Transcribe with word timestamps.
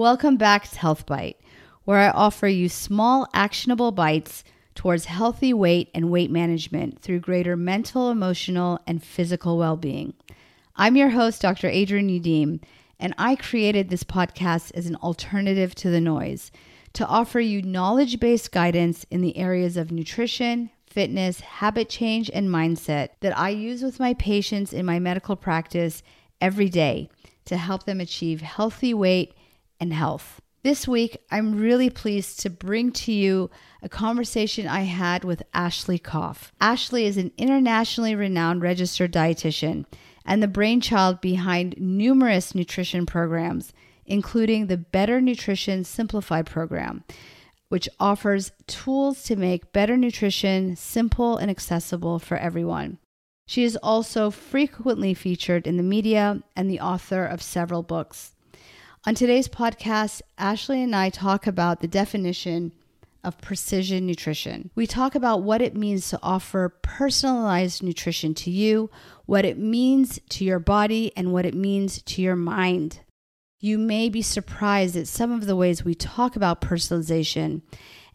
Welcome 0.00 0.38
back 0.38 0.66
to 0.66 0.78
Health 0.78 1.04
Bite, 1.04 1.38
where 1.84 1.98
I 1.98 2.08
offer 2.08 2.48
you 2.48 2.70
small, 2.70 3.28
actionable 3.34 3.92
bites 3.92 4.44
towards 4.74 5.04
healthy 5.04 5.52
weight 5.52 5.90
and 5.94 6.10
weight 6.10 6.30
management 6.30 7.02
through 7.02 7.20
greater 7.20 7.54
mental, 7.54 8.10
emotional, 8.10 8.80
and 8.86 9.04
physical 9.04 9.58
well 9.58 9.76
being. 9.76 10.14
I'm 10.74 10.96
your 10.96 11.10
host, 11.10 11.42
Dr. 11.42 11.68
Adrienne 11.68 12.08
Youdim, 12.08 12.62
and 12.98 13.14
I 13.18 13.36
created 13.36 13.90
this 13.90 14.02
podcast 14.02 14.72
as 14.74 14.86
an 14.86 14.96
alternative 14.96 15.74
to 15.74 15.90
the 15.90 16.00
noise 16.00 16.50
to 16.94 17.06
offer 17.06 17.38
you 17.38 17.60
knowledge 17.60 18.18
based 18.18 18.52
guidance 18.52 19.04
in 19.10 19.20
the 19.20 19.36
areas 19.36 19.76
of 19.76 19.92
nutrition, 19.92 20.70
fitness, 20.86 21.40
habit 21.40 21.90
change, 21.90 22.30
and 22.32 22.48
mindset 22.48 23.10
that 23.20 23.36
I 23.36 23.50
use 23.50 23.82
with 23.82 24.00
my 24.00 24.14
patients 24.14 24.72
in 24.72 24.86
my 24.86 24.98
medical 24.98 25.36
practice 25.36 26.02
every 26.40 26.70
day 26.70 27.10
to 27.44 27.58
help 27.58 27.84
them 27.84 28.00
achieve 28.00 28.40
healthy 28.40 28.94
weight 28.94 29.34
and 29.80 29.92
health. 29.92 30.40
This 30.62 30.86
week, 30.86 31.16
I'm 31.30 31.58
really 31.58 31.88
pleased 31.88 32.40
to 32.40 32.50
bring 32.50 32.92
to 32.92 33.12
you 33.12 33.50
a 33.82 33.88
conversation 33.88 34.68
I 34.68 34.82
had 34.82 35.24
with 35.24 35.42
Ashley 35.54 35.98
Koff. 35.98 36.52
Ashley 36.60 37.06
is 37.06 37.16
an 37.16 37.32
internationally 37.38 38.14
renowned 38.14 38.60
registered 38.60 39.10
dietitian 39.10 39.86
and 40.26 40.42
the 40.42 40.48
brainchild 40.48 41.22
behind 41.22 41.76
numerous 41.78 42.54
nutrition 42.54 43.06
programs, 43.06 43.72
including 44.04 44.66
the 44.66 44.76
Better 44.76 45.18
Nutrition 45.18 45.82
Simplified 45.82 46.44
program, 46.44 47.04
which 47.70 47.88
offers 47.98 48.52
tools 48.66 49.22
to 49.22 49.36
make 49.36 49.72
better 49.72 49.96
nutrition 49.96 50.76
simple 50.76 51.38
and 51.38 51.50
accessible 51.50 52.18
for 52.18 52.36
everyone. 52.36 52.98
She 53.46 53.64
is 53.64 53.76
also 53.82 54.30
frequently 54.30 55.14
featured 55.14 55.66
in 55.66 55.78
the 55.78 55.82
media 55.82 56.42
and 56.54 56.70
the 56.70 56.80
author 56.80 57.24
of 57.24 57.42
several 57.42 57.82
books. 57.82 58.34
On 59.06 59.14
today's 59.14 59.48
podcast, 59.48 60.20
Ashley 60.36 60.82
and 60.82 60.94
I 60.94 61.08
talk 61.08 61.46
about 61.46 61.80
the 61.80 61.88
definition 61.88 62.72
of 63.24 63.40
precision 63.40 64.06
nutrition. 64.06 64.70
We 64.74 64.86
talk 64.86 65.14
about 65.14 65.42
what 65.42 65.62
it 65.62 65.74
means 65.74 66.10
to 66.10 66.18
offer 66.22 66.68
personalized 66.82 67.82
nutrition 67.82 68.34
to 68.34 68.50
you, 68.50 68.90
what 69.24 69.46
it 69.46 69.56
means 69.56 70.20
to 70.28 70.44
your 70.44 70.58
body, 70.58 71.12
and 71.16 71.32
what 71.32 71.46
it 71.46 71.54
means 71.54 72.02
to 72.02 72.20
your 72.20 72.36
mind. 72.36 73.00
You 73.58 73.78
may 73.78 74.10
be 74.10 74.20
surprised 74.20 74.96
at 74.96 75.08
some 75.08 75.32
of 75.32 75.46
the 75.46 75.56
ways 75.56 75.82
we 75.82 75.94
talk 75.94 76.36
about 76.36 76.60
personalization 76.60 77.62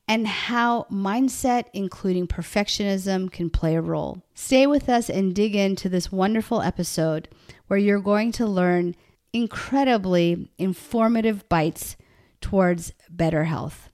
and 0.07 0.27
how 0.27 0.85
mindset, 0.91 1.63
including 1.73 2.27
perfectionism, 2.27 3.31
can 3.31 3.49
play 3.49 3.75
a 3.75 3.81
role. 3.81 4.21
Stay 4.35 4.67
with 4.67 4.87
us 4.87 5.09
and 5.09 5.33
dig 5.33 5.55
into 5.55 5.89
this 5.89 6.11
wonderful 6.11 6.61
episode 6.61 7.27
where 7.65 7.79
you're 7.79 7.99
going 7.99 8.31
to 8.33 8.45
learn 8.45 8.95
incredibly 9.35 10.49
informative 10.57 11.47
bites 11.49 11.97
towards 12.39 12.93
better 13.09 13.43
health. 13.43 13.89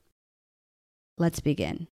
Let's 1.18 1.40
begin. 1.40 1.88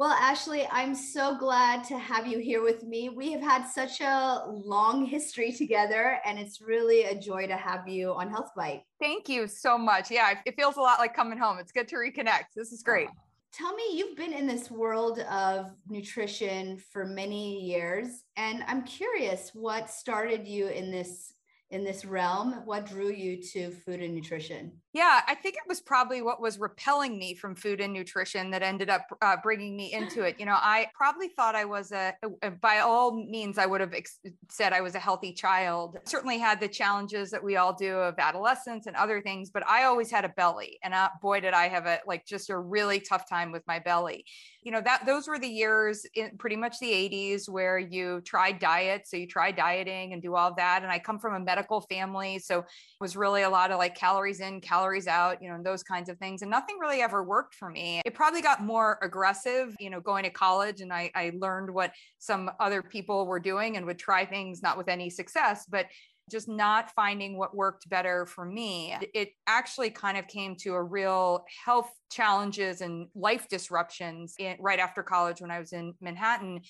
Well, 0.00 0.10
Ashley, 0.10 0.66
I'm 0.72 0.96
so 0.96 1.38
glad 1.38 1.84
to 1.84 1.96
have 1.96 2.26
you 2.26 2.38
here 2.38 2.62
with 2.62 2.82
me. 2.82 3.08
We 3.08 3.30
have 3.30 3.40
had 3.40 3.66
such 3.66 4.00
a 4.00 4.42
long 4.48 5.06
history 5.06 5.52
together, 5.52 6.18
and 6.26 6.40
it's 6.40 6.60
really 6.60 7.04
a 7.04 7.18
joy 7.18 7.46
to 7.46 7.56
have 7.56 7.86
you 7.86 8.12
on 8.12 8.30
Health 8.30 8.50
Bite. 8.56 8.82
Thank 9.00 9.28
you 9.28 9.46
so 9.46 9.78
much. 9.78 10.10
Yeah, 10.10 10.34
it 10.44 10.56
feels 10.56 10.76
a 10.76 10.80
lot 10.80 10.98
like 10.98 11.14
coming 11.14 11.38
home. 11.38 11.58
It's 11.58 11.72
good 11.72 11.86
to 11.88 11.96
reconnect. 11.96 12.46
This 12.56 12.72
is 12.72 12.82
great. 12.82 13.06
Oh. 13.08 13.20
Tell 13.52 13.74
me, 13.74 13.84
you've 13.92 14.16
been 14.16 14.34
in 14.34 14.46
this 14.46 14.72
world 14.72 15.20
of 15.20 15.70
nutrition 15.88 16.78
for 16.92 17.06
many 17.06 17.60
years, 17.60 18.24
and 18.36 18.64
I'm 18.66 18.82
curious 18.82 19.52
what 19.54 19.88
started 19.88 20.46
you 20.46 20.66
in 20.66 20.90
this 20.90 21.32
in 21.70 21.84
this 21.84 22.04
realm? 22.04 22.62
What 22.64 22.86
drew 22.86 23.10
you 23.10 23.42
to 23.52 23.70
food 23.70 24.00
and 24.00 24.14
nutrition? 24.14 24.72
Yeah, 24.96 25.20
I 25.28 25.34
think 25.34 25.56
it 25.56 25.68
was 25.68 25.82
probably 25.82 26.22
what 26.22 26.40
was 26.40 26.58
repelling 26.58 27.18
me 27.18 27.34
from 27.34 27.54
food 27.54 27.82
and 27.82 27.92
nutrition 27.92 28.50
that 28.52 28.62
ended 28.62 28.88
up 28.88 29.02
uh, 29.20 29.36
bringing 29.42 29.76
me 29.76 29.92
into 29.92 30.22
it. 30.22 30.36
You 30.40 30.46
know, 30.46 30.56
I 30.56 30.88
probably 30.94 31.28
thought 31.28 31.54
I 31.54 31.66
was 31.66 31.92
a, 31.92 32.14
by 32.62 32.78
all 32.78 33.12
means, 33.12 33.58
I 33.58 33.66
would 33.66 33.82
have 33.82 33.92
ex- 33.92 34.20
said 34.48 34.72
I 34.72 34.80
was 34.80 34.94
a 34.94 34.98
healthy 34.98 35.34
child. 35.34 35.98
Certainly 36.04 36.38
had 36.38 36.60
the 36.60 36.68
challenges 36.68 37.30
that 37.32 37.44
we 37.44 37.56
all 37.56 37.74
do 37.74 37.94
of 37.94 38.14
adolescence 38.18 38.86
and 38.86 38.96
other 38.96 39.20
things, 39.20 39.50
but 39.50 39.68
I 39.68 39.84
always 39.84 40.10
had 40.10 40.24
a 40.24 40.30
belly. 40.30 40.78
And 40.82 40.94
uh, 40.94 41.10
boy, 41.20 41.40
did 41.40 41.52
I 41.52 41.68
have 41.68 41.84
a 41.84 41.98
like 42.06 42.24
just 42.24 42.48
a 42.48 42.58
really 42.58 42.98
tough 42.98 43.28
time 43.28 43.52
with 43.52 43.66
my 43.66 43.78
belly. 43.78 44.24
You 44.62 44.72
know, 44.72 44.80
that 44.80 45.04
those 45.04 45.28
were 45.28 45.38
the 45.38 45.46
years 45.46 46.06
in 46.14 46.38
pretty 46.38 46.56
much 46.56 46.78
the 46.80 46.90
80s 46.90 47.50
where 47.50 47.78
you 47.78 48.22
tried 48.22 48.60
diet. 48.60 49.06
So 49.06 49.18
you 49.18 49.26
try 49.26 49.52
dieting 49.52 50.14
and 50.14 50.22
do 50.22 50.34
all 50.34 50.54
that. 50.54 50.82
And 50.82 50.90
I 50.90 50.98
come 50.98 51.18
from 51.18 51.34
a 51.34 51.40
medical 51.40 51.82
family. 51.82 52.38
So 52.38 52.60
it 52.60 52.64
was 52.98 53.14
really 53.14 53.42
a 53.42 53.50
lot 53.50 53.70
of 53.70 53.78
like 53.78 53.94
calories 53.94 54.40
in, 54.40 54.62
calories 54.62 54.85
calories 54.86 55.06
out, 55.06 55.42
you 55.42 55.48
know, 55.48 55.56
and 55.56 55.66
those 55.66 55.82
kinds 55.82 56.08
of 56.08 56.18
things. 56.18 56.42
And 56.42 56.50
nothing 56.50 56.76
really 56.80 57.02
ever 57.02 57.24
worked 57.24 57.54
for 57.54 57.68
me. 57.68 58.00
It 58.04 58.14
probably 58.14 58.40
got 58.40 58.62
more 58.62 58.98
aggressive, 59.02 59.74
you 59.80 59.90
know, 59.90 60.00
going 60.00 60.24
to 60.24 60.30
college 60.30 60.80
and 60.80 60.92
I, 60.92 61.10
I 61.14 61.32
learned 61.38 61.72
what 61.72 61.92
some 62.18 62.50
other 62.60 62.82
people 62.82 63.26
were 63.26 63.40
doing 63.40 63.76
and 63.76 63.86
would 63.86 63.98
try 63.98 64.24
things 64.24 64.62
not 64.62 64.78
with 64.78 64.88
any 64.88 65.10
success, 65.10 65.66
but 65.68 65.86
just 66.30 66.48
not 66.48 66.90
finding 66.90 67.38
what 67.38 67.54
worked 67.54 67.88
better 67.88 68.26
for 68.26 68.44
me. 68.44 68.94
It 69.14 69.30
actually 69.46 69.90
kind 69.90 70.16
of 70.16 70.26
came 70.26 70.56
to 70.56 70.74
a 70.74 70.82
real 70.82 71.44
health 71.64 71.90
challenges 72.10 72.80
and 72.80 73.06
life 73.14 73.48
disruptions 73.48 74.34
in, 74.38 74.56
right 74.58 74.80
after 74.80 75.02
college 75.04 75.40
when 75.40 75.52
I 75.52 75.60
was 75.60 75.72
in 75.72 75.94
Manhattan 76.00 76.62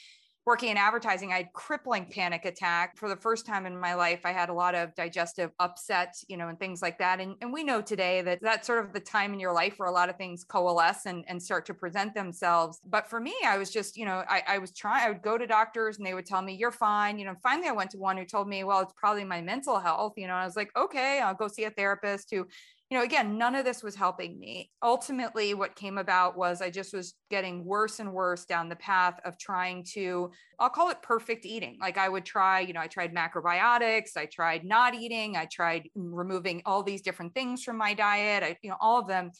working 0.46 0.68
in 0.68 0.76
advertising, 0.76 1.32
I 1.32 1.38
had 1.38 1.52
crippling 1.52 2.06
panic 2.06 2.44
attack 2.44 2.96
for 2.96 3.08
the 3.08 3.16
first 3.16 3.44
time 3.44 3.66
in 3.66 3.78
my 3.78 3.94
life. 3.94 4.20
I 4.24 4.30
had 4.30 4.48
a 4.48 4.52
lot 4.52 4.76
of 4.76 4.94
digestive 4.94 5.50
upset, 5.58 6.14
you 6.28 6.36
know, 6.36 6.46
and 6.46 6.58
things 6.58 6.80
like 6.80 6.98
that. 6.98 7.20
And, 7.20 7.34
and 7.40 7.52
we 7.52 7.64
know 7.64 7.82
today 7.82 8.22
that 8.22 8.38
that's 8.40 8.64
sort 8.64 8.84
of 8.84 8.92
the 8.92 9.00
time 9.00 9.32
in 9.34 9.40
your 9.40 9.52
life 9.52 9.74
where 9.78 9.88
a 9.88 9.92
lot 9.92 10.08
of 10.08 10.16
things 10.16 10.44
coalesce 10.44 11.06
and, 11.06 11.24
and 11.26 11.42
start 11.42 11.66
to 11.66 11.74
present 11.74 12.14
themselves. 12.14 12.80
But 12.86 13.10
for 13.10 13.18
me, 13.18 13.34
I 13.44 13.58
was 13.58 13.72
just, 13.72 13.96
you 13.96 14.04
know, 14.04 14.22
I, 14.28 14.42
I 14.46 14.58
was 14.58 14.70
trying, 14.70 15.04
I 15.04 15.08
would 15.08 15.22
go 15.22 15.36
to 15.36 15.48
doctors 15.48 15.98
and 15.98 16.06
they 16.06 16.14
would 16.14 16.26
tell 16.26 16.42
me, 16.42 16.54
you're 16.54 16.70
fine. 16.70 17.18
You 17.18 17.24
know, 17.24 17.34
finally 17.42 17.68
I 17.68 17.72
went 17.72 17.90
to 17.90 17.98
one 17.98 18.16
who 18.16 18.24
told 18.24 18.46
me, 18.46 18.62
well, 18.62 18.80
it's 18.80 18.94
probably 18.96 19.24
my 19.24 19.42
mental 19.42 19.80
health. 19.80 20.12
You 20.16 20.28
know, 20.28 20.34
I 20.34 20.44
was 20.44 20.54
like, 20.54 20.70
okay, 20.76 21.20
I'll 21.20 21.34
go 21.34 21.48
see 21.48 21.64
a 21.64 21.70
therapist 21.70 22.30
who 22.30 22.46
you 22.90 22.96
know, 22.96 23.02
again, 23.02 23.36
none 23.36 23.56
of 23.56 23.64
this 23.64 23.82
was 23.82 23.96
helping 23.96 24.38
me. 24.38 24.70
Ultimately, 24.80 25.54
what 25.54 25.74
came 25.74 25.98
about 25.98 26.36
was 26.36 26.62
I 26.62 26.70
just 26.70 26.94
was 26.94 27.14
getting 27.30 27.64
worse 27.64 27.98
and 27.98 28.12
worse 28.12 28.44
down 28.44 28.68
the 28.68 28.76
path 28.76 29.18
of 29.24 29.38
trying 29.38 29.84
to, 29.94 30.30
I'll 30.60 30.70
call 30.70 30.90
it 30.90 31.02
perfect 31.02 31.44
eating. 31.46 31.78
Like 31.80 31.98
I 31.98 32.08
would 32.08 32.24
try, 32.24 32.60
you 32.60 32.72
know, 32.72 32.80
I 32.80 32.86
tried 32.86 33.12
macrobiotics, 33.12 34.16
I 34.16 34.26
tried 34.26 34.64
not 34.64 34.94
eating, 34.94 35.36
I 35.36 35.46
tried 35.46 35.90
removing 35.96 36.62
all 36.64 36.84
these 36.84 37.02
different 37.02 37.34
things 37.34 37.64
from 37.64 37.76
my 37.76 37.92
diet, 37.92 38.44
I, 38.44 38.56
you 38.62 38.70
know, 38.70 38.76
all 38.80 39.00
of 39.00 39.08
them 39.08 39.32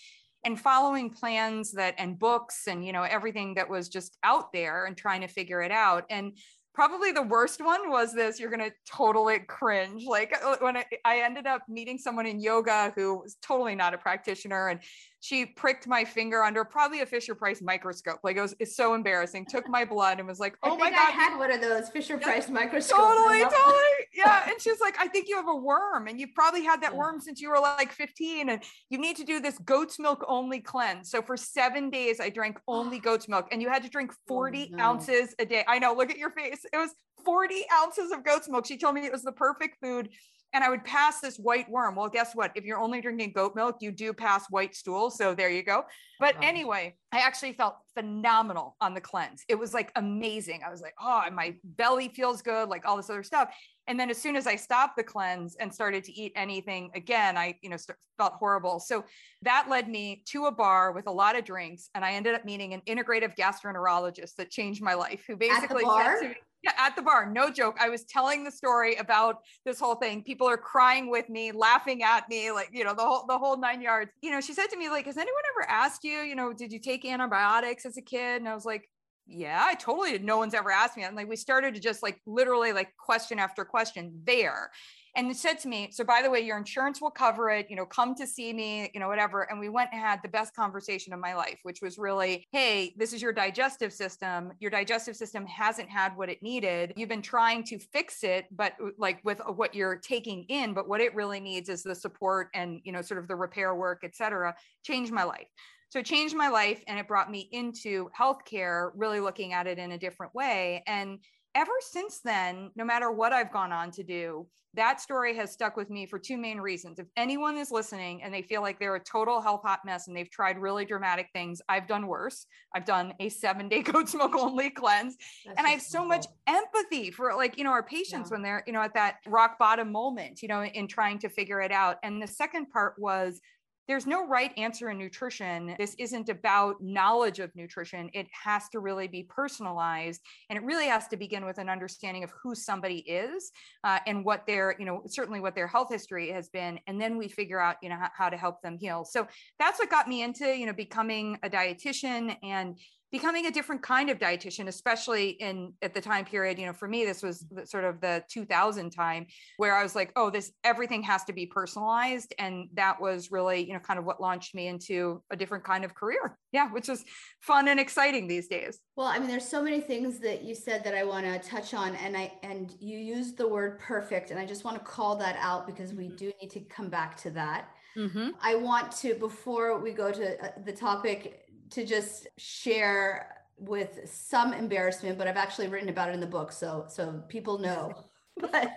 and 0.44 0.60
following 0.60 1.10
plans 1.10 1.72
that 1.72 1.94
and 1.98 2.18
books 2.18 2.68
and 2.68 2.84
you 2.86 2.92
know 2.92 3.02
everything 3.02 3.54
that 3.54 3.68
was 3.68 3.88
just 3.88 4.16
out 4.22 4.52
there 4.52 4.84
and 4.84 4.96
trying 4.96 5.20
to 5.22 5.26
figure 5.26 5.60
it 5.60 5.72
out 5.72 6.04
and 6.08 6.38
probably 6.76 7.10
the 7.10 7.22
worst 7.22 7.64
one 7.64 7.90
was 7.90 8.12
this 8.12 8.38
you're 8.38 8.50
gonna 8.50 8.70
totally 8.84 9.38
cringe. 9.38 10.04
Like 10.04 10.36
uh, 10.44 10.56
when 10.60 10.76
I, 10.76 10.84
I, 11.06 11.20
ended 11.20 11.46
up 11.46 11.62
meeting 11.70 11.96
someone 11.96 12.26
in 12.26 12.38
yoga 12.38 12.92
who 12.94 13.20
was 13.20 13.36
totally 13.40 13.74
not 13.74 13.94
a 13.94 13.98
practitioner 13.98 14.68
and 14.68 14.80
she 15.20 15.46
pricked 15.46 15.86
my 15.86 16.04
finger 16.04 16.42
under 16.42 16.64
probably 16.64 17.00
a 17.00 17.06
Fisher 17.06 17.34
Price 17.34 17.62
microscope. 17.62 18.18
Like 18.22 18.36
it 18.36 18.42
was, 18.42 18.54
it's 18.58 18.76
so 18.76 18.94
embarrassing. 18.94 19.46
Took 19.46 19.68
my 19.68 19.84
blood 19.84 20.18
and 20.18 20.28
was 20.28 20.38
like, 20.38 20.56
"Oh 20.62 20.76
my 20.76 20.90
god!" 20.90 20.98
I 20.98 21.10
had 21.10 21.38
one 21.38 21.52
of 21.52 21.60
those 21.60 21.88
Fisher 21.88 22.18
Price 22.18 22.48
microscopes. 22.48 23.00
Totally, 23.00 23.42
totally, 23.42 23.82
yeah. 24.14 24.48
And 24.48 24.60
she's 24.60 24.80
like, 24.80 24.96
"I 25.00 25.08
think 25.08 25.28
you 25.28 25.36
have 25.36 25.48
a 25.48 25.56
worm, 25.56 26.06
and 26.06 26.20
you've 26.20 26.34
probably 26.34 26.64
had 26.64 26.82
that 26.82 26.94
worm 26.94 27.20
since 27.20 27.40
you 27.40 27.50
were 27.50 27.60
like 27.60 27.92
15, 27.92 28.50
and 28.50 28.62
you 28.90 28.98
need 28.98 29.16
to 29.16 29.24
do 29.24 29.40
this 29.40 29.58
goat's 29.58 29.98
milk 29.98 30.24
only 30.28 30.60
cleanse." 30.60 31.10
So 31.10 31.22
for 31.22 31.36
seven 31.36 31.90
days, 31.90 32.20
I 32.20 32.30
drank 32.30 32.58
only 32.68 32.98
goat's 33.06 33.28
milk, 33.28 33.48
and 33.52 33.62
you 33.62 33.68
had 33.68 33.82
to 33.84 33.88
drink 33.88 34.12
40 34.28 34.70
oh, 34.72 34.76
no. 34.76 34.84
ounces 34.84 35.34
a 35.38 35.46
day. 35.46 35.64
I 35.66 35.78
know. 35.78 35.94
Look 35.94 36.10
at 36.10 36.18
your 36.18 36.30
face. 36.30 36.60
It 36.72 36.76
was 36.76 36.90
40 37.26 37.64
ounces 37.82 38.12
of 38.12 38.24
goat's 38.24 38.48
milk. 38.48 38.64
She 38.66 38.78
told 38.78 38.94
me 38.94 39.04
it 39.04 39.12
was 39.12 39.22
the 39.22 39.32
perfect 39.32 39.76
food 39.82 40.08
and 40.56 40.64
I 40.64 40.70
would 40.70 40.84
pass 40.84 41.20
this 41.20 41.36
white 41.36 41.68
worm. 41.68 41.96
Well, 41.96 42.08
guess 42.08 42.34
what? 42.34 42.52
If 42.54 42.64
you're 42.64 42.78
only 42.78 43.02
drinking 43.02 43.32
goat 43.32 43.54
milk, 43.54 43.76
you 43.80 43.90
do 43.90 44.14
pass 44.14 44.46
white 44.48 44.74
stool. 44.74 45.10
So 45.10 45.34
there 45.34 45.50
you 45.50 45.62
go. 45.62 45.84
But 46.18 46.34
anyway, 46.42 46.96
I 47.12 47.18
actually 47.18 47.52
felt 47.52 47.76
phenomenal 47.94 48.74
on 48.80 48.94
the 48.94 49.00
cleanse. 49.00 49.44
It 49.48 49.56
was 49.56 49.74
like 49.74 49.92
amazing. 49.96 50.62
I 50.66 50.70
was 50.70 50.80
like, 50.80 50.94
oh, 50.98 51.24
my 51.30 51.56
belly 51.62 52.08
feels 52.08 52.40
good, 52.40 52.70
like 52.70 52.86
all 52.86 52.96
this 52.96 53.10
other 53.10 53.22
stuff. 53.22 53.54
And 53.86 54.00
then 54.00 54.08
as 54.08 54.16
soon 54.16 54.34
as 54.34 54.46
I 54.46 54.56
stopped 54.56 54.96
the 54.96 55.02
cleanse 55.02 55.56
and 55.56 55.72
started 55.72 56.04
to 56.04 56.12
eat 56.12 56.32
anything 56.36 56.90
again, 56.94 57.36
I, 57.36 57.56
you 57.60 57.68
know, 57.68 57.76
st- 57.76 57.98
felt 58.16 58.32
horrible. 58.34 58.80
So 58.80 59.04
that 59.42 59.66
led 59.68 59.88
me 59.90 60.22
to 60.28 60.46
a 60.46 60.52
bar 60.52 60.92
with 60.92 61.06
a 61.06 61.12
lot 61.12 61.36
of 61.36 61.44
drinks. 61.44 61.90
And 61.94 62.04
I 62.04 62.12
ended 62.12 62.34
up 62.34 62.46
meeting 62.46 62.72
an 62.72 62.80
integrative 62.86 63.36
gastroenterologist 63.36 64.36
that 64.36 64.50
changed 64.50 64.82
my 64.82 64.94
life, 64.94 65.22
who 65.26 65.36
basically 65.36 65.84
said 65.84 66.20
to 66.20 66.28
me, 66.28 66.34
at 66.76 66.96
the 66.96 67.02
bar, 67.02 67.30
no 67.30 67.50
joke. 67.50 67.76
I 67.80 67.88
was 67.88 68.04
telling 68.04 68.44
the 68.44 68.50
story 68.50 68.96
about 68.96 69.38
this 69.64 69.78
whole 69.80 69.94
thing. 69.94 70.22
People 70.22 70.48
are 70.48 70.56
crying 70.56 71.10
with 71.10 71.28
me, 71.28 71.52
laughing 71.52 72.02
at 72.02 72.28
me, 72.28 72.50
like, 72.50 72.70
you 72.72 72.84
know, 72.84 72.94
the 72.94 73.02
whole 73.02 73.26
the 73.26 73.38
whole 73.38 73.56
nine 73.56 73.80
yards. 73.80 74.10
You 74.22 74.30
know, 74.30 74.40
she 74.40 74.52
said 74.52 74.66
to 74.68 74.76
me, 74.76 74.88
like, 74.88 75.06
has 75.06 75.16
anyone 75.16 75.42
ever 75.54 75.70
asked 75.70 76.04
you, 76.04 76.20
you 76.20 76.34
know, 76.34 76.52
did 76.52 76.72
you 76.72 76.78
take 76.78 77.04
antibiotics 77.04 77.86
as 77.86 77.96
a 77.96 78.02
kid? 78.02 78.40
And 78.40 78.48
I 78.48 78.54
was 78.54 78.64
like, 78.64 78.88
yeah, 79.26 79.62
I 79.64 79.74
totally 79.74 80.12
did. 80.12 80.24
No 80.24 80.38
one's 80.38 80.54
ever 80.54 80.70
asked 80.70 80.96
me. 80.96 81.02
And 81.02 81.16
like 81.16 81.28
we 81.28 81.36
started 81.36 81.74
to 81.74 81.80
just 81.80 82.02
like 82.02 82.20
literally 82.26 82.72
like 82.72 82.96
question 82.96 83.38
after 83.38 83.64
question 83.64 84.20
there. 84.24 84.70
And 85.16 85.36
said 85.36 85.58
to 85.60 85.68
me, 85.68 85.90
so 85.90 86.04
by 86.04 86.20
the 86.22 86.30
way, 86.30 86.40
your 86.40 86.58
insurance 86.58 87.00
will 87.00 87.10
cover 87.10 87.50
it, 87.50 87.66
you 87.68 87.74
know, 87.74 87.86
come 87.86 88.14
to 88.14 88.26
see 88.26 88.52
me, 88.52 88.90
you 88.94 89.00
know, 89.00 89.08
whatever. 89.08 89.50
And 89.50 89.58
we 89.58 89.68
went 89.68 89.90
and 89.92 90.00
had 90.00 90.20
the 90.22 90.28
best 90.28 90.54
conversation 90.54 91.12
of 91.12 91.18
my 91.18 91.34
life, 91.34 91.58
which 91.64 91.80
was 91.82 91.98
really, 91.98 92.46
hey, 92.52 92.94
this 92.96 93.12
is 93.12 93.20
your 93.20 93.32
digestive 93.32 93.92
system. 93.92 94.52
Your 94.60 94.70
digestive 94.70 95.16
system 95.16 95.46
hasn't 95.46 95.88
had 95.88 96.16
what 96.16 96.28
it 96.28 96.42
needed. 96.42 96.92
You've 96.96 97.08
been 97.08 97.22
trying 97.22 97.64
to 97.64 97.78
fix 97.78 98.22
it, 98.22 98.44
but 98.50 98.74
uh, 98.80 98.90
like 98.98 99.20
with 99.24 99.40
uh, 99.40 99.52
what 99.52 99.74
you're 99.74 99.96
taking 99.96 100.44
in, 100.48 100.74
but 100.74 100.88
what 100.88 101.00
it 101.00 101.14
really 101.14 101.40
needs 101.40 101.68
is 101.68 101.82
the 101.82 101.94
support 101.94 102.48
and, 102.54 102.80
you 102.84 102.92
know, 102.92 103.02
sort 103.02 103.18
of 103.18 103.26
the 103.26 103.36
repair 103.36 103.74
work, 103.74 104.02
et 104.04 104.14
cetera, 104.14 104.54
changed 104.84 105.12
my 105.12 105.24
life. 105.24 105.48
So 105.88 106.00
it 106.00 106.04
changed 106.04 106.34
my 106.34 106.48
life 106.48 106.82
and 106.88 106.98
it 106.98 107.06
brought 107.06 107.30
me 107.30 107.48
into 107.52 108.10
healthcare, 108.18 108.90
really 108.96 109.20
looking 109.20 109.52
at 109.52 109.66
it 109.68 109.78
in 109.78 109.92
a 109.92 109.98
different 109.98 110.34
way. 110.34 110.82
And 110.86 111.20
ever 111.56 111.72
since 111.80 112.20
then, 112.20 112.70
no 112.76 112.84
matter 112.84 113.10
what 113.10 113.32
I've 113.32 113.50
gone 113.50 113.72
on 113.72 113.90
to 113.92 114.04
do, 114.04 114.46
that 114.74 115.00
story 115.00 115.34
has 115.34 115.50
stuck 115.50 115.74
with 115.74 115.88
me 115.88 116.04
for 116.04 116.18
two 116.18 116.36
main 116.36 116.60
reasons. 116.60 116.98
If 116.98 117.06
anyone 117.16 117.56
is 117.56 117.70
listening 117.70 118.22
and 118.22 118.32
they 118.32 118.42
feel 118.42 118.60
like 118.60 118.78
they're 118.78 118.96
a 118.96 119.02
total 119.02 119.40
health 119.40 119.62
hot 119.64 119.80
mess 119.86 120.06
and 120.06 120.14
they've 120.14 120.30
tried 120.30 120.58
really 120.58 120.84
dramatic 120.84 121.28
things, 121.32 121.62
I've 121.66 121.88
done 121.88 122.06
worse. 122.06 122.44
I've 122.74 122.84
done 122.84 123.14
a 123.18 123.30
seven 123.30 123.70
day 123.70 123.80
goat 123.90 124.10
smoke 124.10 124.36
only 124.36 124.68
cleanse. 124.68 125.16
That's 125.46 125.56
and 125.56 125.66
I 125.66 125.70
have 125.70 125.80
so 125.80 126.04
much 126.04 126.26
empathy 126.46 127.10
for 127.10 127.34
like, 127.34 127.56
you 127.56 127.64
know, 127.64 127.70
our 127.70 127.82
patients 127.82 128.28
yeah. 128.28 128.34
when 128.34 128.42
they're, 128.42 128.62
you 128.66 128.74
know, 128.74 128.82
at 128.82 128.92
that 128.92 129.16
rock 129.26 129.58
bottom 129.58 129.90
moment, 129.90 130.42
you 130.42 130.48
know, 130.48 130.62
in 130.62 130.86
trying 130.86 131.18
to 131.20 131.30
figure 131.30 131.62
it 131.62 131.72
out. 131.72 131.96
And 132.02 132.20
the 132.20 132.28
second 132.28 132.70
part 132.70 132.96
was 132.98 133.40
there's 133.88 134.06
no 134.06 134.26
right 134.26 134.52
answer 134.56 134.90
in 134.90 134.98
nutrition. 134.98 135.74
This 135.78 135.94
isn't 135.98 136.28
about 136.28 136.82
knowledge 136.82 137.38
of 137.38 137.54
nutrition. 137.54 138.10
It 138.12 138.26
has 138.32 138.68
to 138.70 138.80
really 138.80 139.06
be 139.08 139.22
personalized. 139.22 140.22
And 140.50 140.58
it 140.58 140.64
really 140.64 140.86
has 140.86 141.06
to 141.08 141.16
begin 141.16 141.44
with 141.44 141.58
an 141.58 141.68
understanding 141.68 142.24
of 142.24 142.32
who 142.42 142.54
somebody 142.54 142.98
is 142.98 143.52
uh, 143.84 144.00
and 144.06 144.24
what 144.24 144.46
their, 144.46 144.74
you 144.78 144.84
know, 144.84 145.02
certainly 145.06 145.40
what 145.40 145.54
their 145.54 145.66
health 145.66 145.88
history 145.90 146.30
has 146.30 146.48
been. 146.48 146.80
And 146.86 147.00
then 147.00 147.16
we 147.16 147.28
figure 147.28 147.60
out, 147.60 147.76
you 147.82 147.88
know, 147.88 147.96
how, 147.96 148.10
how 148.16 148.28
to 148.28 148.36
help 148.36 148.60
them 148.62 148.76
heal. 148.76 149.04
So 149.04 149.26
that's 149.58 149.78
what 149.78 149.90
got 149.90 150.08
me 150.08 150.22
into, 150.22 150.46
you 150.46 150.66
know, 150.66 150.72
becoming 150.72 151.38
a 151.42 151.48
dietitian 151.48 152.36
and 152.42 152.78
becoming 153.16 153.46
a 153.46 153.50
different 153.50 153.80
kind 153.80 154.10
of 154.10 154.18
dietitian 154.18 154.68
especially 154.68 155.30
in 155.30 155.72
at 155.80 155.94
the 155.94 156.00
time 156.00 156.22
period 156.22 156.58
you 156.58 156.66
know 156.66 156.72
for 156.72 156.86
me 156.86 157.02
this 157.02 157.22
was 157.22 157.46
the, 157.50 157.66
sort 157.66 157.82
of 157.82 157.98
the 158.02 158.22
2000 158.28 158.90
time 158.90 159.26
where 159.56 159.74
i 159.74 159.82
was 159.82 159.94
like 159.94 160.12
oh 160.16 160.28
this 160.28 160.52
everything 160.64 161.02
has 161.02 161.24
to 161.24 161.32
be 161.32 161.46
personalized 161.46 162.34
and 162.38 162.68
that 162.74 163.00
was 163.00 163.30
really 163.30 163.66
you 163.66 163.72
know 163.72 163.78
kind 163.78 163.98
of 163.98 164.04
what 164.04 164.20
launched 164.20 164.54
me 164.54 164.66
into 164.66 165.22
a 165.30 165.36
different 165.36 165.64
kind 165.64 165.82
of 165.82 165.94
career 165.94 166.36
yeah 166.52 166.70
which 166.72 166.90
is 166.90 167.04
fun 167.40 167.68
and 167.68 167.80
exciting 167.80 168.28
these 168.28 168.48
days 168.48 168.80
well 168.96 169.06
i 169.06 169.18
mean 169.18 169.28
there's 169.28 169.48
so 169.48 169.62
many 169.62 169.80
things 169.80 170.18
that 170.18 170.44
you 170.44 170.54
said 170.54 170.84
that 170.84 170.94
i 170.94 171.02
want 171.02 171.24
to 171.24 171.48
touch 171.48 171.72
on 171.72 171.94
and 171.96 172.14
i 172.18 172.30
and 172.42 172.74
you 172.80 172.98
used 172.98 173.38
the 173.38 173.48
word 173.48 173.78
perfect 173.78 174.30
and 174.30 174.38
i 174.38 174.44
just 174.44 174.62
want 174.62 174.76
to 174.76 174.84
call 174.84 175.16
that 175.16 175.36
out 175.40 175.66
because 175.66 175.94
we 175.94 176.04
mm-hmm. 176.04 176.16
do 176.16 176.32
need 176.42 176.50
to 176.50 176.60
come 176.60 176.90
back 176.90 177.16
to 177.16 177.30
that 177.30 177.70
Mm-hmm. 177.96 178.30
I 178.42 178.56
want 178.56 178.92
to, 178.98 179.14
before 179.14 179.78
we 179.78 179.92
go 179.92 180.12
to 180.12 180.44
uh, 180.44 180.50
the 180.64 180.72
topic, 180.72 181.45
to 181.70 181.84
just 181.84 182.28
share 182.36 183.36
with 183.58 184.00
some 184.04 184.52
embarrassment, 184.52 185.18
but 185.18 185.26
I've 185.26 185.36
actually 185.36 185.68
written 185.68 185.88
about 185.88 186.10
it 186.10 186.12
in 186.14 186.20
the 186.20 186.26
book, 186.26 186.52
so 186.52 186.84
so 186.88 187.22
people 187.28 187.58
know. 187.58 187.92
but 188.52 188.70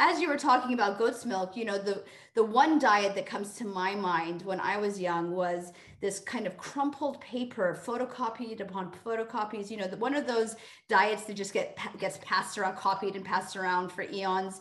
as 0.00 0.20
you 0.20 0.28
were 0.28 0.36
talking 0.36 0.74
about 0.74 0.98
goat's 0.98 1.24
milk, 1.24 1.56
you 1.56 1.64
know, 1.64 1.78
the 1.78 2.02
the 2.34 2.42
one 2.42 2.78
diet 2.78 3.14
that 3.14 3.24
comes 3.24 3.54
to 3.54 3.64
my 3.64 3.94
mind 3.94 4.42
when 4.42 4.58
I 4.58 4.78
was 4.78 5.00
young 5.00 5.30
was 5.30 5.72
this 6.00 6.18
kind 6.18 6.44
of 6.44 6.56
crumpled 6.56 7.20
paper, 7.20 7.78
photocopied 7.86 8.60
upon 8.60 8.92
photocopies. 9.04 9.70
You 9.70 9.76
know, 9.76 9.86
the, 9.86 9.96
one 9.96 10.16
of 10.16 10.26
those 10.26 10.56
diets 10.88 11.22
that 11.24 11.34
just 11.34 11.52
get 11.52 11.78
gets 11.98 12.18
passed 12.20 12.58
around, 12.58 12.76
copied 12.76 13.14
and 13.14 13.24
passed 13.24 13.56
around 13.56 13.92
for 13.92 14.02
eons. 14.02 14.60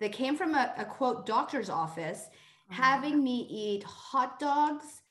That 0.00 0.12
came 0.12 0.36
from 0.36 0.54
a, 0.54 0.72
a 0.78 0.86
quote 0.86 1.26
doctor's 1.26 1.68
office, 1.68 2.28
mm-hmm. 2.70 2.82
having 2.82 3.22
me 3.22 3.46
eat 3.50 3.84
hot 3.84 4.40
dogs 4.40 5.01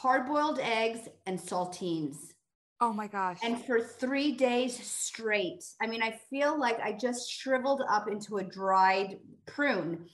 hard 0.00 0.26
boiled 0.26 0.60
eggs, 0.60 1.08
and 1.26 1.38
saltines. 1.40 2.16
Oh 2.80 2.92
my 2.92 3.08
gosh. 3.08 3.38
And 3.42 3.60
for 3.64 3.80
three 3.80 4.30
days 4.30 4.78
straight. 4.78 5.64
I 5.82 5.88
mean, 5.88 6.04
I 6.04 6.20
feel 6.30 6.58
like 6.58 6.78
I 6.78 6.92
just 6.92 7.28
shriveled 7.28 7.82
up 7.90 8.08
into 8.08 8.38
a 8.38 8.44
dried 8.44 9.18
prune 9.46 10.06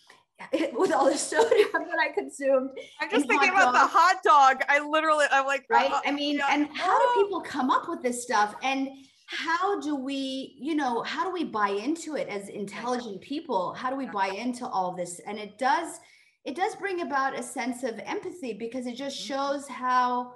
with 0.72 0.90
all 0.90 1.10
the 1.10 1.18
sodium 1.18 1.68
that 1.72 1.98
I 2.00 2.12
consumed. 2.14 2.70
I'm 2.98 3.10
just 3.10 3.28
thinking 3.28 3.50
about 3.50 3.74
the 3.74 3.78
hot 3.80 4.22
dog. 4.24 4.62
I 4.70 4.78
literally, 4.78 5.26
I'm 5.30 5.44
like, 5.44 5.66
right? 5.68 5.90
Uh, 5.90 6.00
I 6.06 6.12
mean, 6.12 6.38
yeah. 6.38 6.46
and 6.48 6.68
how 6.74 6.98
do 6.98 7.22
people 7.22 7.42
come 7.42 7.70
up 7.70 7.86
with 7.86 8.02
this 8.02 8.22
stuff? 8.22 8.54
And 8.62 8.88
how 9.26 9.80
do 9.80 9.96
we, 9.96 10.56
you 10.58 10.74
know, 10.74 11.02
how 11.02 11.24
do 11.24 11.30
we 11.30 11.44
buy 11.44 11.68
into 11.68 12.16
it 12.16 12.28
as 12.28 12.48
intelligent 12.48 13.20
people? 13.20 13.74
How 13.74 13.90
do 13.90 13.96
we 13.96 14.06
buy 14.06 14.28
into 14.28 14.66
all 14.66 14.96
this? 14.96 15.20
And 15.26 15.38
it 15.38 15.58
does 15.58 16.00
it 16.44 16.54
does 16.54 16.76
bring 16.76 17.00
about 17.00 17.38
a 17.38 17.42
sense 17.42 17.82
of 17.82 17.98
empathy 18.04 18.52
because 18.52 18.86
it 18.86 18.96
just 18.96 19.18
mm-hmm. 19.18 19.34
shows 19.34 19.68
how 19.68 20.34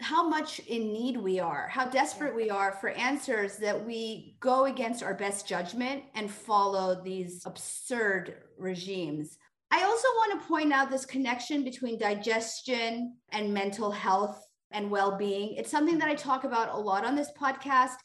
how 0.00 0.28
much 0.28 0.58
in 0.60 0.92
need 0.92 1.16
we 1.16 1.40
are 1.40 1.68
how 1.68 1.86
desperate 1.86 2.36
we 2.36 2.50
are 2.50 2.72
for 2.72 2.90
answers 2.90 3.56
that 3.56 3.86
we 3.86 4.36
go 4.40 4.66
against 4.66 5.02
our 5.02 5.14
best 5.14 5.48
judgment 5.48 6.02
and 6.14 6.30
follow 6.30 7.00
these 7.02 7.42
absurd 7.46 8.34
regimes. 8.58 9.38
I 9.70 9.82
also 9.82 10.08
want 10.08 10.40
to 10.40 10.46
point 10.46 10.72
out 10.72 10.90
this 10.90 11.06
connection 11.06 11.64
between 11.64 11.98
digestion 11.98 13.16
and 13.32 13.52
mental 13.52 13.90
health 13.90 14.46
and 14.70 14.90
well-being. 14.90 15.54
It's 15.56 15.70
something 15.70 15.98
that 15.98 16.08
i 16.08 16.14
talk 16.14 16.44
about 16.44 16.74
a 16.74 16.78
lot 16.78 17.04
on 17.04 17.16
this 17.16 17.30
podcast 17.40 17.96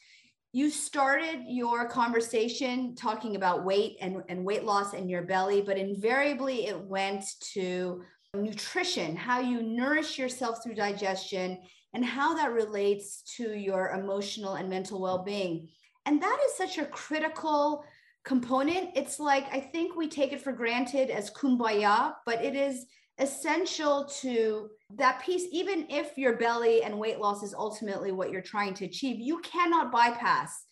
you 0.53 0.69
started 0.69 1.43
your 1.47 1.87
conversation 1.87 2.93
talking 2.95 3.35
about 3.35 3.63
weight 3.63 3.97
and, 4.01 4.21
and 4.27 4.43
weight 4.43 4.65
loss 4.65 4.93
in 4.93 5.07
your 5.07 5.21
belly, 5.21 5.61
but 5.61 5.77
invariably 5.77 6.67
it 6.67 6.79
went 6.79 7.23
to 7.53 8.03
nutrition, 8.35 9.15
how 9.15 9.39
you 9.39 9.61
nourish 9.61 10.17
yourself 10.17 10.61
through 10.61 10.75
digestion, 10.75 11.57
and 11.93 12.03
how 12.03 12.33
that 12.35 12.51
relates 12.51 13.21
to 13.37 13.53
your 13.57 13.91
emotional 13.91 14.55
and 14.55 14.69
mental 14.69 15.01
well 15.01 15.23
being. 15.23 15.69
And 16.05 16.21
that 16.21 16.39
is 16.47 16.55
such 16.55 16.77
a 16.77 16.85
critical 16.85 17.83
component. 18.23 18.89
It's 18.95 19.19
like, 19.19 19.45
I 19.53 19.59
think 19.59 19.95
we 19.95 20.07
take 20.07 20.33
it 20.33 20.41
for 20.41 20.51
granted 20.51 21.09
as 21.09 21.31
kumbaya, 21.31 22.13
but 22.25 22.43
it 22.43 22.55
is 22.55 22.85
essential 23.21 24.05
to 24.21 24.69
that 24.97 25.21
piece, 25.21 25.45
even 25.51 25.85
if 25.89 26.17
your 26.17 26.37
belly 26.37 26.83
and 26.83 26.97
weight 26.97 27.19
loss 27.19 27.43
is 27.43 27.53
ultimately 27.53 28.11
what 28.11 28.31
you're 28.31 28.41
trying 28.41 28.73
to 28.73 28.85
achieve, 28.85 29.19
you 29.19 29.39
cannot 29.39 29.91
bypass 29.91 30.65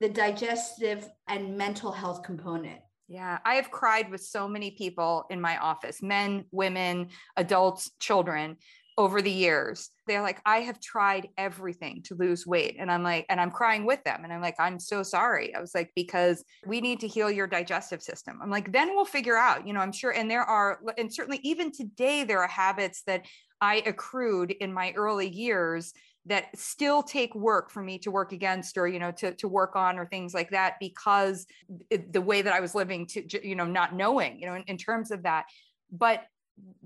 the 0.00 0.08
digestive 0.08 1.08
and 1.28 1.56
mental 1.56 1.90
health 1.90 2.22
component. 2.22 2.80
Yeah, 3.08 3.38
I 3.44 3.54
have 3.54 3.70
cried 3.70 4.10
with 4.10 4.22
so 4.22 4.46
many 4.46 4.70
people 4.70 5.24
in 5.30 5.40
my 5.40 5.58
office 5.58 6.02
men, 6.02 6.44
women, 6.52 7.08
adults, 7.36 7.90
children 8.00 8.56
over 8.96 9.20
the 9.20 9.30
years. 9.30 9.90
They're 10.06 10.22
like, 10.22 10.40
I 10.46 10.58
have 10.58 10.80
tried 10.80 11.28
everything 11.36 12.02
to 12.04 12.14
lose 12.14 12.46
weight. 12.46 12.76
And 12.78 12.90
I'm 12.90 13.02
like, 13.02 13.26
and 13.28 13.40
I'm 13.40 13.50
crying 13.50 13.84
with 13.84 14.02
them. 14.04 14.20
And 14.22 14.32
I'm 14.32 14.40
like, 14.40 14.56
I'm 14.58 14.78
so 14.78 15.02
sorry. 15.02 15.54
I 15.54 15.60
was 15.60 15.74
like, 15.74 15.90
because 15.96 16.44
we 16.66 16.80
need 16.80 17.00
to 17.00 17.08
heal 17.08 17.30
your 17.30 17.46
digestive 17.46 18.02
system. 18.02 18.38
I'm 18.42 18.50
like, 18.50 18.72
then 18.72 18.94
we'll 18.94 19.04
figure 19.04 19.36
out, 19.36 19.66
you 19.66 19.72
know, 19.72 19.80
I'm 19.80 19.92
sure. 19.92 20.12
And 20.12 20.30
there 20.30 20.44
are, 20.44 20.80
and 20.96 21.12
certainly 21.12 21.40
even 21.42 21.72
today, 21.72 22.24
there 22.24 22.40
are 22.40 22.48
habits 22.48 23.02
that 23.06 23.26
I 23.60 23.82
accrued 23.86 24.52
in 24.52 24.72
my 24.72 24.92
early 24.92 25.28
years 25.28 25.92
that 26.26 26.56
still 26.56 27.02
take 27.02 27.34
work 27.34 27.70
for 27.70 27.82
me 27.82 27.98
to 27.98 28.10
work 28.10 28.32
against 28.32 28.78
or 28.78 28.88
you 28.88 28.98
know 28.98 29.10
to, 29.12 29.34
to 29.34 29.46
work 29.46 29.76
on 29.76 29.98
or 29.98 30.06
things 30.06 30.32
like 30.32 30.50
that 30.50 30.76
because 30.80 31.46
the 31.90 32.20
way 32.20 32.40
that 32.40 32.54
i 32.54 32.60
was 32.60 32.74
living 32.74 33.06
to 33.06 33.46
you 33.46 33.54
know 33.54 33.66
not 33.66 33.94
knowing 33.94 34.40
you 34.40 34.46
know 34.46 34.54
in, 34.54 34.62
in 34.62 34.78
terms 34.78 35.10
of 35.10 35.22
that 35.24 35.44
but 35.92 36.24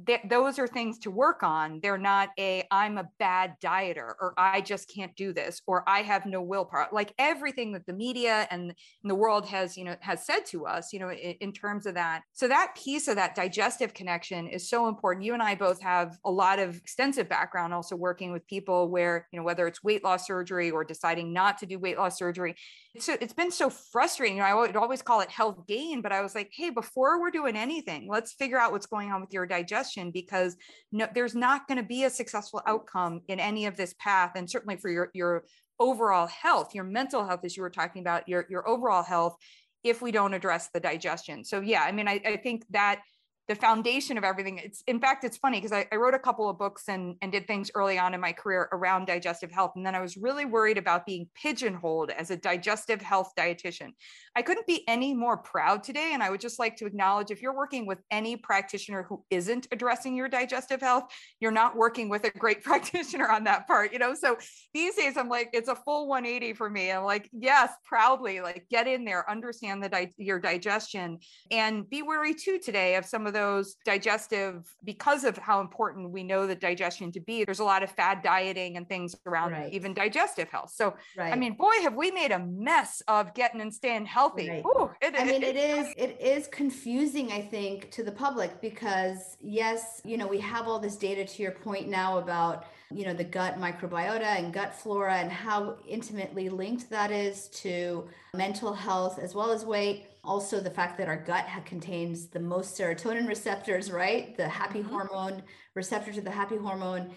th- 0.06 0.20
those 0.28 0.58
are 0.58 0.66
things 0.66 0.98
to 1.00 1.10
work 1.10 1.42
on. 1.42 1.80
They're 1.82 1.98
not 1.98 2.30
a 2.38 2.64
I'm 2.70 2.98
a 2.98 3.08
bad 3.18 3.54
dieter 3.62 4.14
or 4.20 4.34
I 4.36 4.60
just 4.60 4.92
can't 4.92 5.14
do 5.16 5.32
this 5.32 5.60
or 5.66 5.84
I 5.86 6.02
have 6.02 6.26
no 6.26 6.42
willpower. 6.42 6.88
Like 6.92 7.12
everything 7.18 7.72
that 7.72 7.86
the 7.86 7.92
media 7.92 8.46
and, 8.50 8.74
the 9.04 9.14
world 9.14 9.46
has, 9.46 9.76
you 9.76 9.84
know, 9.84 9.96
has 10.00 10.26
said 10.26 10.44
to 10.44 10.66
us, 10.66 10.92
you 10.92 10.98
know, 10.98 11.10
in, 11.10 11.34
in 11.40 11.52
terms 11.52 11.86
of 11.86 11.94
that. 11.94 12.22
So 12.34 12.46
that 12.48 12.76
piece 12.76 13.08
of 13.08 13.16
that 13.16 13.34
digestive 13.34 13.94
connection 13.94 14.46
is 14.46 14.68
so 14.68 14.86
important. 14.86 15.24
You 15.24 15.32
and 15.32 15.42
I 15.42 15.54
both 15.54 15.80
have 15.80 16.18
a 16.26 16.30
lot 16.30 16.58
of 16.58 16.76
extensive 16.76 17.26
background 17.26 17.72
also 17.72 17.96
working 17.96 18.32
with 18.32 18.46
people 18.46 18.90
where, 18.90 19.26
you 19.32 19.38
know, 19.38 19.44
whether 19.44 19.66
it's 19.66 19.82
weight 19.82 20.04
loss 20.04 20.26
surgery 20.26 20.70
or 20.70 20.84
deciding 20.84 21.32
not 21.32 21.56
to 21.58 21.66
do 21.66 21.78
weight 21.78 21.96
loss 21.96 22.18
surgery, 22.18 22.54
so 22.98 23.16
it's 23.20 23.32
been 23.32 23.50
so 23.50 23.70
frustrating. 23.70 24.36
You 24.36 24.42
know, 24.42 24.48
I 24.48 24.54
would 24.54 24.76
always 24.76 25.02
call 25.02 25.20
it 25.20 25.30
health 25.30 25.66
gain, 25.66 26.02
but 26.02 26.12
I 26.12 26.22
was 26.22 26.34
like, 26.34 26.50
hey, 26.52 26.70
before 26.70 27.20
we're 27.20 27.30
doing 27.30 27.56
anything, 27.56 28.08
let's 28.08 28.32
figure 28.32 28.58
out 28.58 28.72
what's 28.72 28.86
going 28.86 29.10
on 29.12 29.20
with 29.20 29.32
your 29.32 29.46
digestion 29.58 30.10
because 30.10 30.56
no, 30.92 31.06
there's 31.14 31.34
not 31.34 31.66
going 31.68 31.78
to 31.78 31.86
be 31.86 32.04
a 32.04 32.10
successful 32.10 32.62
outcome 32.66 33.20
in 33.28 33.40
any 33.40 33.66
of 33.66 33.76
this 33.76 33.94
path, 33.98 34.32
and 34.36 34.48
certainly 34.48 34.76
for 34.76 34.90
your 34.90 35.10
your 35.14 35.44
overall 35.78 36.26
health, 36.26 36.74
your 36.74 36.84
mental 36.84 37.24
health, 37.24 37.40
as 37.44 37.56
you 37.56 37.62
were 37.62 37.70
talking 37.70 38.02
about, 38.02 38.28
your 38.28 38.46
your 38.48 38.68
overall 38.68 39.02
health, 39.02 39.36
if 39.84 40.02
we 40.02 40.10
don't 40.12 40.34
address 40.34 40.68
the 40.72 40.80
digestion. 40.80 41.44
So 41.44 41.60
yeah, 41.60 41.82
I 41.82 41.92
mean, 41.92 42.08
I, 42.08 42.20
I 42.24 42.36
think 42.36 42.64
that 42.70 43.02
the 43.48 43.54
foundation 43.54 44.18
of 44.18 44.24
everything. 44.24 44.58
It's 44.58 44.82
in 44.86 45.00
fact, 45.00 45.24
it's 45.24 45.38
funny 45.38 45.58
because 45.58 45.72
I, 45.72 45.86
I, 45.90 45.96
wrote 45.96 46.12
a 46.12 46.18
couple 46.18 46.50
of 46.50 46.58
books 46.58 46.84
and, 46.88 47.16
and 47.22 47.32
did 47.32 47.46
things 47.46 47.70
early 47.74 47.98
on 47.98 48.12
in 48.12 48.20
my 48.20 48.32
career 48.32 48.68
around 48.72 49.06
digestive 49.06 49.50
health. 49.50 49.72
And 49.74 49.86
then 49.86 49.94
I 49.94 50.00
was 50.00 50.18
really 50.18 50.44
worried 50.44 50.76
about 50.76 51.06
being 51.06 51.28
pigeonholed 51.34 52.10
as 52.10 52.30
a 52.30 52.36
digestive 52.36 53.00
health 53.00 53.32
dietitian. 53.38 53.92
I 54.36 54.42
couldn't 54.42 54.66
be 54.66 54.86
any 54.86 55.14
more 55.14 55.38
proud 55.38 55.82
today. 55.82 56.10
And 56.12 56.22
I 56.22 56.28
would 56.28 56.40
just 56.40 56.58
like 56.58 56.76
to 56.76 56.86
acknowledge 56.86 57.30
if 57.30 57.40
you're 57.40 57.56
working 57.56 57.86
with 57.86 57.98
any 58.10 58.36
practitioner 58.36 59.02
who 59.02 59.24
isn't 59.30 59.66
addressing 59.72 60.14
your 60.14 60.28
digestive 60.28 60.82
health, 60.82 61.04
you're 61.40 61.50
not 61.50 61.74
working 61.74 62.10
with 62.10 62.24
a 62.24 62.30
great 62.30 62.62
practitioner 62.62 63.30
on 63.30 63.44
that 63.44 63.66
part, 63.66 63.94
you 63.94 63.98
know? 63.98 64.14
So 64.14 64.36
these 64.74 64.94
days 64.94 65.16
I'm 65.16 65.30
like, 65.30 65.48
it's 65.54 65.68
a 65.70 65.74
full 65.74 66.06
180 66.06 66.52
for 66.52 66.68
me. 66.68 66.92
I'm 66.92 67.04
like, 67.04 67.30
yes, 67.32 67.72
proudly, 67.86 68.42
like 68.42 68.66
get 68.70 68.86
in 68.86 69.06
there, 69.06 69.28
understand 69.30 69.82
the 69.82 69.88
di- 69.88 70.12
your 70.18 70.38
digestion 70.38 71.18
and 71.50 71.88
be 71.88 72.02
wary 72.02 72.34
too 72.34 72.58
today 72.58 72.96
of 72.96 73.06
some 73.06 73.26
of 73.26 73.32
those 73.38 73.76
digestive, 73.84 74.52
because 74.84 75.22
of 75.24 75.36
how 75.38 75.60
important 75.60 76.10
we 76.10 76.22
know 76.22 76.46
the 76.46 76.54
digestion 76.54 77.12
to 77.12 77.20
be, 77.20 77.44
there's 77.44 77.64
a 77.66 77.70
lot 77.74 77.82
of 77.82 77.90
fad 77.90 78.22
dieting 78.22 78.76
and 78.76 78.88
things 78.88 79.14
around 79.26 79.52
right. 79.52 79.72
even 79.72 79.94
digestive 79.94 80.48
health. 80.48 80.72
So, 80.74 80.94
right. 81.16 81.32
I 81.32 81.36
mean, 81.36 81.54
boy, 81.54 81.76
have 81.82 81.94
we 81.94 82.10
made 82.10 82.32
a 82.32 82.38
mess 82.38 83.02
of 83.08 83.34
getting 83.34 83.60
and 83.60 83.72
staying 83.72 84.06
healthy. 84.06 84.48
Right. 84.50 84.64
Ooh, 84.64 84.90
it, 85.00 85.14
I 85.18 85.24
mean, 85.24 85.42
it, 85.42 85.56
it 85.56 85.78
is, 85.78 85.86
it 85.96 86.20
is 86.20 86.46
confusing, 86.48 87.32
I 87.32 87.40
think, 87.40 87.90
to 87.92 88.02
the 88.02 88.12
public 88.12 88.60
because 88.60 89.36
yes, 89.40 90.00
you 90.04 90.16
know, 90.16 90.26
we 90.26 90.40
have 90.40 90.66
all 90.68 90.78
this 90.78 90.96
data 90.96 91.24
to 91.24 91.42
your 91.42 91.52
point 91.52 91.88
now 91.88 92.18
about 92.18 92.66
you 92.90 93.04
know 93.04 93.12
the 93.12 93.24
gut 93.24 93.58
microbiota 93.58 94.38
and 94.38 94.52
gut 94.52 94.74
flora 94.74 95.16
and 95.16 95.30
how 95.30 95.76
intimately 95.86 96.48
linked 96.48 96.88
that 96.88 97.10
is 97.10 97.48
to 97.48 98.08
mental 98.34 98.72
health 98.72 99.18
as 99.18 99.34
well 99.34 99.50
as 99.52 99.64
weight 99.64 100.06
also 100.28 100.60
the 100.60 100.70
fact 100.70 100.98
that 100.98 101.08
our 101.08 101.16
gut 101.16 101.46
contains 101.64 102.28
the 102.28 102.40
most 102.40 102.78
serotonin 102.78 103.26
receptors, 103.26 103.90
right? 103.90 104.36
The 104.36 104.48
happy 104.48 104.80
mm-hmm. 104.80 104.90
hormone 104.90 105.42
receptor 105.74 106.12
to 106.12 106.20
the 106.20 106.30
happy 106.30 106.56
hormone. 106.56 107.10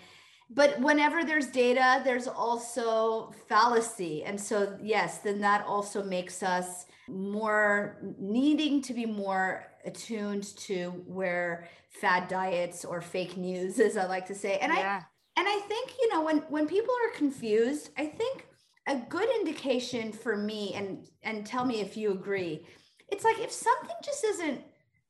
But 0.49 0.79
whenever 0.79 1.23
there's 1.23 1.47
data, 1.47 2.01
there's 2.03 2.27
also 2.27 3.33
fallacy. 3.47 4.23
And 4.23 4.39
so, 4.39 4.77
yes, 4.81 5.19
then 5.19 5.39
that 5.41 5.65
also 5.65 6.03
makes 6.03 6.43
us 6.43 6.85
more 7.07 7.97
needing 8.19 8.81
to 8.83 8.93
be 8.93 9.05
more 9.05 9.67
attuned 9.85 10.43
to 10.57 10.89
where 11.05 11.67
fad 11.89 12.27
diets 12.27 12.85
or 12.85 13.01
fake 13.01 13.37
news, 13.37 13.79
as 13.87 13.97
I 13.97 14.05
like 14.05 14.27
to 14.27 14.35
say. 14.35 14.57
And 14.57 14.73
yeah. 14.73 15.01
I 15.03 15.05
and 15.37 15.47
I 15.47 15.59
think, 15.67 15.93
you 15.99 16.09
know, 16.13 16.21
when 16.21 16.39
when 16.49 16.67
people 16.67 16.93
are 17.05 17.17
confused, 17.17 17.89
I 17.97 18.05
think 18.05 18.45
a 18.87 18.95
good 18.97 19.29
indication 19.39 20.11
for 20.11 20.35
me, 20.35 20.73
and 20.75 21.07
and 21.23 21.45
tell 21.45 21.65
me 21.65 21.79
if 21.79 21.95
you 21.95 22.11
agree, 22.11 22.65
it's 23.11 23.23
like 23.23 23.39
if 23.39 23.51
something 23.51 23.95
just 24.03 24.23
doesn't 24.23 24.61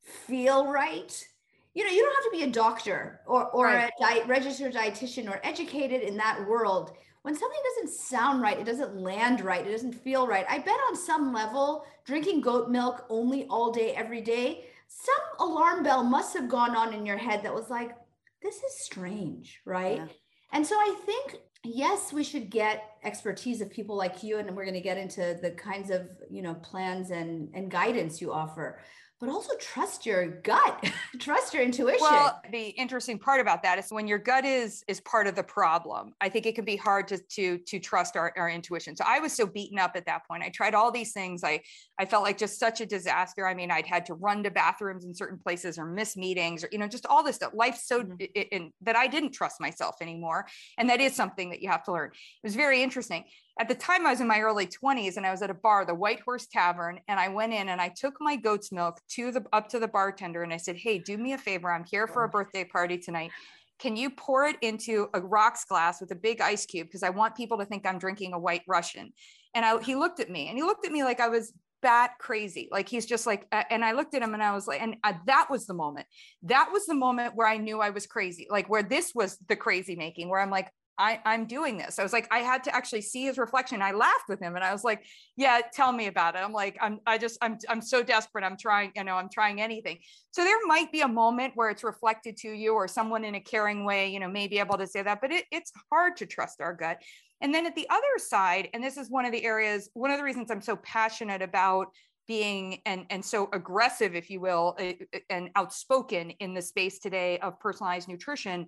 feel 0.01 0.67
right, 0.67 1.27
you 1.73 1.85
know, 1.85 1.91
you 1.91 2.03
don't 2.03 2.15
have 2.15 2.31
to 2.31 2.37
be 2.37 2.43
a 2.43 2.51
doctor 2.51 3.21
or, 3.25 3.49
or 3.51 3.65
right. 3.67 3.91
a 3.99 4.03
diet, 4.03 4.27
registered 4.27 4.73
dietitian 4.73 5.29
or 5.29 5.39
educated 5.43 6.01
in 6.01 6.17
that 6.17 6.45
world. 6.47 6.93
When 7.21 7.35
something 7.35 7.59
doesn't 7.75 7.97
sound 7.97 8.41
right, 8.41 8.59
it 8.59 8.65
doesn't 8.65 8.97
land 8.97 9.41
right, 9.41 9.65
it 9.65 9.71
doesn't 9.71 9.93
feel 9.93 10.27
right. 10.27 10.45
I 10.49 10.57
bet 10.57 10.79
on 10.89 10.95
some 10.95 11.31
level, 11.31 11.85
drinking 12.03 12.41
goat 12.41 12.69
milk 12.69 13.05
only 13.09 13.45
all 13.45 13.71
day, 13.71 13.93
every 13.93 14.21
day, 14.21 14.65
some 14.87 15.47
alarm 15.47 15.83
bell 15.83 16.03
must 16.03 16.33
have 16.35 16.49
gone 16.49 16.75
on 16.75 16.93
in 16.93 17.05
your 17.05 17.17
head 17.17 17.43
that 17.43 17.53
was 17.53 17.69
like, 17.69 17.95
this 18.41 18.55
is 18.55 18.79
strange, 18.79 19.61
right? 19.65 19.97
Yeah. 19.97 20.07
And 20.51 20.65
so 20.65 20.75
I 20.75 20.95
think 21.05 21.37
yes 21.63 22.11
we 22.11 22.23
should 22.23 22.49
get 22.49 22.95
expertise 23.03 23.61
of 23.61 23.69
people 23.69 23.95
like 23.95 24.23
you 24.23 24.39
and 24.39 24.55
we're 24.55 24.63
going 24.63 24.73
to 24.73 24.81
get 24.81 24.97
into 24.97 25.37
the 25.41 25.51
kinds 25.51 25.91
of 25.91 26.09
you 26.29 26.41
know 26.41 26.55
plans 26.55 27.11
and 27.11 27.49
and 27.53 27.69
guidance 27.69 28.19
you 28.19 28.33
offer 28.33 28.79
but 29.21 29.29
also 29.29 29.53
trust 29.57 30.05
your 30.05 30.27
gut 30.41 30.91
trust 31.19 31.53
your 31.53 31.63
intuition. 31.63 31.99
Well 32.01 32.41
the 32.51 32.69
interesting 32.69 33.19
part 33.19 33.39
about 33.39 33.63
that 33.63 33.77
is 33.77 33.91
when 33.91 34.07
your 34.07 34.17
gut 34.17 34.43
is 34.43 34.83
is 34.87 34.99
part 35.01 35.27
of 35.27 35.35
the 35.35 35.43
problem 35.43 36.13
i 36.19 36.27
think 36.27 36.45
it 36.47 36.55
can 36.55 36.65
be 36.65 36.75
hard 36.75 37.07
to 37.09 37.19
to 37.35 37.59
to 37.59 37.79
trust 37.79 38.17
our, 38.17 38.33
our 38.35 38.49
intuition. 38.49 38.95
So 38.95 39.05
i 39.07 39.19
was 39.19 39.31
so 39.31 39.45
beaten 39.45 39.77
up 39.77 39.91
at 39.95 40.05
that 40.07 40.27
point. 40.27 40.43
I 40.43 40.49
tried 40.49 40.73
all 40.73 40.91
these 40.91 41.13
things. 41.13 41.43
I 41.43 41.61
i 41.99 42.05
felt 42.05 42.23
like 42.23 42.37
just 42.37 42.59
such 42.59 42.81
a 42.81 42.85
disaster. 42.85 43.47
I 43.47 43.53
mean 43.53 43.71
i'd 43.71 43.85
had 43.85 44.05
to 44.07 44.15
run 44.15 44.43
to 44.43 44.51
bathrooms 44.51 45.05
in 45.05 45.13
certain 45.13 45.37
places 45.37 45.77
or 45.77 45.85
miss 45.85 46.17
meetings 46.17 46.63
or 46.63 46.69
you 46.71 46.79
know 46.79 46.87
just 46.87 47.05
all 47.05 47.23
this 47.23 47.35
stuff. 47.35 47.51
Life's 47.53 47.87
so 47.87 48.01
mm-hmm. 48.01 48.15
in, 48.33 48.43
in, 48.51 48.73
that 48.81 48.95
i 48.95 49.05
didn't 49.07 49.31
trust 49.31 49.61
myself 49.61 49.95
anymore. 50.01 50.47
And 50.77 50.89
that 50.89 50.99
is 50.99 51.15
something 51.15 51.51
that 51.51 51.61
you 51.61 51.69
have 51.69 51.83
to 51.83 51.91
learn. 51.91 52.09
It 52.09 52.47
was 52.47 52.55
very 52.55 52.81
interesting 52.81 53.25
at 53.61 53.67
the 53.67 53.75
time 53.75 54.07
I 54.07 54.09
was 54.09 54.21
in 54.21 54.27
my 54.27 54.39
early 54.39 54.65
20s 54.65 55.17
and 55.17 55.25
I 55.25 55.29
was 55.29 55.43
at 55.43 55.51
a 55.51 55.53
bar, 55.53 55.85
the 55.85 55.93
White 55.93 56.19
Horse 56.21 56.47
Tavern, 56.47 56.99
and 57.07 57.19
I 57.19 57.27
went 57.27 57.53
in 57.53 57.69
and 57.69 57.79
I 57.79 57.89
took 57.89 58.15
my 58.19 58.35
goat's 58.35 58.71
milk 58.71 58.99
to 59.09 59.31
the 59.31 59.45
up 59.53 59.69
to 59.69 59.77
the 59.77 59.87
bartender 59.87 60.41
and 60.41 60.51
I 60.51 60.57
said, 60.57 60.77
"Hey, 60.77 60.97
do 60.97 61.15
me 61.15 61.33
a 61.33 61.37
favor. 61.37 61.71
I'm 61.71 61.85
here 61.85 62.07
for 62.07 62.23
a 62.23 62.29
birthday 62.29 62.63
party 62.63 62.97
tonight. 62.97 63.29
Can 63.77 63.95
you 63.95 64.09
pour 64.09 64.47
it 64.47 64.55
into 64.63 65.09
a 65.13 65.21
rocks 65.21 65.63
glass 65.65 66.01
with 66.01 66.09
a 66.09 66.15
big 66.15 66.41
ice 66.41 66.65
cube 66.65 66.87
because 66.87 67.03
I 67.03 67.11
want 67.11 67.35
people 67.35 67.59
to 67.59 67.65
think 67.65 67.85
I'm 67.85 67.99
drinking 67.99 68.33
a 68.33 68.39
White 68.39 68.63
Russian?" 68.67 69.13
And 69.53 69.63
I, 69.63 69.79
he 69.79 69.93
looked 69.93 70.19
at 70.19 70.31
me 70.31 70.47
and 70.47 70.57
he 70.57 70.63
looked 70.63 70.83
at 70.87 70.91
me 70.91 71.03
like 71.03 71.19
I 71.19 71.29
was 71.29 71.53
bat 71.83 72.13
crazy. 72.19 72.67
Like 72.71 72.89
he's 72.89 73.05
just 73.05 73.27
like, 73.27 73.45
and 73.51 73.85
I 73.85 73.91
looked 73.91 74.15
at 74.15 74.23
him 74.23 74.33
and 74.33 74.41
I 74.41 74.53
was 74.53 74.67
like, 74.67 74.81
and 74.81 74.95
uh, 75.03 75.13
that 75.27 75.47
was 75.49 75.67
the 75.67 75.73
moment. 75.75 76.07
That 76.43 76.69
was 76.71 76.87
the 76.87 76.95
moment 76.95 77.35
where 77.35 77.47
I 77.47 77.57
knew 77.57 77.79
I 77.79 77.91
was 77.91 78.07
crazy. 78.07 78.47
Like 78.49 78.69
where 78.69 78.83
this 78.83 79.13
was 79.13 79.37
the 79.49 79.55
crazy 79.55 79.95
making, 79.95 80.29
where 80.29 80.39
I'm 80.39 80.51
like, 80.51 80.71
I, 80.97 81.19
I'm 81.25 81.45
doing 81.45 81.77
this. 81.77 81.97
I 81.97 82.03
was 82.03 82.13
like, 82.13 82.27
I 82.31 82.39
had 82.39 82.63
to 82.65 82.75
actually 82.75 83.01
see 83.01 83.23
his 83.23 83.37
reflection. 83.37 83.81
I 83.81 83.91
laughed 83.91 84.29
with 84.29 84.39
him 84.39 84.55
and 84.55 84.63
I 84.63 84.71
was 84.71 84.83
like, 84.83 85.03
yeah, 85.35 85.61
tell 85.73 85.91
me 85.91 86.07
about 86.07 86.35
it. 86.35 86.39
I'm 86.39 86.53
like, 86.53 86.77
I'm, 86.79 86.99
I 87.07 87.17
just, 87.17 87.37
I'm, 87.41 87.57
I'm 87.69 87.81
so 87.81 88.03
desperate. 88.03 88.43
I'm 88.43 88.57
trying, 88.57 88.91
you 88.95 89.03
know, 89.03 89.15
I'm 89.15 89.29
trying 89.29 89.61
anything. 89.61 89.99
So 90.31 90.43
there 90.43 90.57
might 90.65 90.91
be 90.91 91.01
a 91.01 91.07
moment 91.07 91.53
where 91.55 91.69
it's 91.69 91.83
reflected 91.83 92.37
to 92.37 92.49
you 92.49 92.73
or 92.73 92.87
someone 92.87 93.25
in 93.25 93.35
a 93.35 93.39
caring 93.39 93.85
way, 93.85 94.09
you 94.09 94.19
know, 94.19 94.29
may 94.29 94.47
be 94.47 94.59
able 94.59 94.77
to 94.77 94.87
say 94.87 95.01
that, 95.01 95.21
but 95.21 95.31
it, 95.31 95.45
it's 95.51 95.71
hard 95.91 96.17
to 96.17 96.25
trust 96.25 96.61
our 96.61 96.73
gut. 96.73 97.01
And 97.41 97.53
then 97.53 97.65
at 97.65 97.75
the 97.75 97.89
other 97.89 98.17
side, 98.17 98.69
and 98.73 98.83
this 98.83 98.97
is 98.97 99.09
one 99.09 99.25
of 99.25 99.31
the 99.31 99.43
areas, 99.43 99.89
one 99.93 100.11
of 100.11 100.17
the 100.17 100.23
reasons 100.23 100.51
I'm 100.51 100.61
so 100.61 100.75
passionate 100.75 101.41
about 101.41 101.87
being 102.27 102.79
and 102.85 103.05
and 103.09 103.25
so 103.25 103.49
aggressive 103.51 104.15
if 104.15 104.29
you 104.29 104.39
will 104.39 104.75
eh, 104.79 104.93
eh, 105.11 105.19
and 105.29 105.49
outspoken 105.55 106.29
in 106.39 106.53
the 106.53 106.61
space 106.61 106.99
today 106.99 107.39
of 107.39 107.59
personalized 107.59 108.07
nutrition 108.07 108.67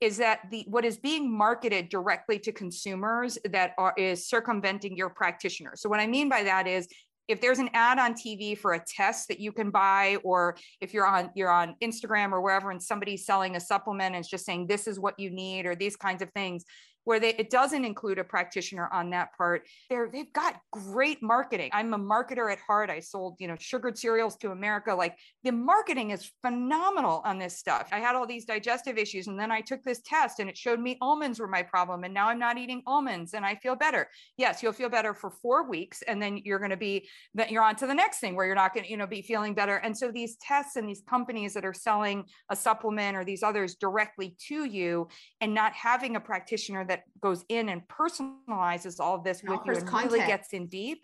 is 0.00 0.16
that 0.16 0.40
the 0.50 0.64
what 0.68 0.84
is 0.84 0.96
being 0.96 1.30
marketed 1.30 1.88
directly 1.88 2.38
to 2.38 2.52
consumers 2.52 3.38
that 3.44 3.74
are 3.78 3.94
is 3.96 4.26
circumventing 4.26 4.96
your 4.96 5.10
practitioner. 5.10 5.72
So 5.76 5.88
what 5.88 6.00
I 6.00 6.06
mean 6.06 6.28
by 6.28 6.42
that 6.44 6.66
is 6.66 6.88
if 7.28 7.40
there's 7.40 7.60
an 7.60 7.70
ad 7.74 7.98
on 7.98 8.14
TV 8.14 8.58
for 8.58 8.72
a 8.72 8.84
test 8.84 9.28
that 9.28 9.38
you 9.38 9.52
can 9.52 9.70
buy, 9.70 10.16
or 10.24 10.56
if 10.80 10.92
you're 10.92 11.06
on 11.06 11.30
you're 11.34 11.50
on 11.50 11.76
Instagram 11.82 12.32
or 12.32 12.40
wherever 12.40 12.70
and 12.70 12.82
somebody's 12.82 13.24
selling 13.24 13.56
a 13.56 13.60
supplement 13.60 14.16
and 14.16 14.22
it's 14.22 14.30
just 14.30 14.44
saying 14.44 14.66
this 14.66 14.88
is 14.88 14.98
what 14.98 15.18
you 15.18 15.30
need 15.30 15.66
or 15.66 15.76
these 15.76 15.96
kinds 15.96 16.22
of 16.22 16.30
things, 16.32 16.64
where 17.04 17.20
they, 17.20 17.34
it 17.34 17.50
doesn't 17.50 17.84
include 17.84 18.18
a 18.18 18.24
practitioner 18.24 18.88
on 18.92 19.10
that 19.10 19.36
part. 19.36 19.66
They're, 19.88 20.08
they've 20.12 20.32
got 20.32 20.60
great 20.70 21.22
marketing. 21.22 21.70
I'm 21.72 21.94
a 21.94 21.98
marketer 21.98 22.52
at 22.52 22.58
heart. 22.58 22.90
I 22.90 23.00
sold, 23.00 23.36
you 23.38 23.48
know, 23.48 23.56
sugared 23.58 23.98
cereals 23.98 24.36
to 24.38 24.50
America. 24.50 24.94
Like 24.94 25.16
the 25.44 25.52
marketing 25.52 26.10
is 26.10 26.30
phenomenal 26.42 27.22
on 27.24 27.38
this 27.38 27.58
stuff. 27.58 27.88
I 27.92 27.98
had 27.98 28.16
all 28.16 28.26
these 28.26 28.44
digestive 28.44 28.98
issues 28.98 29.26
and 29.28 29.38
then 29.38 29.50
I 29.50 29.60
took 29.60 29.82
this 29.82 30.00
test 30.04 30.40
and 30.40 30.50
it 30.50 30.56
showed 30.56 30.80
me 30.80 30.98
almonds 31.00 31.40
were 31.40 31.48
my 31.48 31.62
problem. 31.62 32.04
And 32.04 32.12
now 32.12 32.28
I'm 32.28 32.38
not 32.38 32.58
eating 32.58 32.82
almonds 32.86 33.34
and 33.34 33.44
I 33.44 33.54
feel 33.56 33.76
better. 33.76 34.08
Yes, 34.36 34.62
you'll 34.62 34.72
feel 34.72 34.88
better 34.88 35.14
for 35.14 35.30
four 35.30 35.68
weeks. 35.68 36.02
And 36.02 36.20
then 36.20 36.38
you're 36.44 36.58
going 36.58 36.70
to 36.70 36.76
be, 36.76 37.08
that 37.34 37.50
you're 37.50 37.62
on 37.62 37.76
to 37.76 37.86
the 37.86 37.94
next 37.94 38.18
thing 38.18 38.36
where 38.36 38.46
you're 38.46 38.54
not 38.54 38.74
going 38.74 38.84
to, 38.84 38.90
you 38.90 38.96
know, 38.96 39.06
be 39.06 39.22
feeling 39.22 39.54
better. 39.54 39.76
And 39.76 39.96
so 39.96 40.10
these 40.10 40.36
tests 40.36 40.76
and 40.76 40.88
these 40.88 41.02
companies 41.08 41.54
that 41.54 41.64
are 41.64 41.74
selling 41.74 42.24
a 42.50 42.56
supplement 42.56 43.16
or 43.16 43.24
these 43.24 43.42
others 43.42 43.76
directly 43.76 44.36
to 44.48 44.64
you 44.64 45.08
and 45.40 45.54
not 45.54 45.72
having 45.72 46.16
a 46.16 46.20
practitioner 46.20 46.84
that 46.90 47.04
goes 47.20 47.44
in 47.48 47.68
and 47.68 47.82
personalizes 47.88 48.98
all 49.00 49.14
of 49.14 49.24
this 49.24 49.42
with 49.42 49.60
you 49.64 49.72
and 49.74 49.86
content. 49.86 50.12
really 50.12 50.26
gets 50.26 50.52
in 50.52 50.66
deep. 50.66 51.02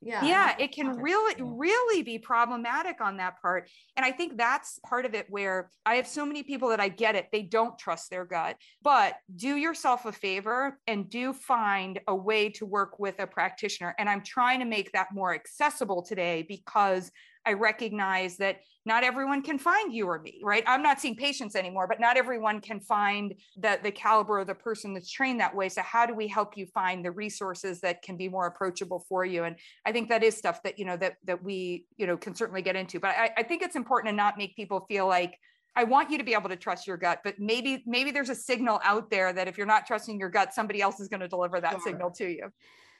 Yeah 0.00 0.24
yeah 0.24 0.54
it 0.60 0.70
can 0.70 0.96
really 1.00 1.34
really 1.42 2.02
be 2.02 2.18
problematic 2.18 3.00
on 3.00 3.16
that 3.16 3.40
part. 3.42 3.68
And 3.96 4.06
i 4.06 4.12
think 4.12 4.36
that's 4.36 4.78
part 4.86 5.04
of 5.06 5.14
it 5.14 5.26
where 5.28 5.70
i 5.84 5.94
have 5.96 6.06
so 6.06 6.24
many 6.24 6.44
people 6.44 6.68
that 6.68 6.78
i 6.78 6.88
get 6.88 7.16
it 7.16 7.26
they 7.32 7.42
don't 7.42 7.76
trust 7.78 8.08
their 8.08 8.24
gut. 8.24 8.56
But 8.82 9.16
do 9.34 9.56
yourself 9.56 10.06
a 10.06 10.12
favor 10.12 10.78
and 10.86 11.10
do 11.10 11.32
find 11.32 11.98
a 12.06 12.14
way 12.14 12.50
to 12.50 12.64
work 12.64 13.00
with 13.00 13.16
a 13.18 13.26
practitioner. 13.26 13.94
And 13.98 14.08
i'm 14.08 14.22
trying 14.22 14.60
to 14.60 14.66
make 14.66 14.92
that 14.92 15.08
more 15.12 15.34
accessible 15.34 16.02
today 16.02 16.46
because 16.48 17.10
I 17.48 17.54
recognize 17.54 18.36
that 18.36 18.60
not 18.84 19.04
everyone 19.04 19.42
can 19.42 19.58
find 19.58 19.90
you 19.92 20.06
or 20.06 20.20
me, 20.20 20.40
right? 20.42 20.62
I'm 20.66 20.82
not 20.82 21.00
seeing 21.00 21.16
patients 21.16 21.56
anymore, 21.56 21.86
but 21.88 21.98
not 21.98 22.18
everyone 22.18 22.60
can 22.60 22.78
find 22.78 23.34
the, 23.56 23.80
the 23.82 23.90
caliber 23.90 24.38
of 24.40 24.46
the 24.46 24.54
person 24.54 24.92
that's 24.92 25.10
trained 25.10 25.40
that 25.40 25.54
way. 25.54 25.70
So 25.70 25.80
how 25.80 26.04
do 26.04 26.14
we 26.14 26.28
help 26.28 26.58
you 26.58 26.66
find 26.66 27.02
the 27.02 27.10
resources 27.10 27.80
that 27.80 28.02
can 28.02 28.18
be 28.18 28.28
more 28.28 28.46
approachable 28.46 29.04
for 29.08 29.24
you? 29.24 29.44
And 29.44 29.56
I 29.86 29.92
think 29.92 30.10
that 30.10 30.22
is 30.22 30.36
stuff 30.36 30.62
that, 30.64 30.78
you 30.78 30.84
know, 30.84 30.96
that 30.98 31.16
that 31.24 31.42
we, 31.42 31.86
you 31.96 32.06
know, 32.06 32.18
can 32.18 32.34
certainly 32.34 32.60
get 32.60 32.76
into. 32.76 33.00
But 33.00 33.14
I, 33.16 33.30
I 33.38 33.42
think 33.42 33.62
it's 33.62 33.76
important 33.76 34.12
to 34.12 34.16
not 34.16 34.36
make 34.36 34.54
people 34.54 34.84
feel 34.88 35.06
like 35.06 35.38
I 35.74 35.84
want 35.84 36.10
you 36.10 36.18
to 36.18 36.24
be 36.24 36.34
able 36.34 36.50
to 36.50 36.56
trust 36.56 36.86
your 36.86 36.98
gut, 36.98 37.20
but 37.24 37.38
maybe 37.38 37.82
maybe 37.86 38.10
there's 38.10 38.30
a 38.30 38.34
signal 38.34 38.80
out 38.84 39.10
there 39.10 39.32
that 39.32 39.48
if 39.48 39.56
you're 39.56 39.66
not 39.66 39.86
trusting 39.86 40.18
your 40.18 40.28
gut, 40.28 40.52
somebody 40.52 40.82
else 40.82 41.00
is 41.00 41.08
going 41.08 41.20
to 41.20 41.28
deliver 41.28 41.60
that 41.60 41.72
sure. 41.72 41.80
signal 41.86 42.10
to 42.10 42.26
you. 42.28 42.52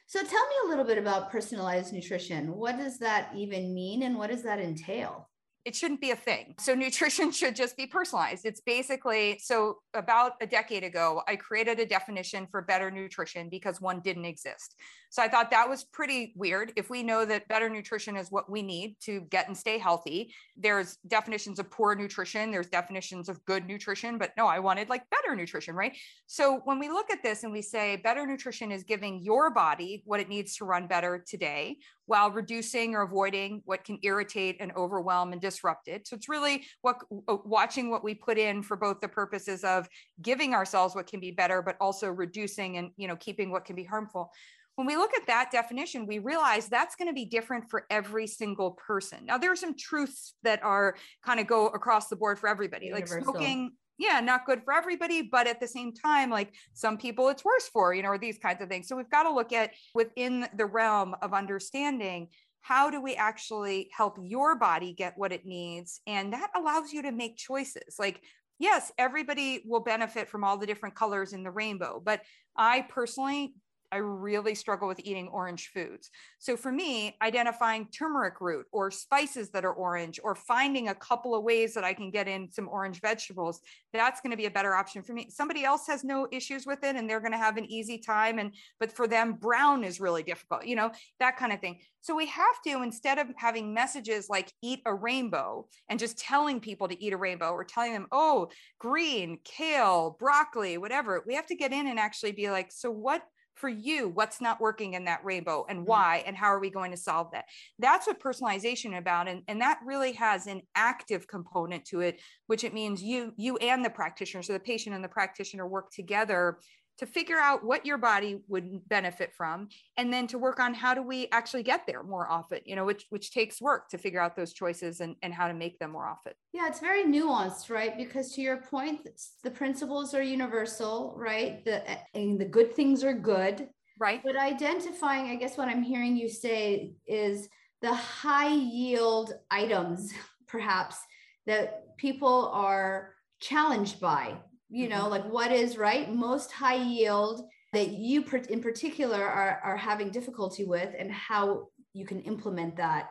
So 0.09 0.23
tell 0.23 0.47
me 0.47 0.55
a 0.65 0.67
little 0.69 0.85
bit 0.85 0.97
about 0.97 1.31
personalized 1.31 1.93
nutrition. 1.93 2.55
What 2.55 2.79
does 2.79 2.97
that 2.97 3.29
even 3.35 3.75
mean 3.75 4.01
and 4.01 4.17
what 4.17 4.31
does 4.31 4.41
that 4.41 4.57
entail? 4.57 5.29
It 5.65 5.75
shouldn't 5.75 6.01
be 6.01 6.11
a 6.11 6.15
thing. 6.15 6.55
So 6.59 6.73
nutrition 6.73 7.31
should 7.39 7.55
just 7.55 7.75
be 7.77 7.85
personalized. 7.85 8.45
It's 8.45 8.61
basically 8.61 9.39
so 9.41 9.77
about 9.93 10.33
a 10.41 10.47
decade 10.47 10.83
ago, 10.83 11.21
I 11.27 11.35
created 11.35 11.79
a 11.79 11.85
definition 11.85 12.47
for 12.49 12.61
better 12.61 12.89
nutrition 12.89 13.49
because 13.49 13.81
one 13.81 13.99
didn't 13.99 14.25
exist. 14.25 14.75
So 15.11 15.23
I 15.23 15.27
thought 15.27 15.51
that 15.51 15.67
was 15.67 15.83
pretty 15.83 16.33
weird. 16.35 16.71
If 16.75 16.89
we 16.89 17.03
know 17.03 17.25
that 17.25 17.47
better 17.47 17.69
nutrition 17.69 18.15
is 18.15 18.31
what 18.31 18.49
we 18.49 18.61
need 18.61 18.95
to 19.01 19.21
get 19.21 19.47
and 19.47 19.57
stay 19.57 19.77
healthy, 19.77 20.33
there's 20.55 20.97
definitions 21.07 21.59
of 21.59 21.69
poor 21.71 21.95
nutrition, 21.95 22.51
there's 22.51 22.67
definitions 22.67 23.27
of 23.27 23.43
good 23.45 23.65
nutrition, 23.65 24.17
but 24.17 24.31
no, 24.37 24.45
I 24.45 24.59
wanted 24.59 24.87
like 24.89 25.03
better 25.09 25.35
nutrition, 25.35 25.75
right? 25.75 25.97
So 26.27 26.61
when 26.65 26.79
we 26.79 26.89
look 26.89 27.09
at 27.11 27.23
this 27.23 27.43
and 27.43 27.51
we 27.51 27.61
say 27.61 27.97
better 27.97 28.25
nutrition 28.25 28.71
is 28.71 28.83
giving 28.83 29.21
your 29.21 29.49
body 29.49 30.03
what 30.05 30.19
it 30.19 30.29
needs 30.29 30.55
to 30.57 30.65
run 30.65 30.87
better 30.87 31.23
today 31.27 31.77
while 32.09 32.31
reducing 32.31 32.95
or 32.95 33.03
avoiding 33.03 33.61
what 33.65 33.83
can 33.83 33.99
irritate 34.01 34.57
and 34.59 34.71
overwhelm 34.75 35.31
and 35.31 35.39
disrupt 35.39 35.87
it. 35.87 36.07
So 36.07 36.15
it's 36.15 36.27
really 36.27 36.65
what 36.81 36.97
uh, 37.27 37.37
watching 37.45 37.91
what 37.91 38.03
we 38.03 38.15
put 38.15 38.39
in 38.39 38.63
for 38.63 38.75
both 38.75 38.99
the 38.99 39.07
purposes 39.07 39.63
of 39.63 39.87
giving 40.19 40.55
ourselves 40.55 40.95
what 40.95 41.05
can 41.05 41.19
be 41.19 41.29
better, 41.29 41.61
but 41.61 41.77
also 41.79 42.09
reducing 42.09 42.77
and 42.77 42.89
you 42.97 43.07
know 43.07 43.15
keeping 43.15 43.51
what 43.51 43.63
can 43.63 43.75
be 43.75 43.83
harmful 43.83 44.31
when 44.75 44.87
we 44.87 44.95
look 44.95 45.13
at 45.13 45.27
that 45.27 45.51
definition, 45.51 46.07
we 46.07 46.19
realize 46.19 46.69
that's 46.69 46.95
going 46.95 47.09
to 47.09 47.13
be 47.13 47.25
different 47.25 47.69
for 47.69 47.85
every 47.89 48.25
single 48.25 48.71
person. 48.87 49.25
Now, 49.25 49.37
there 49.37 49.51
are 49.51 49.57
some 49.57 49.75
truths 49.75 50.35
that 50.43 50.63
are 50.63 50.95
kind 51.21 51.41
of 51.41 51.47
go 51.47 51.67
across 51.67 52.07
the 52.07 52.15
board 52.15 52.39
for 52.39 52.47
everybody, 52.47 52.85
Universal. 52.85 53.17
like 53.17 53.23
smoking. 53.25 53.71
Yeah, 53.99 54.21
not 54.21 54.45
good 54.45 54.63
for 54.63 54.73
everybody, 54.73 55.21
but 55.21 55.45
at 55.45 55.59
the 55.59 55.67
same 55.67 55.93
time, 55.93 56.29
like 56.29 56.53
some 56.73 56.97
people 56.97 57.27
it's 57.27 57.43
worse 57.43 57.67
for, 57.67 57.93
you 57.93 58.01
know, 58.01 58.09
or 58.09 58.17
these 58.17 58.39
kinds 58.39 58.61
of 58.61 58.69
things. 58.69 58.87
So 58.87 58.95
we've 58.95 59.09
got 59.09 59.23
to 59.23 59.33
look 59.33 59.51
at 59.51 59.71
within 59.93 60.47
the 60.55 60.65
realm 60.65 61.15
of 61.21 61.33
understanding 61.33 62.29
how 62.61 62.89
do 62.89 63.01
we 63.01 63.15
actually 63.15 63.89
help 63.95 64.17
your 64.21 64.55
body 64.55 64.93
get 64.93 65.17
what 65.17 65.33
it 65.33 65.45
needs? 65.45 65.99
And 66.07 66.31
that 66.33 66.49
allows 66.55 66.93
you 66.93 67.01
to 67.03 67.11
make 67.11 67.35
choices. 67.35 67.97
Like, 67.99 68.21
yes, 68.57 68.91
everybody 68.97 69.63
will 69.65 69.81
benefit 69.81 70.29
from 70.29 70.43
all 70.43 70.57
the 70.57 70.67
different 70.67 70.95
colors 70.95 71.33
in 71.33 71.43
the 71.43 71.51
rainbow, 71.51 72.01
but 72.03 72.21
I 72.57 72.81
personally 72.89 73.53
I 73.91 73.97
really 73.97 74.55
struggle 74.55 74.87
with 74.87 74.99
eating 75.03 75.27
orange 75.29 75.71
foods. 75.73 76.09
So 76.37 76.55
for 76.55 76.71
me, 76.71 77.17
identifying 77.21 77.87
turmeric 77.87 78.39
root 78.39 78.65
or 78.71 78.91
spices 78.91 79.49
that 79.51 79.65
are 79.65 79.73
orange 79.73 80.19
or 80.23 80.35
finding 80.35 80.89
a 80.89 80.95
couple 80.95 81.35
of 81.35 81.43
ways 81.43 81.73
that 81.73 81.83
I 81.83 81.93
can 81.93 82.11
get 82.11 82.27
in 82.27 82.51
some 82.51 82.69
orange 82.69 83.01
vegetables, 83.01 83.61
that's 83.91 84.21
going 84.21 84.31
to 84.31 84.37
be 84.37 84.45
a 84.45 84.51
better 84.51 84.75
option 84.75 85.01
for 85.01 85.13
me. 85.13 85.29
Somebody 85.29 85.63
else 85.63 85.87
has 85.87 86.03
no 86.03 86.27
issues 86.31 86.65
with 86.65 86.83
it 86.83 86.95
and 86.95 87.09
they're 87.09 87.19
going 87.19 87.31
to 87.31 87.37
have 87.37 87.57
an 87.57 87.65
easy 87.65 87.97
time 87.97 88.39
and 88.39 88.53
but 88.79 88.91
for 88.91 89.07
them 89.07 89.33
brown 89.33 89.83
is 89.83 89.99
really 89.99 90.23
difficult, 90.23 90.65
you 90.65 90.75
know, 90.75 90.91
that 91.19 91.37
kind 91.37 91.51
of 91.51 91.59
thing. 91.59 91.79
So 92.01 92.15
we 92.15 92.27
have 92.27 92.61
to 92.65 92.81
instead 92.83 93.17
of 93.17 93.27
having 93.35 93.73
messages 93.73 94.29
like 94.29 94.51
eat 94.61 94.81
a 94.85 94.93
rainbow 94.93 95.67
and 95.89 95.99
just 95.99 96.17
telling 96.17 96.59
people 96.59 96.87
to 96.87 97.03
eat 97.03 97.13
a 97.13 97.17
rainbow 97.17 97.51
or 97.51 97.63
telling 97.63 97.93
them, 97.93 98.07
"Oh, 98.11 98.49
green, 98.79 99.39
kale, 99.43 100.15
broccoli, 100.19 100.77
whatever." 100.77 101.23
We 101.25 101.35
have 101.35 101.47
to 101.47 101.55
get 101.55 101.73
in 101.73 101.87
and 101.87 101.99
actually 101.99 102.31
be 102.31 102.49
like, 102.49 102.71
"So 102.71 102.89
what 102.91 103.23
for 103.59 103.69
you 103.69 104.07
what's 104.09 104.39
not 104.39 104.61
working 104.61 104.93
in 104.93 105.03
that 105.05 105.23
rainbow 105.23 105.65
and 105.67 105.79
mm-hmm. 105.79 105.89
why 105.89 106.23
and 106.25 106.35
how 106.35 106.47
are 106.47 106.59
we 106.59 106.69
going 106.69 106.91
to 106.91 106.97
solve 106.97 107.29
that 107.31 107.45
that's 107.77 108.07
what 108.07 108.19
personalization 108.19 108.97
about 108.97 109.27
and, 109.27 109.43
and 109.47 109.59
that 109.59 109.79
really 109.85 110.13
has 110.13 110.47
an 110.47 110.61
active 110.75 111.27
component 111.27 111.83
to 111.83 111.99
it 111.99 112.21
which 112.47 112.63
it 112.63 112.73
means 112.73 113.03
you 113.03 113.33
you 113.35 113.57
and 113.57 113.83
the 113.83 113.89
practitioner 113.89 114.41
so 114.41 114.53
the 114.53 114.59
patient 114.59 114.95
and 114.95 115.03
the 115.03 115.09
practitioner 115.09 115.67
work 115.67 115.91
together 115.91 116.57
to 116.99 117.05
figure 117.05 117.39
out 117.39 117.63
what 117.63 117.85
your 117.85 117.97
body 117.97 118.41
would 118.49 118.87
benefit 118.89 119.33
from 119.33 119.69
and 119.97 120.11
then 120.11 120.27
to 120.27 120.37
work 120.37 120.59
on 120.59 120.73
how 120.73 120.93
do 120.93 121.01
we 121.01 121.27
actually 121.31 121.63
get 121.63 121.87
there 121.87 122.03
more 122.03 122.29
often 122.29 122.59
you 122.65 122.75
know 122.75 122.85
which 122.85 123.05
which 123.09 123.31
takes 123.31 123.61
work 123.61 123.89
to 123.89 123.97
figure 123.97 124.19
out 124.19 124.35
those 124.35 124.53
choices 124.53 124.99
and, 124.99 125.15
and 125.23 125.33
how 125.33 125.47
to 125.47 125.53
make 125.53 125.79
them 125.79 125.91
more 125.91 126.07
often. 126.07 126.33
Yeah 126.53 126.67
it's 126.67 126.79
very 126.79 127.03
nuanced 127.03 127.69
right? 127.69 127.97
Because 127.97 128.33
to 128.33 128.41
your 128.41 128.57
point 128.57 129.07
the 129.43 129.51
principles 129.51 130.13
are 130.13 130.21
universal 130.21 131.15
right? 131.17 131.63
The 131.63 131.83
and 132.13 132.39
the 132.39 132.45
good 132.45 132.73
things 132.75 133.03
are 133.03 133.13
good. 133.13 133.69
Right. 133.97 134.21
But 134.23 134.37
identifying 134.37 135.29
i 135.29 135.35
guess 135.35 135.57
what 135.57 135.67
i'm 135.67 135.83
hearing 135.83 136.15
you 136.17 136.29
say 136.29 136.93
is 137.07 137.49
the 137.81 137.93
high 137.93 138.53
yield 138.53 139.33
items 139.49 140.13
perhaps 140.47 140.97
that 141.45 141.97
people 141.97 142.49
are 142.53 143.13
challenged 143.39 143.99
by 143.99 144.35
you 144.69 144.87
know 144.87 145.01
mm-hmm. 145.01 145.11
like 145.11 145.25
what 145.25 145.51
is 145.51 145.77
right? 145.77 146.13
Most 146.13 146.51
high 146.51 146.75
yield 146.75 147.47
that 147.73 147.89
you 147.89 148.23
in 148.49 148.61
particular 148.61 149.23
are, 149.23 149.59
are 149.63 149.77
having 149.77 150.09
difficulty 150.09 150.65
with 150.65 150.93
and 150.97 151.11
how 151.11 151.67
you 151.93 152.05
can 152.05 152.21
implement 152.21 152.77
that 152.77 153.09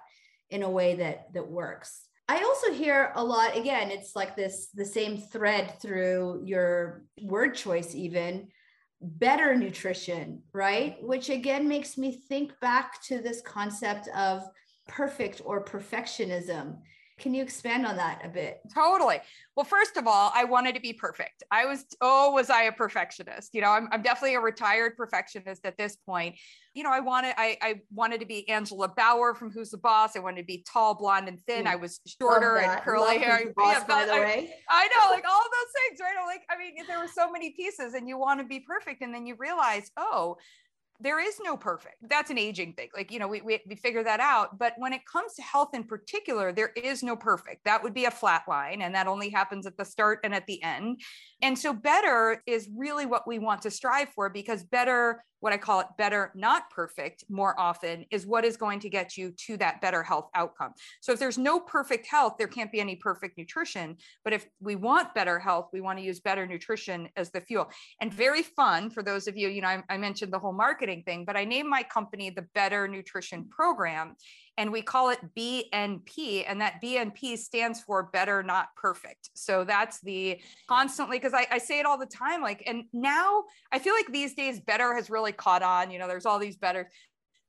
in 0.50 0.62
a 0.62 0.70
way 0.70 0.96
that 0.96 1.32
that 1.34 1.48
works. 1.48 2.04
I 2.28 2.42
also 2.42 2.72
hear 2.72 3.12
a 3.14 3.24
lot 3.24 3.56
again 3.56 3.90
it's 3.90 4.14
like 4.14 4.36
this 4.36 4.68
the 4.74 4.84
same 4.84 5.16
thread 5.16 5.80
through 5.80 6.42
your 6.44 7.04
word 7.22 7.54
choice 7.54 7.94
even 7.94 8.48
better 9.00 9.54
nutrition 9.54 10.42
right? 10.52 10.96
Which 11.00 11.30
again 11.30 11.68
makes 11.68 11.96
me 11.96 12.12
think 12.28 12.58
back 12.60 13.02
to 13.04 13.20
this 13.20 13.40
concept 13.42 14.08
of 14.08 14.42
perfect 14.88 15.42
or 15.44 15.64
perfectionism 15.64 16.78
can 17.18 17.34
you 17.34 17.42
expand 17.42 17.84
on 17.84 17.96
that 17.96 18.24
a 18.24 18.28
bit? 18.28 18.60
Totally. 18.72 19.20
Well, 19.56 19.64
first 19.64 19.96
of 19.96 20.06
all, 20.06 20.30
I 20.34 20.44
wanted 20.44 20.76
to 20.76 20.80
be 20.80 20.92
perfect. 20.92 21.42
I 21.50 21.66
was, 21.66 21.84
oh, 22.00 22.30
was 22.30 22.48
I 22.48 22.64
a 22.64 22.72
perfectionist? 22.72 23.54
You 23.54 23.60
know, 23.60 23.70
I'm, 23.70 23.88
I'm 23.90 24.02
definitely 24.02 24.36
a 24.36 24.40
retired 24.40 24.96
perfectionist 24.96 25.66
at 25.66 25.76
this 25.76 25.96
point. 25.96 26.36
You 26.74 26.84
know, 26.84 26.92
I 26.92 27.00
wanted, 27.00 27.34
I, 27.36 27.58
I 27.60 27.80
wanted 27.92 28.20
to 28.20 28.26
be 28.26 28.48
Angela 28.48 28.88
Bower 28.88 29.34
from 29.34 29.50
Who's 29.50 29.70
the 29.70 29.78
Boss. 29.78 30.16
I 30.16 30.20
wanted 30.20 30.42
to 30.42 30.46
be 30.46 30.64
tall, 30.72 30.94
blonde, 30.94 31.26
and 31.28 31.40
thin. 31.40 31.64
Mm. 31.64 31.72
I 31.72 31.76
was 31.76 32.00
shorter 32.20 32.58
and 32.58 32.80
curly 32.82 33.18
hair. 33.18 33.52
Boss, 33.56 33.78
yeah, 33.78 33.84
by 33.84 34.06
the 34.06 34.12
I, 34.12 34.20
way. 34.20 34.54
I 34.70 34.86
know, 34.86 35.10
like 35.10 35.24
all 35.28 35.42
those 35.42 35.72
things, 35.88 36.00
right? 36.00 36.14
I'm 36.20 36.26
like, 36.26 36.42
I 36.48 36.56
mean, 36.56 36.86
there 36.86 37.00
were 37.00 37.08
so 37.08 37.30
many 37.30 37.50
pieces, 37.50 37.94
and 37.94 38.08
you 38.08 38.16
want 38.16 38.38
to 38.40 38.46
be 38.46 38.60
perfect, 38.60 39.02
and 39.02 39.12
then 39.12 39.26
you 39.26 39.34
realize, 39.38 39.90
oh, 39.96 40.36
there 41.00 41.20
is 41.20 41.38
no 41.42 41.56
perfect. 41.56 41.96
That's 42.02 42.30
an 42.30 42.38
aging 42.38 42.72
thing. 42.74 42.88
Like, 42.94 43.12
you 43.12 43.18
know, 43.18 43.28
we, 43.28 43.40
we, 43.40 43.60
we 43.68 43.76
figure 43.76 44.02
that 44.02 44.20
out. 44.20 44.58
But 44.58 44.74
when 44.78 44.92
it 44.92 45.02
comes 45.06 45.34
to 45.34 45.42
health 45.42 45.70
in 45.72 45.84
particular, 45.84 46.52
there 46.52 46.72
is 46.76 47.02
no 47.02 47.14
perfect. 47.14 47.64
That 47.64 47.82
would 47.82 47.94
be 47.94 48.06
a 48.06 48.10
flat 48.10 48.42
line. 48.48 48.82
And 48.82 48.94
that 48.94 49.06
only 49.06 49.28
happens 49.28 49.66
at 49.66 49.76
the 49.76 49.84
start 49.84 50.20
and 50.24 50.34
at 50.34 50.46
the 50.46 50.62
end. 50.62 51.00
And 51.40 51.56
so 51.56 51.72
better 51.72 52.42
is 52.46 52.68
really 52.76 53.06
what 53.06 53.28
we 53.28 53.38
want 53.38 53.62
to 53.62 53.70
strive 53.70 54.08
for 54.10 54.28
because 54.28 54.64
better 54.64 55.22
what 55.40 55.52
I 55.52 55.56
call 55.56 55.80
it 55.80 55.86
better, 55.96 56.32
not 56.34 56.70
perfect, 56.70 57.24
more 57.28 57.58
often 57.58 58.04
is 58.10 58.26
what 58.26 58.44
is 58.44 58.56
going 58.56 58.80
to 58.80 58.88
get 58.88 59.16
you 59.16 59.32
to 59.46 59.56
that 59.58 59.80
better 59.80 60.02
health 60.02 60.28
outcome. 60.34 60.72
So 61.00 61.12
if 61.12 61.18
there's 61.18 61.38
no 61.38 61.60
perfect 61.60 62.06
health, 62.06 62.34
there 62.38 62.48
can't 62.48 62.72
be 62.72 62.80
any 62.80 62.96
perfect 62.96 63.38
nutrition. 63.38 63.96
But 64.24 64.32
if 64.32 64.48
we 64.60 64.76
want 64.76 65.14
better 65.14 65.38
health, 65.38 65.68
we 65.72 65.80
want 65.80 65.98
to 65.98 66.04
use 66.04 66.20
better 66.20 66.46
nutrition 66.46 67.08
as 67.16 67.30
the 67.30 67.40
fuel. 67.40 67.70
And 68.00 68.12
very 68.12 68.42
fun 68.42 68.90
for 68.90 69.02
those 69.02 69.28
of 69.28 69.36
you, 69.36 69.48
you 69.48 69.62
know, 69.62 69.68
I, 69.68 69.82
I 69.88 69.96
mentioned 69.96 70.32
the 70.32 70.38
whole 70.38 70.52
marketing 70.88 71.04
thing, 71.04 71.24
but 71.24 71.36
I 71.36 71.44
named 71.44 71.68
my 71.68 71.82
company 71.82 72.30
the 72.30 72.46
Better 72.54 72.88
Nutrition 72.88 73.44
Program 73.48 74.16
and 74.56 74.72
we 74.72 74.82
call 74.82 75.10
it 75.10 75.18
BNP. 75.36 76.44
And 76.46 76.60
that 76.60 76.80
BNP 76.82 77.38
stands 77.38 77.80
for 77.80 78.04
better, 78.04 78.42
not 78.42 78.68
perfect. 78.76 79.30
So 79.34 79.64
that's 79.64 80.00
the 80.00 80.40
constantly, 80.66 81.18
because 81.18 81.34
I, 81.34 81.46
I, 81.50 81.58
say 81.58 81.78
it 81.78 81.86
all 81.86 81.98
the 81.98 82.06
time. 82.06 82.42
Like, 82.42 82.64
and 82.66 82.84
now 82.92 83.44
I 83.70 83.78
feel 83.78 83.94
like 83.94 84.10
these 84.10 84.34
days 84.34 84.58
better 84.58 84.94
has 84.94 85.10
really 85.10 85.32
caught 85.32 85.62
on. 85.62 85.92
You 85.92 86.00
know, 86.00 86.08
there's 86.08 86.26
all 86.26 86.40
these 86.40 86.56
better. 86.56 86.90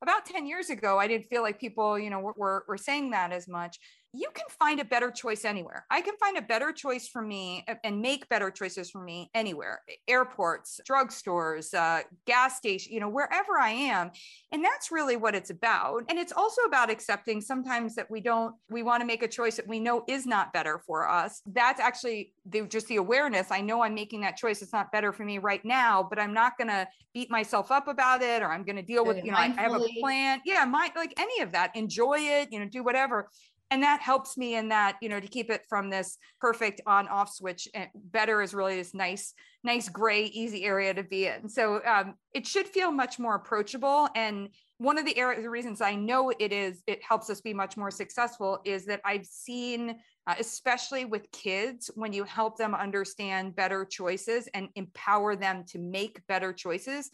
About 0.04 0.26
10 0.26 0.46
years 0.46 0.70
ago, 0.70 1.00
I 1.00 1.08
didn't 1.08 1.26
feel 1.26 1.42
like 1.42 1.60
people, 1.60 1.98
you 1.98 2.10
know, 2.10 2.20
were, 2.20 2.64
were 2.68 2.78
saying 2.78 3.10
that 3.12 3.32
as 3.32 3.48
much 3.48 3.80
you 4.14 4.28
can 4.34 4.46
find 4.50 4.80
a 4.80 4.86
better 4.86 5.12
choice 5.12 5.46
anywhere. 5.46 5.86
I 5.92 6.02
can 6.02 6.16
find 6.18 6.38
a 6.38 6.42
better 6.42 6.72
choice 6.72 7.08
for 7.08 7.22
me 7.22 7.64
and 7.84 8.02
make 8.02 8.28
better 8.28 8.50
choices 8.50 8.90
for 8.90 9.04
me 9.04 9.30
anywhere 9.36 9.82
airports, 10.08 10.80
drugstores, 10.90 11.74
uh, 11.76 12.04
gas 12.26 12.58
station, 12.58 12.92
you 12.92 13.00
know, 13.00 13.10
wherever 13.10 13.60
I 13.60 13.70
am. 13.70 14.10
And 14.52 14.64
that's 14.64 14.92
really 14.92 15.16
what 15.16 15.36
it's 15.36 15.52
about. 15.52 16.06
And 16.10 16.18
it's 16.18 16.34
also 16.34 16.64
about 16.64 16.90
accepting 16.90 17.40
sometimes 17.40 17.94
that 17.96 18.10
we 18.10 18.20
don't, 18.20 18.56
we 18.70 18.82
want 18.82 19.02
to 19.02 19.06
make 19.06 19.22
a 19.22 19.28
choice 19.28 19.58
that 19.58 19.68
we 19.68 19.80
know 19.80 20.04
is 20.08 20.26
not 20.26 20.54
better 20.54 20.82
for 20.88 21.08
us. 21.08 21.42
That's 21.46 21.80
actually 21.80 22.34
the, 22.48 22.64
just 22.64 22.88
the 22.88 22.96
awareness. 22.96 23.52
I 23.52 23.62
know 23.62 23.84
I'm 23.84 23.94
making 23.94 24.22
that 24.22 24.38
choice. 24.38 24.64
It's 24.64 24.74
not 24.74 24.92
better 24.92 25.14
for 25.14 25.24
me 25.24 25.38
right 25.38 25.64
now, 25.64 26.06
but 26.10 26.18
I'm 26.18 26.34
not 26.34 26.58
going 26.58 26.70
to 26.70 26.88
beat 27.14 27.30
myself 27.30 27.72
up 27.72 27.88
about 27.88 28.22
it 28.24 28.42
or 28.42 28.52
I'm 28.52 28.64
going 28.64 28.76
to 28.76 28.82
deal 28.82 29.06
with, 29.06 29.24
you 29.24 29.32
know, 29.32 29.38
I, 29.38 29.54
I 29.58 29.62
have 29.62 29.74
a 29.74 29.88
plan. 30.00 30.42
Yeah, 30.46 30.66
my, 30.66 30.92
like 30.96 31.14
any 31.20 31.42
of 31.42 31.52
that, 31.52 31.76
enjoy 31.76 32.18
it, 32.20 32.50
you 32.52 32.60
know, 32.60 32.68
do 32.68 32.84
whatever 32.84 33.30
and 33.72 33.84
that 33.84 34.02
helps 34.02 34.38
me 34.38 34.56
in 34.56 34.70
that 34.70 34.98
you 35.02 35.10
know 35.10 35.20
to 35.20 35.28
keep 35.28 35.50
it 35.50 35.62
from 35.70 35.90
this 35.90 36.18
perfect 36.40 36.82
on 36.86 37.08
off 37.08 37.32
switch 37.32 37.68
and 37.74 37.90
better 37.96 38.42
is 38.42 38.54
really 38.54 38.76
this 38.76 38.94
nice 38.94 39.34
nice 39.64 39.90
gray 39.90 40.26
easy 40.26 40.64
area 40.64 40.94
to 40.94 41.04
be 41.04 41.28
in. 41.28 41.50
So 41.50 41.82
um, 41.86 42.16
it 42.34 42.48
should 42.48 42.68
feel 42.68 42.92
much 42.92 43.20
more 43.20 43.36
approachable. 43.36 44.08
And 44.16 44.50
one 44.78 44.98
of 44.98 45.06
the 45.06 45.18
areas 45.18 45.44
the 45.44 45.50
reasons 45.50 45.82
i 45.82 45.94
know 45.94 46.32
it 46.40 46.54
is 46.54 46.84
it 46.88 47.04
helps 47.04 47.30
us 47.30 47.42
be 47.42 47.54
much 47.54 47.76
more 47.76 47.92
successful 47.92 48.60
is 48.64 48.86
that 48.86 49.02
i've 49.04 49.26
seen 49.26 49.94
uh, 50.26 50.36
especially 50.40 51.04
with 51.04 51.30
kids 51.32 51.92
when 51.96 52.14
you 52.14 52.24
help 52.24 52.58
them 52.58 52.74
understand 52.74 53.56
better 53.58 53.84
choices 53.84 54.48
and 54.54 54.70
empower 54.76 55.36
them 55.36 55.66
to 55.68 55.80
make 55.80 56.26
better 56.28 56.54
choices 56.54 57.12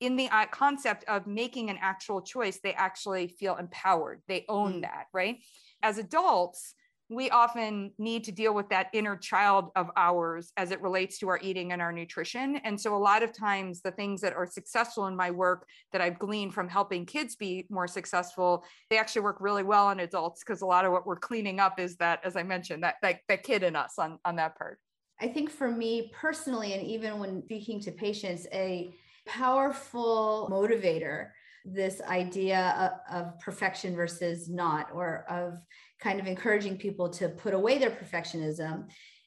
in 0.00 0.16
the 0.16 0.28
uh, 0.30 0.46
concept 0.46 1.04
of 1.08 1.26
making 1.26 1.70
an 1.70 1.78
actual 1.80 2.22
choice 2.22 2.58
they 2.62 2.72
actually 2.72 3.28
feel 3.28 3.56
empowered. 3.56 4.22
They 4.28 4.44
own 4.48 4.78
mm. 4.78 4.82
that 4.82 5.06
right 5.12 5.38
as 5.82 5.98
adults, 5.98 6.74
we 7.10 7.28
often 7.30 7.90
need 7.98 8.22
to 8.24 8.32
deal 8.32 8.54
with 8.54 8.68
that 8.68 8.86
inner 8.92 9.16
child 9.16 9.70
of 9.74 9.90
ours 9.96 10.52
as 10.56 10.70
it 10.70 10.80
relates 10.80 11.18
to 11.18 11.28
our 11.28 11.40
eating 11.42 11.72
and 11.72 11.82
our 11.82 11.92
nutrition. 11.92 12.56
And 12.64 12.80
so, 12.80 12.94
a 12.94 12.96
lot 12.96 13.24
of 13.24 13.32
times, 13.32 13.82
the 13.82 13.90
things 13.90 14.20
that 14.20 14.32
are 14.32 14.46
successful 14.46 15.08
in 15.08 15.16
my 15.16 15.30
work 15.30 15.66
that 15.92 16.00
I've 16.00 16.20
gleaned 16.20 16.54
from 16.54 16.68
helping 16.68 17.04
kids 17.04 17.34
be 17.34 17.66
more 17.68 17.88
successful, 17.88 18.64
they 18.90 18.98
actually 18.98 19.22
work 19.22 19.38
really 19.40 19.64
well 19.64 19.86
on 19.86 20.00
adults 20.00 20.44
because 20.44 20.62
a 20.62 20.66
lot 20.66 20.84
of 20.84 20.92
what 20.92 21.04
we're 21.04 21.16
cleaning 21.16 21.58
up 21.58 21.80
is 21.80 21.96
that, 21.96 22.20
as 22.24 22.36
I 22.36 22.44
mentioned, 22.44 22.84
that, 22.84 22.94
that, 23.02 23.20
that 23.28 23.42
kid 23.42 23.64
in 23.64 23.74
us 23.74 23.98
on, 23.98 24.20
on 24.24 24.36
that 24.36 24.56
part. 24.56 24.78
I 25.20 25.26
think 25.26 25.50
for 25.50 25.70
me 25.70 26.12
personally, 26.14 26.74
and 26.74 26.86
even 26.86 27.18
when 27.18 27.42
speaking 27.44 27.80
to 27.80 27.90
patients, 27.90 28.46
a 28.52 28.94
powerful 29.26 30.48
motivator 30.50 31.30
this 31.64 32.00
idea 32.02 33.00
of, 33.10 33.24
of, 33.24 33.40
perfection 33.40 33.94
versus 33.94 34.48
not, 34.48 34.88
or 34.94 35.24
of 35.28 35.54
kind 36.00 36.20
of 36.20 36.26
encouraging 36.26 36.76
people 36.76 37.08
to 37.10 37.28
put 37.28 37.54
away 37.54 37.78
their 37.78 37.90
perfectionism, 37.90 38.84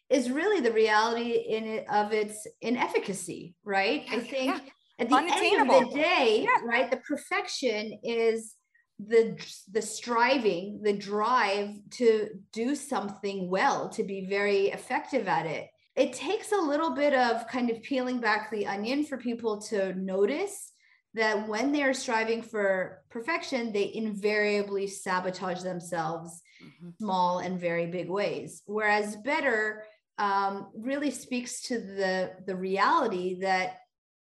is 0.09 0.31
really 0.31 0.61
the 0.61 0.71
reality 0.71 1.31
in 1.31 1.65
it 1.65 1.85
of 1.89 2.11
its 2.11 2.47
inefficacy, 2.61 3.55
right? 3.63 4.05
I 4.11 4.19
think 4.19 4.45
yeah. 4.45 4.59
at 4.99 5.09
the 5.09 5.15
end 5.15 5.71
of 5.71 5.89
the 5.89 5.95
day, 5.95 6.43
yeah. 6.43 6.67
right, 6.67 6.89
the 6.89 6.97
perfection 6.97 7.99
is 8.03 8.55
the 8.99 9.37
the 9.71 9.81
striving 9.81 10.79
the 10.83 10.93
drive 10.93 11.69
to 11.89 12.29
do 12.51 12.75
something 12.75 13.49
well 13.49 13.89
to 13.89 14.03
be 14.03 14.27
very 14.27 14.67
effective 14.67 15.27
at 15.27 15.45
it 15.45 15.67
it 15.95 16.13
takes 16.13 16.51
a 16.51 16.57
little 16.57 16.91
bit 16.91 17.13
of 17.13 17.47
kind 17.47 17.69
of 17.69 17.81
peeling 17.81 18.19
back 18.19 18.49
the 18.51 18.65
onion 18.67 19.03
for 19.03 19.17
people 19.17 19.61
to 19.61 19.93
notice 19.95 20.72
that 21.15 21.47
when 21.47 21.71
they're 21.71 21.93
striving 21.93 22.41
for 22.41 23.03
perfection, 23.09 23.71
they 23.71 23.91
invariably 23.93 24.87
sabotage 24.87 25.61
themselves 25.61 26.41
mm-hmm. 26.63 26.89
small 26.99 27.39
and 27.39 27.59
very 27.59 27.85
big 27.85 28.09
ways. 28.09 28.63
Whereas 28.65 29.15
better 29.17 29.83
um, 30.17 30.69
really 30.75 31.11
speaks 31.11 31.61
to 31.63 31.79
the, 31.79 32.31
the 32.45 32.55
reality 32.55 33.39
that 33.41 33.77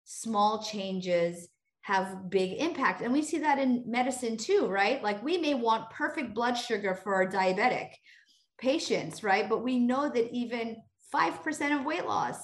small 0.04 0.62
changes 0.62 1.48
have 1.82 2.30
big 2.30 2.60
impact. 2.60 3.00
And 3.02 3.12
we 3.12 3.22
see 3.22 3.38
that 3.38 3.58
in 3.58 3.84
medicine 3.86 4.36
too, 4.36 4.66
right? 4.66 5.02
Like 5.02 5.22
we 5.22 5.38
may 5.38 5.54
want 5.54 5.90
perfect 5.90 6.34
blood 6.34 6.54
sugar 6.54 6.94
for 6.94 7.14
our 7.14 7.26
diabetic 7.26 7.90
patients, 8.58 9.22
right? 9.22 9.48
But 9.48 9.62
we 9.62 9.78
know 9.78 10.08
that 10.08 10.32
even 10.32 10.76
5% 11.14 11.78
of 11.78 11.86
weight 11.86 12.06
loss 12.06 12.36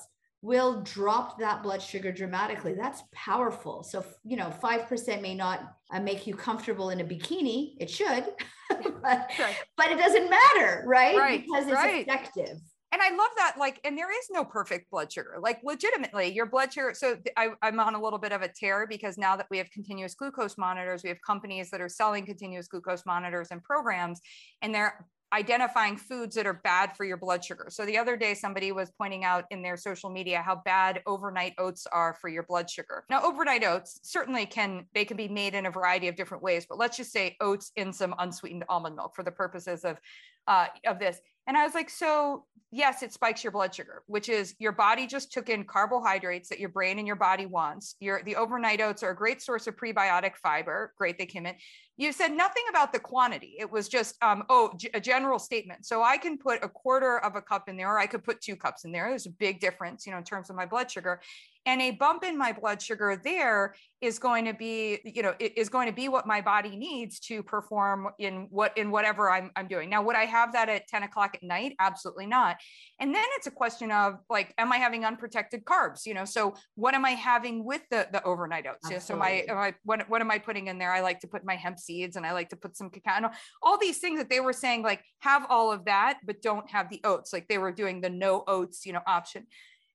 will 0.45 0.83
drop 0.83 1.39
that 1.39 1.63
blood 1.63 1.81
sugar 1.81 2.13
dramatically. 2.13 2.75
That's 2.75 3.03
powerful. 3.13 3.83
So, 3.83 4.05
you 4.25 4.37
know, 4.37 4.53
5% 4.63 5.23
may 5.23 5.35
not 5.35 5.73
uh, 5.91 6.01
make 6.01 6.27
you 6.27 6.35
comfortable 6.35 6.91
in 6.91 7.01
a 7.01 7.05
bikini. 7.05 7.77
It 7.81 7.89
should, 7.89 8.27
but, 8.69 9.31
right. 9.39 9.57
but 9.79 9.91
it 9.91 9.97
doesn't 9.97 10.29
matter, 10.29 10.85
right? 10.87 11.17
right. 11.17 11.43
Because 11.43 11.65
it's 11.65 11.73
right. 11.73 12.07
effective. 12.07 12.61
And 12.93 13.01
I 13.01 13.09
love 13.17 13.31
that, 13.39 13.57
like, 13.59 13.81
and 13.85 13.97
there 13.97 14.11
is 14.11 14.27
no 14.31 14.45
perfect 14.45 14.91
blood 14.91 15.11
sugar. 15.11 15.37
Like, 15.41 15.61
legitimately, 15.65 16.33
your 16.33 16.47
blood 16.47 16.73
sugar. 16.73 16.93
So, 16.95 17.17
I, 17.39 17.49
I'm 17.63 17.81
on 17.81 17.95
a 17.95 18.01
little 18.01 18.19
bit 18.19 18.31
of 18.31 18.43
a 18.43 18.49
tear 18.49 18.87
because 18.87 19.17
now 19.17 19.37
that 19.37 19.47
we 19.51 19.57
have 19.59 19.71
continuous 19.71 20.15
glucose 20.15 20.59
monitors, 20.59 21.03
we 21.03 21.09
have 21.09 21.19
companies 21.27 21.71
that 21.71 21.81
are 21.81 21.89
selling 21.89 22.27
continuous 22.27 22.69
glucose 22.69 23.05
monitors 23.07 23.49
and 23.51 23.63
programs, 23.65 24.21
and 24.61 24.75
they're 24.75 25.07
identifying 25.35 25.97
foods 25.97 26.37
that 26.37 26.47
are 26.47 26.61
bad 26.65 26.97
for 26.97 27.05
your 27.05 27.17
blood 27.17 27.45
sugar. 27.45 27.67
So 27.69 27.85
the 27.85 27.99
other 27.99 28.17
day, 28.17 28.35
somebody 28.35 28.71
was 28.71 28.93
pointing 28.97 29.25
out 29.25 29.45
in 29.51 29.63
their 29.63 29.77
social 29.77 30.09
media 30.09 30.41
how 30.41 30.63
bad 30.65 31.03
overnight 31.07 31.55
oats 31.59 31.87
are 31.91 32.17
for 32.21 32.29
your 32.29 32.45
blood 32.45 32.71
sugar. 32.71 33.05
Now, 33.11 33.21
overnight 33.23 33.65
oats 33.65 33.99
certainly 34.03 34.47
can 34.47 34.87
they 34.95 35.05
can 35.05 35.17
be 35.17 35.29
made 35.29 35.55
in 35.55 35.67
a 35.67 35.71
variety 35.71 36.07
of 36.09 36.15
different 36.15 36.43
ways, 36.43 36.67
but 36.69 36.79
let's 36.79 36.97
just 36.97 37.13
say 37.13 37.37
oats 37.41 37.73
in 37.75 37.93
some 37.93 38.15
unsweetened 38.19 38.65
almond 38.69 38.95
milk 38.95 39.15
for 39.17 39.25
the 39.25 39.33
purposes 39.33 39.85
of 39.85 39.99
uh, 40.47 40.67
of 40.87 40.99
this. 40.99 41.19
And 41.47 41.57
I 41.57 41.65
was 41.65 41.75
like, 41.75 41.91
so 41.91 42.45
yes, 42.75 43.05
it 43.05 43.13
spikes 43.13 43.45
your 43.45 43.53
blood 43.53 43.73
sugar, 43.73 44.03
which 44.07 44.29
is 44.29 44.57
your 44.59 44.73
body 44.73 45.07
just 45.07 45.33
took 45.33 45.49
in 45.49 45.63
carbohydrates 45.65 46.49
that 46.49 46.59
your 46.59 46.71
brain 46.71 46.99
and 46.99 47.07
your 47.07 47.17
body 47.17 47.47
wants. 47.47 47.95
Your 48.01 48.23
the 48.25 48.35
overnight 48.35 48.81
oats 48.81 49.05
are 49.05 49.11
a 49.11 49.17
great 49.17 49.41
source 49.41 49.69
of 49.69 49.77
prebiotic 49.77 50.37
fiber. 50.43 50.93
Great, 50.99 51.17
they 51.17 51.27
came 51.27 51.47
in. 51.47 51.55
You 51.97 52.11
said 52.11 52.33
nothing 52.33 52.65
about 52.71 52.93
the 52.93 52.99
quantity. 52.99 53.55
It 53.61 53.71
was 53.71 53.89
just 53.89 54.17
um, 54.23 54.43
oh, 54.49 54.73
g- 54.77 54.91
a 54.93 55.01
general 55.01 55.39
statement. 55.39 55.87
So 55.87 56.03
I 56.03 56.17
can 56.17 56.37
put 56.37 56.65
a 56.65 56.69
quarter 56.69 57.19
of 57.19 57.37
a 57.37 57.43
cup 57.43 57.69
in 57.69 57.77
there, 57.77 57.95
or 57.95 57.99
I 58.01 58.07
could 58.07 58.25
put 58.25 58.41
two 58.41 58.57
cups 58.57 58.85
in 58.85 58.91
there. 58.91 59.09
There's 59.09 59.27
a 59.27 59.31
big 59.31 59.61
difference, 59.61 60.05
you 60.05 60.11
know, 60.11 60.19
in 60.19 60.25
terms 60.25 60.51
of 60.51 60.57
my 60.57 60.67
blood 60.67 60.91
sugar 60.91 61.21
and 61.67 61.81
a 61.81 61.93
bump 61.93 62.25
in 62.25 62.37
my 62.37 62.53
blood 62.53 62.81
sugar 62.81 63.21
there 63.23 63.75
is 64.01 64.19
going 64.19 64.45
to 64.45 64.53
be 64.53 64.99
you 65.05 65.23
know 65.23 65.35
is 65.39 65.69
going 65.69 65.89
to 65.89 65.95
be 65.95 66.09
what 66.09 66.27
my 66.27 66.41
body 66.41 66.77
needs 66.77 67.19
to 67.19 67.43
perform 67.43 68.09
in 68.19 68.47
what 68.51 68.77
in 68.77 68.91
whatever 68.91 69.31
I'm, 69.31 69.51
I'm 69.57 69.69
doing 69.69 69.89
now 69.89 70.03
would 70.03 70.17
i 70.17 70.25
have 70.25 70.53
that 70.53 70.69
at 70.69 70.87
10 70.89 71.05
o'clock 71.05 71.34
at 71.35 71.43
night? 71.43 71.75
Absolutely 71.79 72.27
not. 72.27 72.57
And 73.01 73.15
then 73.15 73.25
it's 73.37 73.47
a 73.47 73.51
question 73.51 73.91
of 73.91 74.19
like 74.31 74.55
am 74.59 74.73
i 74.73 74.79
having 74.79 75.05
unprotected 75.05 75.65
carbs 75.65 76.07
you 76.07 76.15
know? 76.15 76.25
So 76.25 76.55
what 76.75 76.95
am 76.95 77.05
i 77.05 77.11
having 77.11 77.65
with 77.65 77.83
the 77.91 78.09
the 78.13 78.23
overnight 78.25 78.67
oats? 78.67 78.89
Yeah, 78.91 78.99
so 78.99 79.17
my, 79.17 79.45
my 79.49 79.75
what, 79.85 80.09
what 80.09 80.21
am 80.21 80.31
i 80.31 80.39
putting 80.39 80.69
in 80.69 80.79
there? 80.79 80.93
I 80.93 81.01
like 81.01 81.21
to 81.21 81.29
put 81.29 81.45
my 81.45 81.57
hemp 81.57 81.79
seeds 81.79 82.17
and 82.17 82.27
i 82.27 82.33
like 82.33 82.49
to 82.51 82.57
put 82.57 82.77
some 82.77 82.91
cacao 82.91 83.17
and 83.17 83.27
all 83.63 83.79
these 83.79 83.99
things 83.99 84.19
that 84.19 84.31
they 84.31 84.41
were 84.41 84.53
saying 84.53 84.83
like 84.83 85.03
have 85.21 85.47
all 85.49 85.73
of 85.73 85.85
that 85.87 86.19
but 86.25 86.43
don't 86.43 86.71
have 86.71 86.91
the 86.91 87.01
oats. 87.05 87.33
Like 87.33 87.49
they 87.49 87.59
were 87.59 87.73
doing 87.73 88.01
the 88.01 88.11
no 88.11 88.45
oats 88.47 88.87
you 88.87 88.93
know 88.93 89.03
option. 89.07 89.47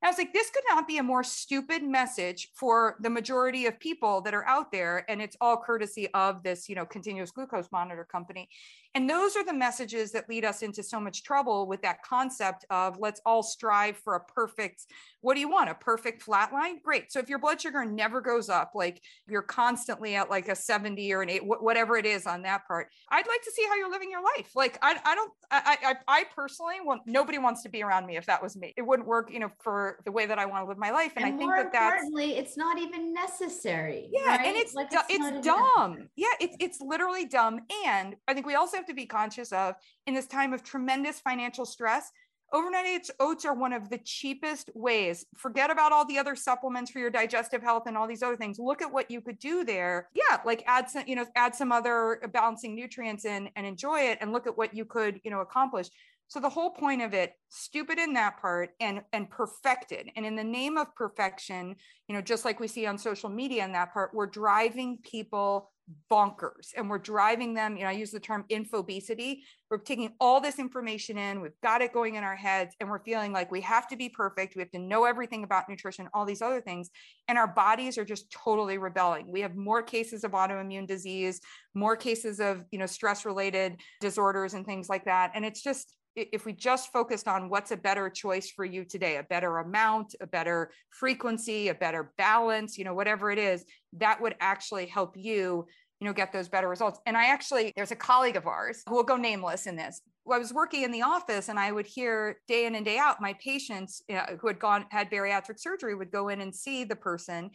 I 0.01 0.07
was 0.07 0.17
like, 0.17 0.31
this 0.31 0.49
could 0.49 0.63
not 0.69 0.87
be 0.87 0.97
a 0.97 1.03
more 1.03 1.23
stupid 1.25 1.83
message 1.83 2.49
for 2.55 2.95
the 3.01 3.09
majority 3.09 3.65
of 3.65 3.79
people 3.79 4.21
that 4.21 4.33
are 4.33 4.45
out 4.45 4.71
there. 4.71 5.03
And 5.09 5.21
it's 5.21 5.35
all 5.41 5.57
courtesy 5.57 6.07
of 6.13 6.41
this, 6.41 6.69
you 6.69 6.75
know, 6.75 6.85
continuous 6.85 7.31
glucose 7.31 7.67
monitor 7.71 8.07
company. 8.09 8.47
And 8.95 9.07
those 9.07 9.35
are 9.35 9.45
the 9.45 9.53
messages 9.53 10.11
that 10.13 10.27
lead 10.27 10.43
us 10.43 10.63
into 10.63 10.81
so 10.81 10.99
much 10.99 11.23
trouble 11.23 11.67
with 11.67 11.81
that 11.83 12.01
concept 12.01 12.65
of 12.71 12.97
let's 12.99 13.21
all 13.23 13.43
strive 13.43 13.97
for 13.97 14.15
a 14.15 14.19
perfect, 14.19 14.85
what 15.21 15.35
do 15.35 15.39
you 15.39 15.49
want? 15.49 15.69
A 15.69 15.75
perfect 15.75 16.23
flat 16.23 16.51
line? 16.51 16.79
Great. 16.83 17.11
So 17.11 17.19
if 17.19 17.29
your 17.29 17.37
blood 17.37 17.61
sugar 17.61 17.85
never 17.85 18.19
goes 18.19 18.49
up, 18.49 18.71
like 18.73 18.99
you're 19.27 19.43
constantly 19.43 20.15
at 20.15 20.31
like 20.31 20.49
a 20.49 20.55
70 20.55 21.13
or 21.13 21.21
an 21.21 21.29
eight, 21.29 21.41
whatever 21.45 21.97
it 21.97 22.07
is 22.07 22.25
on 22.25 22.41
that 22.43 22.65
part, 22.67 22.87
I'd 23.09 23.27
like 23.27 23.43
to 23.43 23.51
see 23.51 23.63
how 23.69 23.75
you're 23.75 23.91
living 23.91 24.09
your 24.09 24.23
life. 24.23 24.49
Like 24.55 24.79
I, 24.81 24.99
I 25.05 25.15
don't, 25.15 25.31
I, 25.51 25.77
I, 25.83 25.95
I 26.07 26.23
personally 26.35 26.75
want, 26.83 27.03
nobody 27.05 27.37
wants 27.37 27.61
to 27.63 27.69
be 27.69 27.83
around 27.83 28.07
me 28.07 28.17
if 28.17 28.25
that 28.25 28.41
was 28.41 28.57
me. 28.57 28.73
It 28.75 28.81
wouldn't 28.81 29.07
work, 29.07 29.29
you 29.31 29.39
know, 29.39 29.51
for 29.59 29.99
the 30.03 30.11
way 30.11 30.25
that 30.25 30.39
I 30.39 30.47
want 30.47 30.63
to 30.63 30.67
live 30.67 30.79
my 30.79 30.91
life. 30.91 31.13
And, 31.15 31.25
and 31.25 31.35
I 31.35 31.37
think 31.37 31.51
that 31.55 31.71
that's, 31.71 32.05
it's 32.15 32.57
not 32.57 32.79
even 32.79 33.13
necessary. 33.13 34.09
Yeah. 34.11 34.37
Right? 34.37 34.47
And 34.47 34.57
it's, 34.57 34.73
like 34.73 34.87
it's, 34.91 35.03
it's 35.09 35.45
dumb. 35.45 36.09
Yeah. 36.15 36.27
It's, 36.39 36.55
it's 36.59 36.81
literally 36.81 37.25
dumb. 37.25 37.59
And 37.85 38.15
I 38.27 38.33
think 38.33 38.47
we 38.47 38.55
also 38.55 38.78
have 38.79 38.87
to 38.87 38.93
be 38.93 39.05
conscious 39.05 39.51
of 39.51 39.75
in 40.07 40.13
this 40.13 40.27
time 40.27 40.53
of 40.53 40.63
tremendous 40.63 41.19
financial 41.19 41.65
stress. 41.65 42.11
Overnight 42.51 43.07
oats 43.19 43.45
are 43.45 43.53
one 43.53 43.73
of 43.73 43.89
the 43.89 43.99
cheapest 43.99 44.71
ways. 44.73 45.23
Forget 45.37 45.69
about 45.69 45.91
all 45.91 46.05
the 46.05 46.17
other 46.17 46.35
supplements 46.35 46.89
for 46.89 46.97
your 46.97 47.11
digestive 47.11 47.61
health 47.61 47.83
and 47.85 47.95
all 47.95 48.07
these 48.07 48.23
other 48.23 48.37
things. 48.37 48.57
Look 48.57 48.81
at 48.81 48.91
what 48.91 49.11
you 49.11 49.21
could 49.21 49.37
do 49.37 49.63
there. 49.63 50.09
Yeah, 50.15 50.39
like 50.45 50.63
add 50.65 50.89
some, 50.89 51.03
you 51.05 51.15
know, 51.15 51.27
add 51.35 51.53
some 51.53 51.71
other 51.71 52.19
balancing 52.33 52.73
nutrients 52.73 53.25
in 53.25 53.49
and 53.55 53.67
enjoy 53.67 53.99
it 53.99 54.17
and 54.19 54.31
look 54.31 54.47
at 54.47 54.57
what 54.57 54.73
you 54.73 54.83
could, 54.83 55.21
you 55.23 55.29
know, 55.29 55.41
accomplish. 55.41 55.89
So 56.27 56.39
the 56.39 56.49
whole 56.49 56.71
point 56.71 57.01
of 57.01 57.13
it, 57.13 57.33
stupid 57.49 57.99
in 57.99 58.13
that 58.13 58.39
part 58.39 58.71
and 58.79 59.01
and 59.13 59.29
perfected. 59.29 60.09
And 60.15 60.25
in 60.25 60.35
the 60.35 60.43
name 60.43 60.77
of 60.77 60.95
perfection, 60.95 61.75
you 62.07 62.15
know, 62.15 62.21
just 62.21 62.45
like 62.45 62.59
we 62.59 62.67
see 62.67 62.87
on 62.87 62.97
social 62.97 63.29
media 63.29 63.63
in 63.63 63.73
that 63.73 63.93
part, 63.93 64.13
we're 64.13 64.27
driving 64.27 64.97
people 65.03 65.71
bonkers 66.11 66.69
and 66.75 66.89
we're 66.89 66.99
driving 66.99 67.53
them 67.53 67.75
you 67.75 67.83
know 67.83 67.89
i 67.89 67.93
use 67.93 68.11
the 68.11 68.19
term 68.19 68.45
infobesity. 68.49 69.39
We're 69.69 69.77
taking 69.77 70.13
all 70.19 70.41
this 70.41 70.57
information 70.57 71.17
in 71.17 71.41
we've 71.41 71.59
got 71.61 71.81
it 71.81 71.93
going 71.93 72.15
in 72.15 72.23
our 72.23 72.35
heads 72.35 72.75
and 72.79 72.89
we're 72.89 73.03
feeling 73.03 73.31
like 73.31 73.51
we 73.51 73.61
have 73.61 73.87
to 73.89 73.95
be 73.95 74.09
perfect 74.09 74.55
we 74.55 74.61
have 74.61 74.71
to 74.71 74.79
know 74.79 75.05
everything 75.05 75.43
about 75.43 75.69
nutrition 75.69 76.09
all 76.13 76.25
these 76.25 76.41
other 76.41 76.61
things 76.61 76.89
and 77.27 77.37
our 77.37 77.47
bodies 77.47 77.97
are 77.97 78.05
just 78.05 78.31
totally 78.31 78.77
rebelling. 78.79 79.31
We 79.31 79.41
have 79.41 79.55
more 79.55 79.83
cases 79.83 80.23
of 80.23 80.31
autoimmune 80.31 80.87
disease 80.87 81.39
more 81.75 81.95
cases 81.95 82.39
of 82.39 82.65
you 82.71 82.79
know 82.79 82.87
stress 82.87 83.25
related 83.25 83.79
disorders 84.01 84.55
and 84.55 84.65
things 84.65 84.89
like 84.89 85.05
that 85.05 85.31
and 85.35 85.45
it's 85.45 85.61
just 85.61 85.95
if 86.31 86.45
we 86.45 86.53
just 86.53 86.91
focused 86.91 87.27
on 87.27 87.49
what's 87.49 87.71
a 87.71 87.77
better 87.77 88.09
choice 88.09 88.49
for 88.49 88.65
you 88.65 88.83
today, 88.83 89.17
a 89.17 89.23
better 89.23 89.57
amount, 89.59 90.15
a 90.21 90.27
better 90.27 90.71
frequency, 90.91 91.69
a 91.69 91.73
better 91.73 92.11
balance, 92.17 92.77
you 92.77 92.83
know, 92.83 92.93
whatever 92.93 93.31
it 93.31 93.39
is, 93.39 93.65
that 93.93 94.21
would 94.21 94.35
actually 94.39 94.85
help 94.85 95.15
you, 95.17 95.65
you 95.99 96.07
know, 96.07 96.13
get 96.13 96.31
those 96.31 96.47
better 96.47 96.67
results. 96.67 96.99
And 97.05 97.17
I 97.17 97.27
actually, 97.27 97.73
there's 97.75 97.91
a 97.91 97.95
colleague 97.95 98.35
of 98.35 98.47
ours 98.47 98.83
who 98.87 98.95
will 98.95 99.03
go 99.03 99.17
nameless 99.17 99.67
in 99.67 99.75
this. 99.75 100.01
I 100.31 100.37
was 100.37 100.53
working 100.53 100.83
in 100.83 100.91
the 100.91 101.01
office 101.01 101.49
and 101.49 101.59
I 101.59 101.71
would 101.71 101.87
hear 101.87 102.37
day 102.47 102.65
in 102.65 102.75
and 102.75 102.85
day 102.85 102.97
out 102.99 103.19
my 103.19 103.33
patients 103.43 104.03
you 104.07 104.15
know, 104.15 104.25
who 104.39 104.47
had 104.47 104.59
gone, 104.59 104.85
had 104.89 105.09
bariatric 105.09 105.59
surgery 105.59 105.95
would 105.95 106.11
go 106.11 106.29
in 106.29 106.41
and 106.41 106.53
see 106.53 106.83
the 106.83 106.95
person 106.95 107.49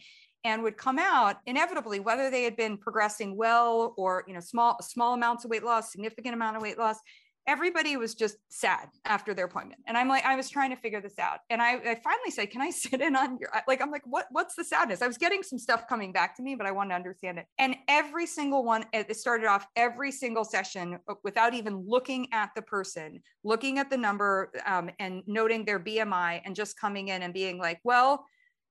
and 0.45 0.61
would 0.61 0.77
come 0.77 0.99
out 0.99 1.37
inevitably 1.47 1.99
whether 1.99 2.29
they 2.29 2.43
had 2.43 2.55
been 2.55 2.77
progressing 2.77 3.35
well 3.35 3.93
or 3.97 4.23
you 4.27 4.33
know 4.33 4.39
small 4.39 4.77
small 4.81 5.15
amounts 5.15 5.43
of 5.43 5.49
weight 5.49 5.63
loss 5.63 5.91
significant 5.91 6.35
amount 6.35 6.55
of 6.55 6.61
weight 6.61 6.77
loss 6.77 6.97
everybody 7.47 7.95
was 7.97 8.15
just 8.15 8.37
sad 8.49 8.89
after 9.05 9.33
their 9.33 9.45
appointment. 9.45 9.81
And 9.87 9.97
I'm 9.97 10.07
like, 10.07 10.25
I 10.25 10.35
was 10.35 10.49
trying 10.49 10.71
to 10.71 10.75
figure 10.75 11.01
this 11.01 11.19
out. 11.19 11.39
And 11.49 11.61
I, 11.61 11.73
I 11.73 11.95
finally 12.03 12.31
said, 12.31 12.49
Can 12.49 12.61
I 12.61 12.69
sit 12.71 13.01
in 13.01 13.15
on 13.15 13.37
your 13.39 13.49
like, 13.67 13.81
I'm 13.81 13.91
like, 13.91 14.03
what 14.05 14.27
what's 14.31 14.55
the 14.55 14.63
sadness? 14.63 15.01
I 15.01 15.07
was 15.07 15.17
getting 15.17 15.43
some 15.43 15.59
stuff 15.59 15.87
coming 15.87 16.11
back 16.11 16.35
to 16.37 16.43
me, 16.43 16.55
but 16.55 16.65
I 16.65 16.71
wanted 16.71 16.89
to 16.89 16.95
understand 16.95 17.39
it. 17.39 17.45
And 17.57 17.75
every 17.87 18.25
single 18.25 18.63
one, 18.63 18.85
it 18.93 19.15
started 19.15 19.47
off 19.47 19.67
every 19.75 20.11
single 20.11 20.43
session 20.43 20.99
uh, 21.07 21.13
without 21.23 21.53
even 21.53 21.83
looking 21.87 22.27
at 22.31 22.49
the 22.55 22.61
person, 22.61 23.21
looking 23.43 23.79
at 23.79 23.89
the 23.89 23.97
number 23.97 24.51
um, 24.65 24.89
and 24.99 25.23
noting 25.27 25.65
their 25.65 25.79
BMI 25.79 26.41
and 26.45 26.55
just 26.55 26.79
coming 26.79 27.09
in 27.09 27.21
and 27.23 27.33
being 27.33 27.57
like, 27.57 27.79
well, 27.83 28.25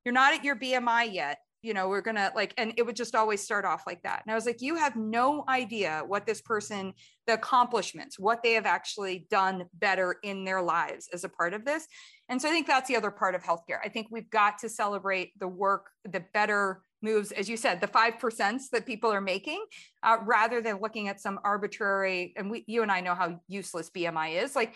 you're 0.04 0.14
not 0.14 0.34
at 0.34 0.44
your 0.44 0.56
BMI 0.56 1.12
yet 1.12 1.38
you 1.64 1.72
know, 1.72 1.88
we're 1.88 2.03
gonna 2.03 2.31
like, 2.37 2.53
and 2.59 2.74
it 2.77 2.83
would 2.85 2.94
just 2.94 3.14
always 3.14 3.40
start 3.40 3.64
off 3.64 3.85
like 3.87 4.03
that. 4.03 4.22
And 4.24 4.31
I 4.31 4.35
was 4.35 4.44
like, 4.44 4.61
you 4.61 4.77
have 4.77 4.96
no 4.96 5.44
idea 5.48 6.03
what 6.07 6.27
this 6.27 6.42
person, 6.42 6.92
the 7.27 7.35
accomplishments, 7.35 8.18
what 8.18 8.42
they 8.42 8.53
have 8.53 8.66
actually 8.66 9.27
done 9.31 9.64
better 9.72 10.16
in 10.22 10.44
their 10.44 10.61
lives 10.61 11.09
as 11.12 11.24
a 11.24 11.29
part 11.29 11.55
of 11.55 11.64
this. 11.64 11.87
And 12.29 12.40
so 12.40 12.48
I 12.48 12.53
think 12.53 12.66
that's 12.66 12.88
the 12.88 12.96
other 12.96 13.11
part 13.11 13.35
of 13.35 13.42
healthcare. 13.42 13.79
I 13.83 13.88
think 13.88 14.09
we've 14.11 14.31
got 14.31 14.59
to 14.59 14.68
celebrate 14.68 15.33
the 15.38 15.48
work, 15.48 15.87
the 16.05 16.24
better 16.35 16.83
moves, 17.00 17.33
as 17.33 17.48
you 17.48 17.57
said, 17.57 17.81
the 17.81 17.87
five 17.87 18.14
percents 18.14 18.70
that 18.72 18.85
people 18.87 19.11
are 19.11 19.20
making, 19.20 19.64
uh, 20.03 20.18
rather 20.24 20.61
than 20.61 20.81
looking 20.81 21.09
at 21.09 21.20
some 21.20 21.38
arbitrary. 21.44 22.35
And 22.37 22.50
we, 22.50 22.64
you 22.66 22.83
and 22.83 22.92
I 22.92 23.00
know 23.00 23.14
how 23.14 23.40
useless 23.48 23.90
BMI 23.90 24.42
is. 24.42 24.55
Like 24.55 24.74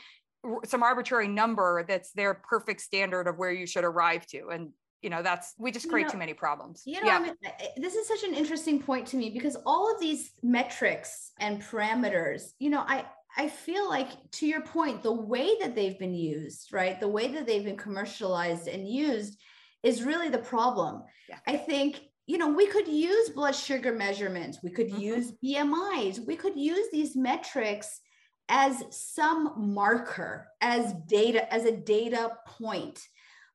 some 0.65 0.83
arbitrary 0.83 1.29
number 1.29 1.85
that's 1.87 2.13
their 2.13 2.35
perfect 2.35 2.81
standard 2.81 3.27
of 3.27 3.37
where 3.37 3.53
you 3.53 3.67
should 3.67 3.85
arrive 3.85 4.25
to 4.27 4.49
and 4.49 4.71
you 5.03 5.11
know 5.11 5.23
that's 5.23 5.55
we 5.59 5.71
just 5.71 5.89
create 5.89 6.03
you 6.03 6.07
know, 6.07 6.13
too 6.13 6.19
many 6.19 6.35
problems 6.35 6.83
you 6.85 7.01
know 7.01 7.07
yeah. 7.07 7.17
I 7.17 7.21
mean, 7.21 7.35
this 7.77 7.95
is 7.95 8.09
such 8.09 8.25
an 8.25 8.35
interesting 8.35 8.81
point 8.83 9.07
to 9.09 9.17
me 9.17 9.31
because 9.31 9.57
all 9.65 9.93
of 9.93 10.01
these 10.01 10.33
metrics 10.43 11.33
and 11.41 11.63
parameters 11.63 12.53
you 12.59 12.71
know 12.71 12.85
i 12.87 13.05
i 13.37 13.49
feel 13.49 13.89
like 13.89 14.09
to 14.33 14.47
your 14.47 14.63
point 14.63 15.03
the 15.03 15.13
way 15.13 15.57
that 15.61 15.75
they've 15.75 15.99
been 15.99 16.15
used 16.15 16.73
right 16.73 16.99
the 16.99 17.09
way 17.09 17.29
that 17.29 17.47
they've 17.47 17.65
been 17.65 17.77
commercialized 17.77 18.69
and 18.69 18.89
used 18.89 19.39
is 19.83 20.03
really 20.03 20.29
the 20.29 20.39
problem 20.39 21.03
yeah. 21.29 21.39
i 21.47 21.57
think 21.57 22.01
you 22.27 22.39
know 22.39 22.49
we 22.49 22.67
could 22.67 22.89
use 22.89 23.31
blood 23.31 23.55
sugar 23.55 23.93
measurements 23.93 24.59
we 24.63 24.71
could 24.71 24.89
mm-hmm. 24.89 25.01
use 25.01 25.33
bmis 25.45 26.25
we 26.27 26.37
could 26.37 26.57
use 26.57 26.87
these 26.93 27.17
metrics 27.17 28.01
as 28.49 28.83
some 28.91 29.53
marker 29.57 30.49
as 30.61 30.95
data 31.07 31.53
as 31.53 31.65
a 31.65 31.77
data 31.77 32.33
point 32.47 33.01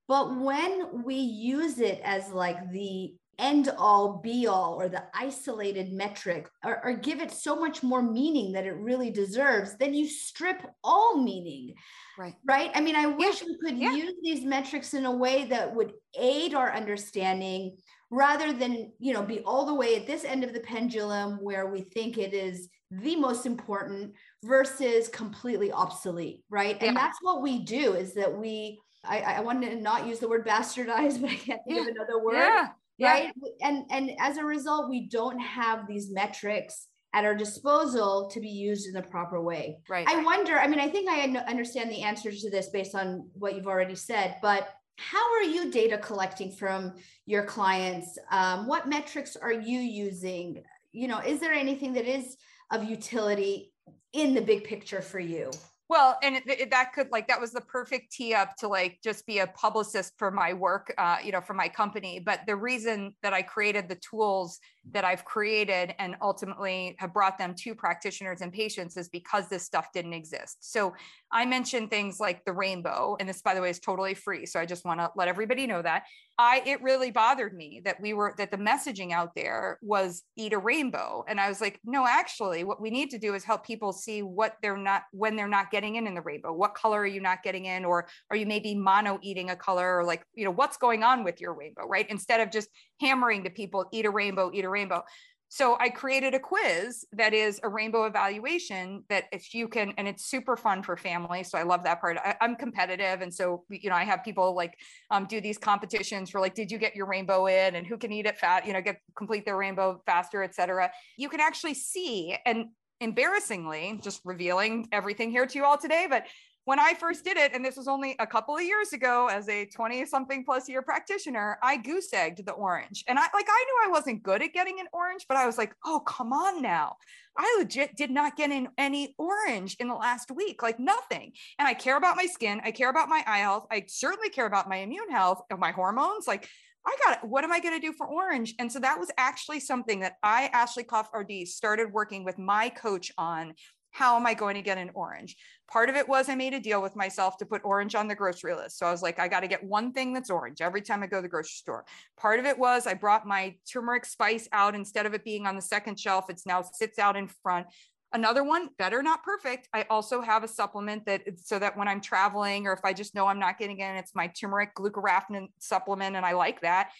but 0.08 0.40
when 0.40 1.04
we 1.04 1.16
use 1.16 1.80
it 1.80 2.02
as 2.04 2.30
like 2.30 2.72
the 2.72 3.14
end 3.40 3.70
all 3.78 4.20
be 4.24 4.48
all 4.48 4.80
or 4.80 4.88
the 4.88 5.04
isolated 5.14 5.92
metric 5.92 6.48
or, 6.64 6.84
or, 6.86 6.94
give 6.94 7.20
it 7.20 7.32
so 7.32 7.56
much 7.56 7.82
more 7.82 8.02
meaning 8.02 8.52
that 8.52 8.66
it 8.66 8.76
really 8.76 9.10
deserves, 9.10 9.76
then 9.78 9.94
you 9.94 10.08
strip 10.08 10.62
all 10.84 11.18
meaning. 11.18 11.74
Right. 12.18 12.36
Right. 12.46 12.70
I 12.76 12.82
mean, 12.82 12.96
I 12.96 13.08
wish 13.08 13.42
yeah. 13.42 13.48
we 13.48 13.58
could 13.58 13.78
yeah. 13.78 13.96
use 13.96 14.14
these 14.22 14.46
metrics 14.46 14.94
in 14.94 15.06
a 15.06 15.12
way 15.12 15.46
that 15.46 15.74
would 15.74 15.94
aid 16.18 16.54
our 16.54 16.72
understanding 16.74 17.76
rather 18.12 18.54
than, 18.54 18.92
you 19.00 19.14
know, 19.14 19.24
be 19.24 19.40
all 19.40 19.66
the 19.66 19.74
way 19.74 19.96
at 19.96 20.06
this 20.06 20.24
end 20.24 20.44
of 20.44 20.54
the 20.54 20.60
pendulum 20.60 21.40
where 21.42 21.72
we 21.72 21.82
think 21.82 22.20
it 22.20 22.34
is 22.34 22.70
the 22.92 23.16
most 23.16 23.48
important 23.48 24.14
versus 24.44 25.08
completely 25.08 25.72
obsolete. 25.72 26.44
Right. 26.52 26.78
Yeah. 26.80 26.90
And 26.90 26.98
that's 26.98 27.18
what 27.22 27.42
we 27.42 27.64
do 27.64 27.94
is 27.94 28.14
that 28.14 28.38
we 28.38 28.80
I, 29.04 29.20
I 29.20 29.40
wanted 29.42 29.72
to 29.72 29.82
not 29.82 30.08
use 30.08 30.20
the 30.20 30.30
word 30.30 30.46
bastardized, 30.46 31.22
but 31.22 31.30
I 31.30 31.36
can't 31.36 31.62
think 31.66 31.78
yeah. 31.78 31.82
of 31.82 31.88
another 31.88 32.24
word. 32.24 32.36
Yeah. 32.36 32.68
Right. 33.02 33.34
Yeah. 33.36 33.68
And 33.68 33.86
and 33.90 34.12
as 34.20 34.38
a 34.38 34.46
result, 34.46 34.90
we 34.90 35.08
don't 35.08 35.40
have 35.40 35.88
these 35.88 36.12
metrics 36.12 36.88
at 37.14 37.26
our 37.26 37.36
disposal 37.36 38.30
to 38.32 38.40
be 38.40 38.50
used 38.50 38.88
in 38.88 38.94
the 38.94 39.02
proper 39.02 39.42
way. 39.42 39.78
Right. 39.88 40.08
I 40.08 40.24
wonder, 40.24 40.58
I 40.58 40.68
mean, 40.68 40.80
I 40.80 40.90
think 40.90 41.10
I 41.10 41.22
understand 41.48 41.92
the 41.92 42.02
answers 42.02 42.42
to 42.42 42.50
this 42.50 42.70
based 42.70 42.96
on 42.96 43.30
what 43.34 43.56
you've 43.56 43.68
already 43.68 43.96
said, 43.96 44.38
but 44.42 44.70
how 44.98 45.34
are 45.34 45.44
you 45.44 45.72
data 45.72 45.98
collecting 45.98 46.52
from 46.52 46.94
your 47.26 47.44
clients? 47.44 48.18
Um, 48.32 48.68
what 48.68 48.90
metrics 48.90 49.36
are 49.36 49.52
you 49.54 49.80
using? 49.80 50.64
You 50.92 51.08
know, 51.08 51.20
is 51.20 51.40
there 51.40 51.54
anything 51.54 51.94
that 51.94 52.06
is 52.06 52.36
of 52.72 52.84
utility 52.84 53.72
in 54.14 54.34
the 54.34 54.42
big 54.42 54.64
picture 54.64 55.02
for 55.02 55.20
you? 55.20 55.52
Well, 55.90 56.18
and 56.24 56.36
it, 56.36 56.44
it, 56.48 56.72
that 56.72 56.94
could 56.94 57.10
like 57.12 57.28
that 57.28 57.42
was 57.42 57.52
the 57.52 57.62
perfect 57.62 58.12
tee 58.12 58.34
up 58.34 58.56
to 58.58 58.68
like 58.68 59.00
just 59.04 59.26
be 59.26 59.40
a 59.40 59.48
publicist 59.48 60.14
for 60.18 60.32
my 60.32 60.54
work, 60.54 60.94
uh, 60.98 61.18
you 61.24 61.32
know, 61.32 61.42
for 61.42 61.54
my 61.54 61.68
company. 61.68 62.20
But 62.20 62.42
the 62.48 62.56
reason 62.56 63.14
that 63.22 63.34
I 63.34 63.42
created 63.42 63.90
the 63.90 63.96
tools 63.96 64.60
that 64.92 65.06
I've 65.06 65.24
created 65.24 65.96
and 66.00 66.16
ultimately 66.22 66.96
have 67.00 67.14
brought 67.14 67.38
them 67.38 67.56
to 67.60 67.74
practitioners 67.74 68.42
and 68.42 68.52
patients 68.52 68.98
is 68.98 69.08
because 69.08 69.48
this 69.48 69.64
stuff 69.64 69.92
didn't 69.94 70.14
exist. 70.14 70.72
So 70.72 70.94
I 71.32 71.46
mentioned 71.46 71.90
things 71.90 72.20
like 72.20 72.44
the 72.46 72.54
rainbow, 72.54 73.18
and 73.20 73.28
this, 73.28 73.42
by 73.42 73.54
the 73.56 73.62
way, 73.62 73.70
is 73.70 73.80
totally 73.80 74.14
free. 74.14 74.46
So 74.46 74.60
I 74.60 74.66
just 74.66 74.86
want 74.86 75.00
to 75.00 75.10
let 75.16 75.28
everybody 75.28 75.66
know 75.66 75.82
that. 75.82 76.04
I 76.38 76.64
it 76.66 76.82
really 76.82 77.12
bothered 77.12 77.54
me 77.54 77.82
that 77.86 78.02
we 78.02 78.14
were 78.14 78.34
that 78.38 78.50
the 78.50 78.58
messaging 78.58 79.12
out 79.12 79.36
there 79.36 79.78
was 79.82 80.24
eat 80.36 80.54
a 80.54 80.58
rainbow, 80.58 81.24
and 81.28 81.40
I 81.40 81.48
was 81.48 81.62
like, 81.62 81.80
no, 81.86 82.08
actually, 82.08 82.64
what 82.64 82.82
we 82.82 82.90
need 82.90 83.12
to 83.12 83.20
do 83.20 83.36
is 83.36 83.44
help 83.44 83.66
people 83.66 83.94
see 83.94 84.24
what 84.24 84.58
they're 84.62 84.78
not 84.78 85.04
when 85.12 85.36
they're 85.36 85.48
not 85.48 85.70
getting 85.70 85.96
in 85.96 86.08
in 86.08 86.16
the 86.16 86.22
rainbow. 86.22 86.52
What 86.52 86.74
color 86.74 87.02
are 87.02 87.08
you 87.08 87.22
not 87.22 87.44
getting 87.44 87.66
in, 87.66 87.86
or 87.86 88.08
are 88.32 88.38
you 88.38 88.48
maybe 88.48 88.74
mono 88.74 89.20
eating 89.22 89.52
a 89.52 89.56
color, 89.56 90.00
or 90.00 90.04
like 90.04 90.24
you 90.34 90.44
know 90.44 90.52
what's 90.52 90.78
going 90.78 91.04
on 91.04 91.24
with 91.24 91.40
your 91.40 91.54
rainbow, 91.54 91.88
right? 91.88 92.10
Instead 92.10 92.42
of 92.42 92.52
just 92.52 92.70
hammering 93.06 93.44
to 93.44 93.50
people, 93.50 93.86
eat 93.92 94.06
a 94.06 94.10
rainbow, 94.10 94.52
eat 94.54 94.66
a 94.66 94.70
rainbow. 94.70 95.04
So 95.50 95.78
I 95.80 95.90
created 95.90 96.34
a 96.34 96.40
quiz 96.40 97.06
that 97.12 97.32
is 97.32 97.60
a 97.62 97.70
rainbow 97.70 98.06
evaluation 98.06 99.04
that 99.10 99.26
if 99.32 99.54
you 99.54 99.68
can, 99.68 99.94
and 100.00 100.08
it's 100.08 100.26
super 100.26 100.58
fun 100.58 100.82
for 100.82 100.98
families. 100.98 101.52
So 101.52 101.60
I 101.60 101.64
love 101.64 101.84
that 101.84 102.02
part. 102.02 102.18
I, 102.18 102.36
am 102.42 102.56
competitive. 102.56 103.22
And 103.22 103.32
so, 103.32 103.64
you 103.70 103.92
know, 103.92 103.96
I 103.96 104.04
have 104.04 104.24
people 104.24 104.56
like 104.56 104.74
um, 105.12 105.28
do 105.28 105.40
these 105.40 105.60
competitions 105.60 106.32
for 106.32 106.42
like, 106.42 106.56
did 106.56 106.72
you 106.72 106.80
get 106.80 106.96
your 106.96 107.06
rainbow 107.06 107.46
in 107.46 107.76
and 107.76 107.86
who 107.86 107.98
can 108.00 108.12
eat 108.12 108.26
it 108.26 108.40
fat, 108.40 108.66
you 108.66 108.74
know, 108.74 108.82
get 108.82 108.98
complete 109.16 109.46
their 109.46 109.56
rainbow 109.58 110.02
faster, 110.08 110.42
et 110.42 110.56
cetera. 110.56 110.90
You 111.18 111.30
can 111.30 111.40
actually 111.40 111.76
see 111.76 112.36
and 112.48 112.70
embarrassingly, 113.00 114.00
just 114.02 114.22
revealing 114.26 114.88
everything 114.92 115.30
here 115.30 115.46
to 115.46 115.58
you 115.60 115.66
all 115.66 115.78
today, 115.78 116.08
but 116.10 116.26
when 116.66 116.80
I 116.80 116.94
first 116.94 117.26
did 117.26 117.38
it, 117.38 117.54
and 117.54 117.64
this 117.64 117.76
was 117.76 117.88
only 117.88 118.16
a 118.20 118.28
couple 118.28 118.56
of 118.56 118.62
years 118.62 118.94
ago 118.94 119.28
as 119.28 119.50
a 119.50 119.66
20 119.66 120.06
something 120.06 120.46
plus 120.46 120.70
year 120.70 120.82
practitioner, 120.82 121.58
I 121.62 121.78
goose 121.78 122.14
egged 122.14 122.46
the 122.46 122.54
orange. 122.54 123.04
And 123.08 123.20
I 123.20 123.24
like, 123.34 123.48
I 123.50 123.66
knew 123.66 123.80
I 123.86 123.92
wasn't 123.92 124.24
good 124.24 124.42
at 124.42 124.54
getting 124.54 124.80
an 124.80 124.88
orange, 124.94 125.26
but 125.28 125.38
I 125.38 125.46
was 125.46 125.58
like, 125.58 125.76
oh, 125.86 126.00
come 126.00 126.32
on 126.32 126.62
now. 126.62 126.96
I 127.38 127.56
legit 127.60 127.96
did 127.96 128.12
not 128.12 128.38
get 128.38 128.52
in 128.52 128.70
any 128.78 129.16
orange 129.18 129.76
in 129.80 129.88
the 129.88 129.96
last 129.96 130.32
week, 130.32 130.62
like 130.62 130.80
nothing. 130.80 131.34
And 131.58 131.68
I 131.68 131.74
care 131.74 131.98
about 131.98 132.16
my 132.16 132.28
skin. 132.28 132.62
I 132.64 132.72
care 132.72 132.90
about 132.90 133.10
my 133.10 133.24
eye 133.26 133.40
health. 133.40 133.66
I 133.72 133.86
certainly 133.88 134.30
care 134.30 134.46
about 134.46 134.70
my 134.70 134.78
immune 134.78 135.10
health 135.10 135.42
of 135.52 135.60
my 135.60 135.72
hormones. 135.72 136.28
Like, 136.28 136.48
I 136.86 136.96
got 137.06 137.18
it. 137.18 137.28
What 137.28 137.44
am 137.44 137.52
I 137.52 137.60
going 137.60 137.80
to 137.80 137.86
do 137.86 137.94
for 137.94 138.06
orange? 138.06 138.56
And 138.60 138.72
so 138.72 138.80
that 138.80 139.00
was 139.00 139.10
actually 139.18 139.62
something 139.62 140.02
that 140.02 140.18
I, 140.22 140.48
Ashley 140.48 140.84
Koff 140.84 141.10
RD, 141.14 141.48
started 141.48 141.94
working 141.94 142.26
with 142.26 142.38
my 142.38 142.70
coach 142.70 143.12
on 143.18 143.54
how 143.94 144.16
am 144.16 144.26
I 144.26 144.34
going 144.34 144.56
to 144.56 144.62
get 144.62 144.80
an 144.80 144.90
orange? 144.96 145.38
Part 145.72 145.88
of 145.88 145.96
it 145.96 146.10
was 146.10 146.28
I 146.28 146.36
made 146.36 146.56
a 146.56 146.60
deal 146.60 146.82
with 146.82 146.96
myself 146.96 147.38
to 147.38 147.46
put 147.46 147.64
orange 147.64 147.94
on 147.94 148.08
the 148.08 148.16
grocery 148.16 148.56
list. 148.56 148.80
So 148.80 148.88
I 148.88 148.92
was 148.92 149.04
like, 149.04 149.20
I 149.20 149.28
got 149.28 149.42
to 149.42 149.48
get 149.48 149.64
one 149.64 149.94
thing 149.94 150.14
that's 150.14 150.32
orange 150.32 150.62
every 150.62 150.82
time 150.82 151.04
I 151.04 151.08
go 151.08 151.18
to 151.18 151.22
the 151.22 151.30
grocery 151.30 151.54
store. 151.54 151.86
Part 152.18 152.40
of 152.40 152.46
it 152.46 152.58
was 152.58 152.88
I 152.88 152.96
brought 152.96 153.28
my 153.28 153.56
turmeric 153.72 154.06
spice 154.06 154.50
out 154.52 154.74
instead 154.74 155.06
of 155.06 155.14
it 155.14 155.24
being 155.24 155.46
on 155.46 155.56
the 155.56 155.62
second 155.62 156.00
shelf, 156.00 156.26
it's 156.30 156.46
now 156.46 156.64
sits 156.64 156.98
out 156.98 157.16
in 157.16 157.28
front. 157.28 157.68
Another 158.14 158.44
one, 158.44 158.70
better, 158.78 159.02
not 159.02 159.24
perfect. 159.24 159.68
I 159.74 159.86
also 159.90 160.22
have 160.22 160.44
a 160.44 160.48
supplement 160.48 161.06
that 161.06 161.24
so 161.38 161.58
that 161.58 161.78
when 161.78 161.88
I'm 161.88 162.02
traveling 162.02 162.68
or 162.68 162.74
if 162.74 162.82
I 162.84 162.94
just 162.94 163.16
know 163.16 163.28
I'm 163.28 163.40
not 163.40 163.58
getting 163.58 163.80
in, 163.80 163.96
it's 163.96 164.14
my 164.14 164.28
turmeric 164.28 164.76
glucoraphanin 164.76 165.48
supplement, 165.60 166.16
and 166.16 166.26
I 166.26 166.34
like 166.34 166.62
that. 166.62 166.92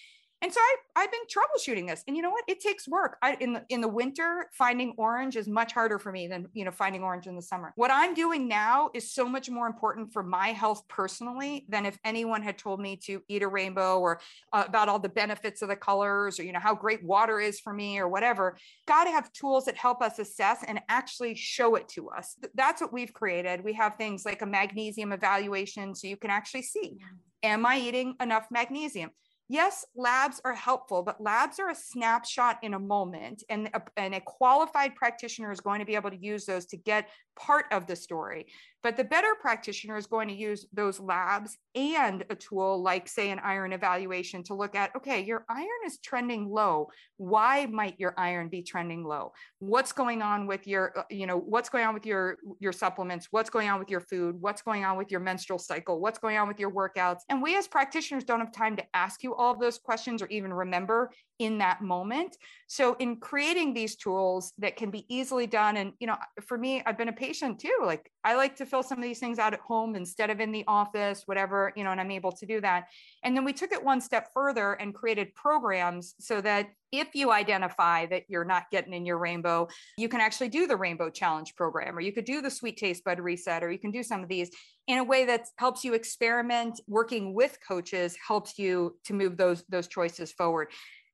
And 0.44 0.52
so 0.52 0.60
I, 0.60 0.76
I've 0.98 1.12
been 1.12 1.22
troubleshooting 1.22 1.88
this. 1.88 2.04
And 2.06 2.18
you 2.18 2.22
know 2.22 2.30
what? 2.30 2.44
It 2.50 2.60
takes 2.60 2.86
work. 2.86 3.16
I, 3.22 3.38
in, 3.40 3.54
the, 3.54 3.64
in 3.70 3.80
the 3.80 3.88
winter, 3.88 4.48
finding 4.52 4.94
orange 4.98 5.38
is 5.38 5.48
much 5.48 5.72
harder 5.72 5.98
for 5.98 6.12
me 6.12 6.28
than, 6.28 6.50
you 6.52 6.66
know, 6.66 6.72
finding 6.72 7.02
orange 7.02 7.28
in 7.28 7.38
the 7.38 7.42
summer. 7.42 7.72
What 7.78 7.92
I'm 7.92 8.14
doing 8.14 8.50
now 8.50 8.90
is 8.94 9.14
so 9.14 9.24
much 9.26 9.50
more 9.50 9.68
important 9.68 10.12
for 10.12 10.22
my 10.22 10.50
health 10.50 10.86
personally 10.90 11.66
than 11.70 11.86
if 11.86 11.98
anyone 12.04 12.42
had 12.42 12.58
told 12.58 12.82
me 12.82 12.98
to 13.06 13.22
eat 13.30 13.42
a 13.42 13.48
rainbow 13.48 14.00
or 14.00 14.20
uh, 14.52 14.66
about 14.68 14.90
all 14.90 15.00
the 15.00 15.08
benefits 15.08 15.62
of 15.62 15.70
the 15.70 15.78
colors 15.78 16.42
or, 16.42 16.44
you 16.44 16.52
know, 16.52 16.60
how 16.60 16.76
great 16.76 17.06
water 17.06 17.40
is 17.40 17.62
for 17.62 17.72
me 17.72 17.98
or 17.98 18.10
whatever. 18.10 18.58
Got 18.86 19.06
to 19.06 19.12
have 19.12 19.32
tools 19.32 19.64
that 19.64 19.78
help 19.78 20.02
us 20.02 20.20
assess 20.20 20.62
and 20.68 20.82
actually 20.90 21.36
show 21.36 21.76
it 21.76 21.88
to 21.90 22.10
us. 22.10 22.36
That's 22.54 22.82
what 22.82 22.92
we've 22.92 23.14
created. 23.14 23.64
We 23.64 23.72
have 23.76 23.96
things 23.96 24.26
like 24.26 24.42
a 24.42 24.46
magnesium 24.46 25.14
evaluation 25.14 25.96
so 25.96 26.08
you 26.08 26.18
can 26.18 26.32
actually 26.32 26.64
see, 26.64 26.98
am 27.44 27.66
I 27.66 27.80
eating 27.80 28.16
enough 28.20 28.48
magnesium? 28.52 29.12
Yes, 29.54 29.86
labs 29.96 30.42
are 30.44 30.56
helpful, 30.56 31.04
but 31.04 31.22
labs 31.22 31.60
are 31.60 31.70
a 31.70 31.76
snapshot 31.76 32.58
in 32.64 32.74
a 32.74 32.80
moment. 32.80 33.44
And 33.50 33.70
a, 33.76 33.82
and 33.98 34.16
a 34.16 34.20
qualified 34.20 34.96
practitioner 34.96 35.52
is 35.52 35.60
going 35.60 35.80
to 35.80 35.86
be 35.86 35.94
able 35.94 36.10
to 36.10 36.18
use 36.18 36.46
those 36.46 36.66
to 36.68 36.78
get 36.78 37.10
part 37.36 37.66
of 37.72 37.88
the 37.88 37.96
story. 37.96 38.48
But 38.84 38.98
the 38.98 39.04
better 39.06 39.34
practitioner 39.40 39.96
is 39.96 40.08
going 40.08 40.28
to 40.28 40.34
use 40.34 40.66
those 40.74 41.00
labs 41.00 41.58
and 41.74 42.26
a 42.30 42.36
tool 42.36 42.82
like, 42.82 43.08
say, 43.08 43.30
an 43.30 43.40
iron 43.40 43.72
evaluation 43.72 44.44
to 44.44 44.54
look 44.54 44.76
at 44.76 44.94
okay, 44.98 45.22
your 45.24 45.46
iron 45.50 45.68
is 45.86 46.00
trending 46.00 46.50
low. 46.50 46.90
Why 47.16 47.66
might 47.66 47.98
your 47.98 48.14
iron 48.18 48.50
be 48.50 48.62
trending 48.62 49.06
low? 49.06 49.32
What's 49.60 49.94
going 49.94 50.22
on 50.22 50.48
with 50.48 50.68
your, 50.68 51.00
uh, 51.00 51.04
you 51.10 51.26
know, 51.26 51.38
what's 51.38 51.70
going 51.70 51.86
on 51.86 51.94
with 51.94 52.06
your 52.06 52.38
your 52.60 52.74
supplements? 52.74 53.30
What's 53.32 53.50
going 53.50 53.70
on 53.70 53.80
with 53.80 53.90
your 53.90 54.02
food? 54.02 54.36
What's 54.42 54.62
going 54.62 54.84
on 54.84 54.98
with 54.98 55.12
your 55.12 55.22
menstrual 55.22 55.60
cycle? 55.60 56.02
What's 56.02 56.20
going 56.20 56.38
on 56.38 56.50
with 56.50 56.60
your 56.60 56.72
workouts? 56.72 57.20
And 57.30 57.42
we 57.42 57.58
as 57.58 57.70
practitioners 57.70 58.26
don't 58.26 58.42
have 58.42 58.52
time 58.52 58.76
to 58.76 58.84
ask 58.94 59.24
you 59.24 59.34
all 59.34 59.54
of 59.54 59.60
those 59.62 59.78
questions 59.78 60.22
or 60.22 60.28
even 60.28 60.54
remember 60.54 61.12
in 61.44 61.58
that 61.60 61.82
moment. 61.82 62.38
So 62.68 62.96
in 62.96 63.18
creating 63.18 63.74
these 63.74 63.96
tools 63.96 64.54
that 64.58 64.76
can 64.76 64.90
be 64.90 65.06
easily 65.14 65.46
done 65.46 65.78
and 65.78 65.94
you 66.00 66.08
know, 66.08 66.16
for 66.42 66.58
me 66.58 66.82
I've 66.86 66.98
been 66.98 67.10
a 67.10 67.14
patient 67.14 67.60
too. 67.60 67.78
Like 67.86 68.10
I 68.24 68.36
like 68.36 68.56
to 68.58 68.66
fill 68.66 68.84
some 68.84 68.98
of 68.98 69.04
these 69.04 69.20
things 69.20 69.40
out 69.40 69.54
at 69.54 69.60
home 69.60 69.96
instead 69.96 70.30
of 70.30 70.40
in 70.40 70.52
the 70.52 70.64
office, 70.68 71.24
whatever, 71.26 71.74
you 71.76 71.84
know, 71.84 71.92
and 71.92 72.02
I'm 72.02 72.12
able 72.12 72.32
to 72.32 72.46
do 72.46 72.62
that. 72.62 72.86
And 73.24 73.36
then 73.36 73.44
we 73.44 73.54
took 73.54 73.72
it 73.72 73.84
one 73.84 74.02
step 74.02 74.30
further 74.34 74.74
and 74.74 74.94
created 74.94 75.36
programs 75.36 76.16
so 76.20 76.42
that 76.42 76.70
if 76.94 77.16
you 77.16 77.32
identify 77.32 78.06
that 78.06 78.24
you're 78.28 78.46
not 78.46 78.70
getting 78.72 78.94
in 78.94 79.04
your 79.04 79.18
rainbow, 79.18 79.68
you 79.98 80.08
can 80.08 80.22
actually 80.22 80.50
do 80.50 80.68
the 80.68 80.76
rainbow 80.76 81.10
challenge 81.10 81.56
program, 81.56 81.98
or 81.98 82.02
you 82.02 82.14
could 82.14 82.24
do 82.24 82.40
the 82.40 82.52
sweet 82.52 82.78
taste 82.78 83.04
bud 83.04 83.20
reset, 83.20 83.64
or 83.64 83.72
you 83.72 83.80
can 83.80 83.90
do 83.90 84.04
some 84.04 84.22
of 84.22 84.30
these 84.30 84.52
in 84.88 85.00
a 85.00 85.04
way 85.04 85.26
that 85.26 85.48
helps 85.58 85.84
you 85.84 85.96
experiment. 85.96 86.80
Working 86.88 87.34
with 87.34 87.58
coaches 87.68 88.16
helps 88.26 88.60
you 88.60 88.96
to 89.06 89.14
move 89.14 89.38
those 89.38 89.64
those 89.70 89.88
choices 89.88 90.32
forward. 90.32 90.68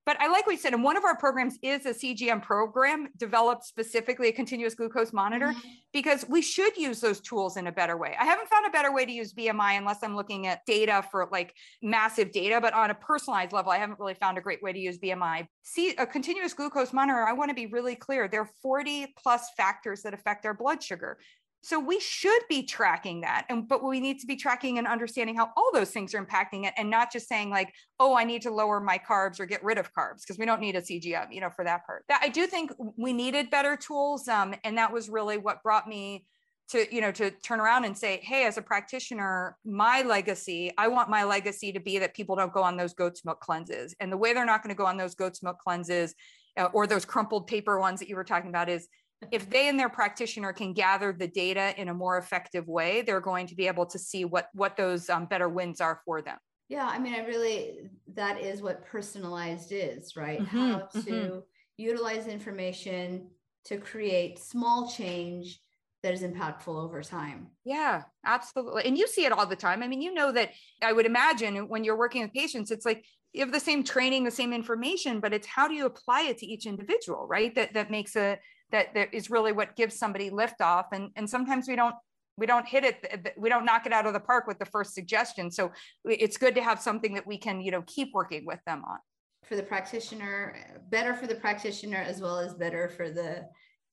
But 0.05 0.19
I 0.19 0.27
like 0.27 0.47
what 0.47 0.53
you 0.53 0.57
said, 0.57 0.73
and 0.73 0.83
one 0.83 0.97
of 0.97 1.03
our 1.03 1.15
programs 1.15 1.57
is 1.61 1.85
a 1.85 1.93
CGM 1.93 2.41
program 2.41 3.09
developed 3.17 3.65
specifically 3.65 4.29
a 4.29 4.31
continuous 4.31 4.73
glucose 4.73 5.13
monitor 5.13 5.47
mm-hmm. 5.47 5.69
because 5.93 6.25
we 6.27 6.41
should 6.41 6.75
use 6.77 6.99
those 6.99 7.19
tools 7.19 7.57
in 7.57 7.67
a 7.67 7.71
better 7.71 7.95
way. 7.95 8.15
I 8.19 8.25
haven't 8.25 8.47
found 8.47 8.65
a 8.65 8.71
better 8.71 8.93
way 8.93 9.05
to 9.05 9.11
use 9.11 9.33
BMI 9.33 9.77
unless 9.77 10.01
I'm 10.01 10.15
looking 10.15 10.47
at 10.47 10.65
data 10.65 11.05
for 11.11 11.27
like 11.31 11.53
massive 11.81 12.31
data, 12.31 12.59
but 12.59 12.73
on 12.73 12.89
a 12.89 12.95
personalized 12.95 13.51
level, 13.51 13.71
I 13.71 13.77
haven't 13.77 13.99
really 13.99 14.15
found 14.15 14.37
a 14.37 14.41
great 14.41 14.63
way 14.63 14.73
to 14.73 14.79
use 14.79 14.97
BMI. 14.97 15.47
See, 15.63 15.95
a 15.97 16.07
continuous 16.07 16.53
glucose 16.53 16.93
monitor, 16.93 17.19
I 17.19 17.33
want 17.33 17.49
to 17.49 17.55
be 17.55 17.67
really 17.67 17.95
clear. 17.95 18.27
There 18.27 18.41
are 18.41 18.49
40 18.61 19.13
plus 19.21 19.49
factors 19.55 20.01
that 20.01 20.13
affect 20.13 20.45
our 20.45 20.53
blood 20.53 20.81
sugar. 20.81 21.17
So 21.61 21.79
we 21.79 21.99
should 21.99 22.41
be 22.47 22.63
tracking 22.63 23.21
that. 23.21 23.45
And 23.49 23.67
but 23.67 23.83
we 23.83 23.99
need 23.99 24.19
to 24.19 24.27
be 24.27 24.35
tracking 24.35 24.77
and 24.77 24.87
understanding 24.87 25.35
how 25.35 25.49
all 25.57 25.71
those 25.73 25.91
things 25.91 26.13
are 26.13 26.23
impacting 26.23 26.65
it 26.65 26.73
and 26.77 26.89
not 26.89 27.11
just 27.11 27.27
saying 27.27 27.49
like, 27.49 27.73
oh, 27.99 28.15
I 28.15 28.23
need 28.23 28.43
to 28.43 28.51
lower 28.51 28.79
my 28.79 28.97
carbs 28.97 29.39
or 29.39 29.45
get 29.45 29.63
rid 29.63 29.77
of 29.77 29.93
carbs 29.93 30.21
because 30.21 30.37
we 30.37 30.45
don't 30.45 30.61
need 30.61 30.75
a 30.75 30.81
CGM, 30.81 31.27
you 31.31 31.41
know, 31.41 31.49
for 31.49 31.65
that 31.65 31.85
part. 31.85 32.05
That 32.07 32.21
I 32.23 32.29
do 32.29 32.47
think 32.47 32.71
we 32.97 33.11
needed 33.11 33.49
better 33.49 33.75
tools. 33.75 34.27
Um, 34.27 34.55
and 34.63 34.77
that 34.77 34.93
was 34.93 35.09
really 35.09 35.37
what 35.37 35.61
brought 35.61 35.87
me 35.87 36.25
to, 36.69 36.85
you 36.93 37.01
know, 37.01 37.11
to 37.11 37.31
turn 37.31 37.59
around 37.59 37.85
and 37.85 37.97
say, 37.97 38.19
hey, 38.23 38.45
as 38.45 38.57
a 38.57 38.61
practitioner, 38.61 39.57
my 39.65 40.03
legacy, 40.03 40.71
I 40.77 40.87
want 40.87 41.09
my 41.09 41.23
legacy 41.23 41.71
to 41.73 41.79
be 41.79 41.99
that 41.99 42.13
people 42.13 42.35
don't 42.35 42.53
go 42.53 42.61
on 42.61 42.77
those 42.77 42.93
goat's 42.93 43.25
milk 43.25 43.41
cleanses. 43.41 43.95
And 43.99 44.11
the 44.11 44.17
way 44.17 44.33
they're 44.33 44.45
not 44.45 44.63
going 44.63 44.73
to 44.73 44.77
go 44.77 44.85
on 44.85 44.95
those 44.95 45.15
goat's 45.15 45.41
milk 45.41 45.57
cleanses 45.59 46.13
uh, 46.57 46.69
or 46.71 46.85
those 46.85 47.05
crumpled 47.05 47.47
paper 47.47 47.79
ones 47.79 47.99
that 47.99 48.07
you 48.07 48.15
were 48.15 48.23
talking 48.23 48.49
about 48.49 48.69
is 48.69 48.87
if 49.31 49.49
they 49.49 49.67
and 49.67 49.79
their 49.79 49.89
practitioner 49.89 50.53
can 50.53 50.73
gather 50.73 51.13
the 51.13 51.27
data 51.27 51.73
in 51.79 51.89
a 51.89 51.93
more 51.93 52.17
effective 52.17 52.67
way, 52.67 53.01
they're 53.01 53.19
going 53.19 53.47
to 53.47 53.55
be 53.55 53.67
able 53.67 53.85
to 53.87 53.99
see 53.99 54.25
what 54.25 54.47
what 54.53 54.77
those 54.77 55.09
um, 55.09 55.25
better 55.25 55.49
wins 55.49 55.81
are 55.81 56.01
for 56.05 56.21
them. 56.21 56.37
Yeah, 56.69 56.87
I 56.87 56.99
mean, 56.99 57.15
I 57.15 57.25
really 57.25 57.89
that 58.15 58.39
is 58.39 58.61
what 58.61 58.85
personalized 58.85 59.71
is, 59.71 60.15
right? 60.15 60.39
Mm-hmm, 60.39 60.57
How 60.57 60.77
to 60.79 60.99
mm-hmm. 60.99 61.39
utilize 61.77 62.27
information 62.27 63.27
to 63.65 63.77
create 63.77 64.39
small 64.39 64.89
change 64.89 65.59
that 66.01 66.13
is 66.13 66.23
impactful 66.23 66.73
over 66.73 67.03
time. 67.03 67.47
Yeah, 67.65 68.03
absolutely. 68.25 68.85
And 68.85 68.97
you 68.97 69.05
see 69.05 69.25
it 69.25 69.33
all 69.33 69.45
the 69.45 69.55
time. 69.55 69.83
I 69.83 69.87
mean, 69.87 70.01
you 70.01 70.13
know 70.13 70.31
that 70.31 70.51
I 70.81 70.93
would 70.93 71.05
imagine 71.05 71.67
when 71.67 71.83
you're 71.83 71.97
working 71.97 72.21
with 72.21 72.33
patients, 72.33 72.71
it's 72.71 72.85
like 72.85 73.03
you 73.33 73.41
have 73.41 73.51
the 73.51 73.59
same 73.59 73.83
training, 73.83 74.23
the 74.23 74.31
same 74.31 74.53
information, 74.53 75.19
but 75.19 75.33
it's 75.33 75.45
how 75.45 75.67
do 75.67 75.73
you 75.73 75.85
apply 75.85 76.21
it 76.21 76.37
to 76.37 76.45
each 76.45 76.65
individual, 76.65 77.27
right? 77.27 77.53
That 77.55 77.73
that 77.73 77.91
makes 77.91 78.15
a 78.15 78.39
that 78.71 78.93
that 78.93 79.13
is 79.13 79.29
really 79.29 79.51
what 79.51 79.75
gives 79.75 79.97
somebody 79.97 80.29
liftoff. 80.29 80.85
And 80.91 81.11
and 81.15 81.29
sometimes 81.29 81.67
we 81.67 81.75
don't 81.75 81.95
we 82.37 82.45
don't 82.45 82.67
hit 82.67 82.83
it 82.83 83.33
we 83.37 83.49
don't 83.49 83.65
knock 83.65 83.85
it 83.85 83.93
out 83.93 84.05
of 84.05 84.13
the 84.13 84.19
park 84.19 84.47
with 84.47 84.59
the 84.59 84.65
first 84.65 84.93
suggestion. 84.93 85.51
So 85.51 85.71
it's 86.05 86.37
good 86.37 86.55
to 86.55 86.61
have 86.61 86.81
something 86.81 87.13
that 87.15 87.27
we 87.27 87.37
can 87.37 87.61
you 87.61 87.71
know 87.71 87.83
keep 87.85 88.13
working 88.13 88.45
with 88.45 88.59
them 88.65 88.83
on. 88.87 88.97
For 89.43 89.55
the 89.55 89.63
practitioner 89.63 90.81
better 90.89 91.13
for 91.13 91.27
the 91.27 91.35
practitioner 91.35 91.97
as 91.97 92.21
well 92.21 92.39
as 92.39 92.53
better 92.53 92.89
for 92.89 93.09
the 93.09 93.45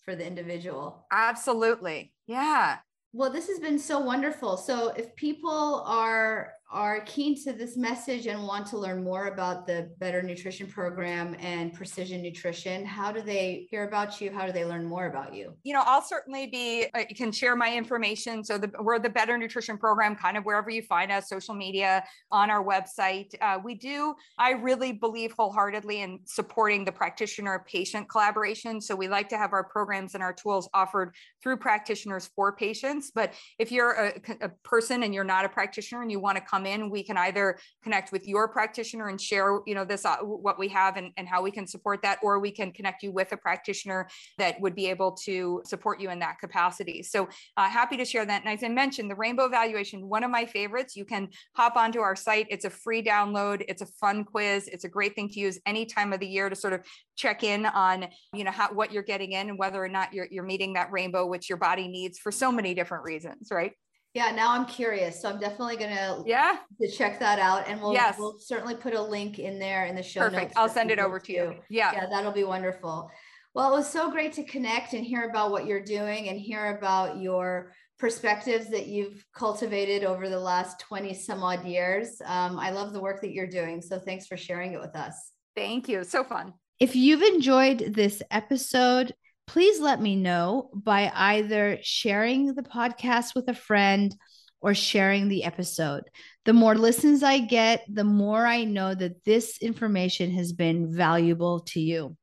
for 0.04 0.14
the 0.14 0.26
individual. 0.26 1.06
Absolutely. 1.12 2.12
Yeah. 2.26 2.78
Well 3.12 3.30
this 3.30 3.48
has 3.48 3.58
been 3.58 3.78
so 3.78 3.98
wonderful. 3.98 4.56
So 4.56 4.88
if 4.88 5.14
people 5.16 5.82
are 5.86 6.52
are 6.70 7.00
keen 7.02 7.40
to 7.44 7.52
this 7.52 7.76
message 7.76 8.26
and 8.26 8.42
want 8.42 8.66
to 8.66 8.76
learn 8.76 9.04
more 9.04 9.28
about 9.28 9.66
the 9.66 9.88
Better 9.98 10.20
Nutrition 10.20 10.66
Program 10.66 11.36
and 11.38 11.72
Precision 11.72 12.20
Nutrition, 12.22 12.84
how 12.84 13.12
do 13.12 13.22
they 13.22 13.68
hear 13.70 13.86
about 13.86 14.20
you? 14.20 14.32
How 14.32 14.46
do 14.46 14.52
they 14.52 14.64
learn 14.64 14.84
more 14.84 15.06
about 15.06 15.32
you? 15.32 15.54
You 15.62 15.74
know, 15.74 15.82
I'll 15.86 16.02
certainly 16.02 16.48
be, 16.48 16.86
I 16.92 17.02
uh, 17.02 17.04
can 17.14 17.30
share 17.30 17.54
my 17.54 17.72
information. 17.72 18.42
So 18.42 18.58
the, 18.58 18.72
we're 18.80 18.98
the 18.98 19.08
Better 19.08 19.38
Nutrition 19.38 19.78
Program, 19.78 20.16
kind 20.16 20.36
of 20.36 20.44
wherever 20.44 20.68
you 20.68 20.82
find 20.82 21.12
us, 21.12 21.28
social 21.28 21.54
media, 21.54 22.04
on 22.32 22.50
our 22.50 22.64
website. 22.64 23.32
Uh, 23.40 23.60
we 23.62 23.74
do, 23.74 24.14
I 24.36 24.50
really 24.50 24.90
believe 24.90 25.32
wholeheartedly 25.36 26.00
in 26.00 26.18
supporting 26.24 26.84
the 26.84 26.92
practitioner 26.92 27.64
patient 27.68 28.08
collaboration. 28.08 28.80
So 28.80 28.96
we 28.96 29.06
like 29.06 29.28
to 29.28 29.38
have 29.38 29.52
our 29.52 29.64
programs 29.64 30.14
and 30.14 30.22
our 30.22 30.32
tools 30.32 30.68
offered 30.74 31.14
through 31.46 31.56
practitioners 31.56 32.28
for 32.34 32.56
patients. 32.56 33.12
But 33.14 33.32
if 33.60 33.70
you're 33.70 33.92
a, 33.92 34.12
a 34.40 34.48
person 34.64 35.04
and 35.04 35.14
you're 35.14 35.22
not 35.22 35.44
a 35.44 35.48
practitioner 35.48 36.02
and 36.02 36.10
you 36.10 36.18
want 36.18 36.36
to 36.36 36.42
come 36.42 36.66
in, 36.66 36.90
we 36.90 37.04
can 37.04 37.16
either 37.16 37.56
connect 37.84 38.10
with 38.10 38.26
your 38.26 38.48
practitioner 38.48 39.06
and 39.06 39.20
share, 39.20 39.60
you 39.64 39.76
know, 39.76 39.84
this 39.84 40.04
uh, 40.04 40.16
what 40.16 40.58
we 40.58 40.66
have 40.66 40.96
and, 40.96 41.12
and 41.16 41.28
how 41.28 41.44
we 41.44 41.52
can 41.52 41.64
support 41.64 42.02
that, 42.02 42.18
or 42.20 42.40
we 42.40 42.50
can 42.50 42.72
connect 42.72 43.04
you 43.04 43.12
with 43.12 43.30
a 43.30 43.36
practitioner 43.36 44.08
that 44.38 44.60
would 44.60 44.74
be 44.74 44.86
able 44.86 45.12
to 45.12 45.62
support 45.64 46.00
you 46.00 46.10
in 46.10 46.18
that 46.18 46.40
capacity. 46.40 47.00
So 47.04 47.28
uh, 47.56 47.68
happy 47.68 47.96
to 47.96 48.04
share 48.04 48.26
that. 48.26 48.42
And 48.44 48.52
as 48.52 48.64
I 48.64 48.68
mentioned, 48.68 49.08
the 49.08 49.14
rainbow 49.14 49.44
evaluation, 49.44 50.08
one 50.08 50.24
of 50.24 50.32
my 50.32 50.46
favorites. 50.46 50.96
You 50.96 51.04
can 51.04 51.28
hop 51.54 51.76
onto 51.76 52.00
our 52.00 52.16
site. 52.16 52.48
It's 52.50 52.64
a 52.64 52.70
free 52.70 53.04
download. 53.04 53.64
It's 53.68 53.82
a 53.82 53.86
fun 53.86 54.24
quiz. 54.24 54.66
It's 54.66 54.82
a 54.82 54.88
great 54.88 55.14
thing 55.14 55.28
to 55.28 55.38
use 55.38 55.60
any 55.64 55.86
time 55.86 56.12
of 56.12 56.18
the 56.18 56.26
year 56.26 56.48
to 56.48 56.56
sort 56.56 56.72
of 56.72 56.80
check 57.14 57.44
in 57.44 57.66
on, 57.66 58.08
you 58.34 58.42
know, 58.42 58.50
how 58.50 58.72
what 58.72 58.92
you're 58.92 59.04
getting 59.04 59.30
in 59.30 59.48
and 59.48 59.58
whether 59.60 59.80
or 59.82 59.88
not 59.88 60.12
you're 60.12 60.26
you're 60.28 60.42
meeting 60.42 60.72
that 60.72 60.90
rainbow, 60.90 61.24
which 61.36 61.50
your 61.50 61.58
body 61.58 61.86
needs 61.86 62.18
for 62.18 62.32
so 62.32 62.50
many 62.50 62.72
different 62.72 63.04
reasons, 63.04 63.48
right? 63.50 63.72
Yeah, 64.14 64.30
now 64.30 64.52
I'm 64.52 64.64
curious. 64.64 65.20
So 65.20 65.28
I'm 65.28 65.38
definitely 65.38 65.76
gonna 65.76 66.22
yeah 66.24 66.56
to 66.80 66.90
check 66.90 67.20
that 67.20 67.38
out, 67.38 67.68
and 67.68 67.78
we'll 67.78 67.92
yes. 67.92 68.16
we'll 68.18 68.38
certainly 68.38 68.74
put 68.74 68.94
a 68.94 69.02
link 69.02 69.38
in 69.38 69.58
there 69.58 69.84
in 69.84 69.94
the 69.94 70.02
show 70.02 70.20
Perfect. 70.20 70.42
notes. 70.42 70.54
I'll 70.56 70.70
send 70.70 70.90
it 70.90 70.98
over 70.98 71.20
to 71.20 71.32
you. 71.32 71.54
Yeah, 71.68 71.92
yeah, 71.92 72.06
that'll 72.10 72.32
be 72.32 72.44
wonderful. 72.44 73.10
Well, 73.52 73.70
it 73.70 73.76
was 73.76 73.90
so 73.90 74.10
great 74.10 74.32
to 74.34 74.44
connect 74.44 74.94
and 74.94 75.04
hear 75.04 75.28
about 75.28 75.50
what 75.50 75.66
you're 75.66 75.84
doing 75.84 76.30
and 76.30 76.40
hear 76.40 76.78
about 76.78 77.20
your 77.20 77.72
perspectives 77.98 78.70
that 78.70 78.86
you've 78.86 79.22
cultivated 79.34 80.04
over 80.04 80.30
the 80.30 80.40
last 80.40 80.80
20 80.80 81.12
some 81.12 81.42
odd 81.42 81.64
years. 81.66 82.20
Um, 82.24 82.58
I 82.58 82.70
love 82.70 82.94
the 82.94 83.00
work 83.00 83.20
that 83.22 83.32
you're 83.32 83.46
doing. 83.46 83.80
So 83.82 83.98
thanks 83.98 84.26
for 84.26 84.36
sharing 84.36 84.72
it 84.72 84.80
with 84.80 84.94
us. 84.94 85.32
Thank 85.54 85.88
you. 85.88 86.04
So 86.04 86.22
fun. 86.22 86.52
If 86.80 86.94
you've 86.96 87.22
enjoyed 87.22 87.94
this 87.94 88.22
episode, 88.30 89.14
please 89.46 89.80
let 89.80 90.00
me 90.00 90.16
know 90.16 90.70
by 90.74 91.10
either 91.14 91.78
sharing 91.82 92.54
the 92.54 92.62
podcast 92.62 93.34
with 93.34 93.48
a 93.48 93.54
friend 93.54 94.14
or 94.60 94.74
sharing 94.74 95.28
the 95.28 95.44
episode. 95.44 96.04
The 96.44 96.52
more 96.52 96.74
listens 96.74 97.22
I 97.22 97.38
get, 97.38 97.84
the 97.88 98.04
more 98.04 98.46
I 98.46 98.64
know 98.64 98.94
that 98.94 99.24
this 99.24 99.58
information 99.62 100.32
has 100.32 100.52
been 100.52 100.92
valuable 100.94 101.60
to 101.60 101.80
you. 101.80 102.16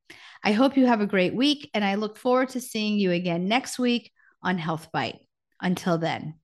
I 0.44 0.52
hope 0.52 0.76
you 0.76 0.86
have 0.88 1.02
a 1.02 1.08
great 1.08 1.34
week, 1.34 1.70
and 1.74 1.86
I 1.86 1.96
look 1.96 2.18
forward 2.18 2.50
to 2.50 2.60
seeing 2.60 2.98
you 2.98 3.12
again 3.12 3.48
next 3.48 3.80
week 3.80 4.12
on 4.42 4.58
Health 4.58 4.90
Bite. 4.92 5.20
Until 5.62 5.98
then. 5.98 6.36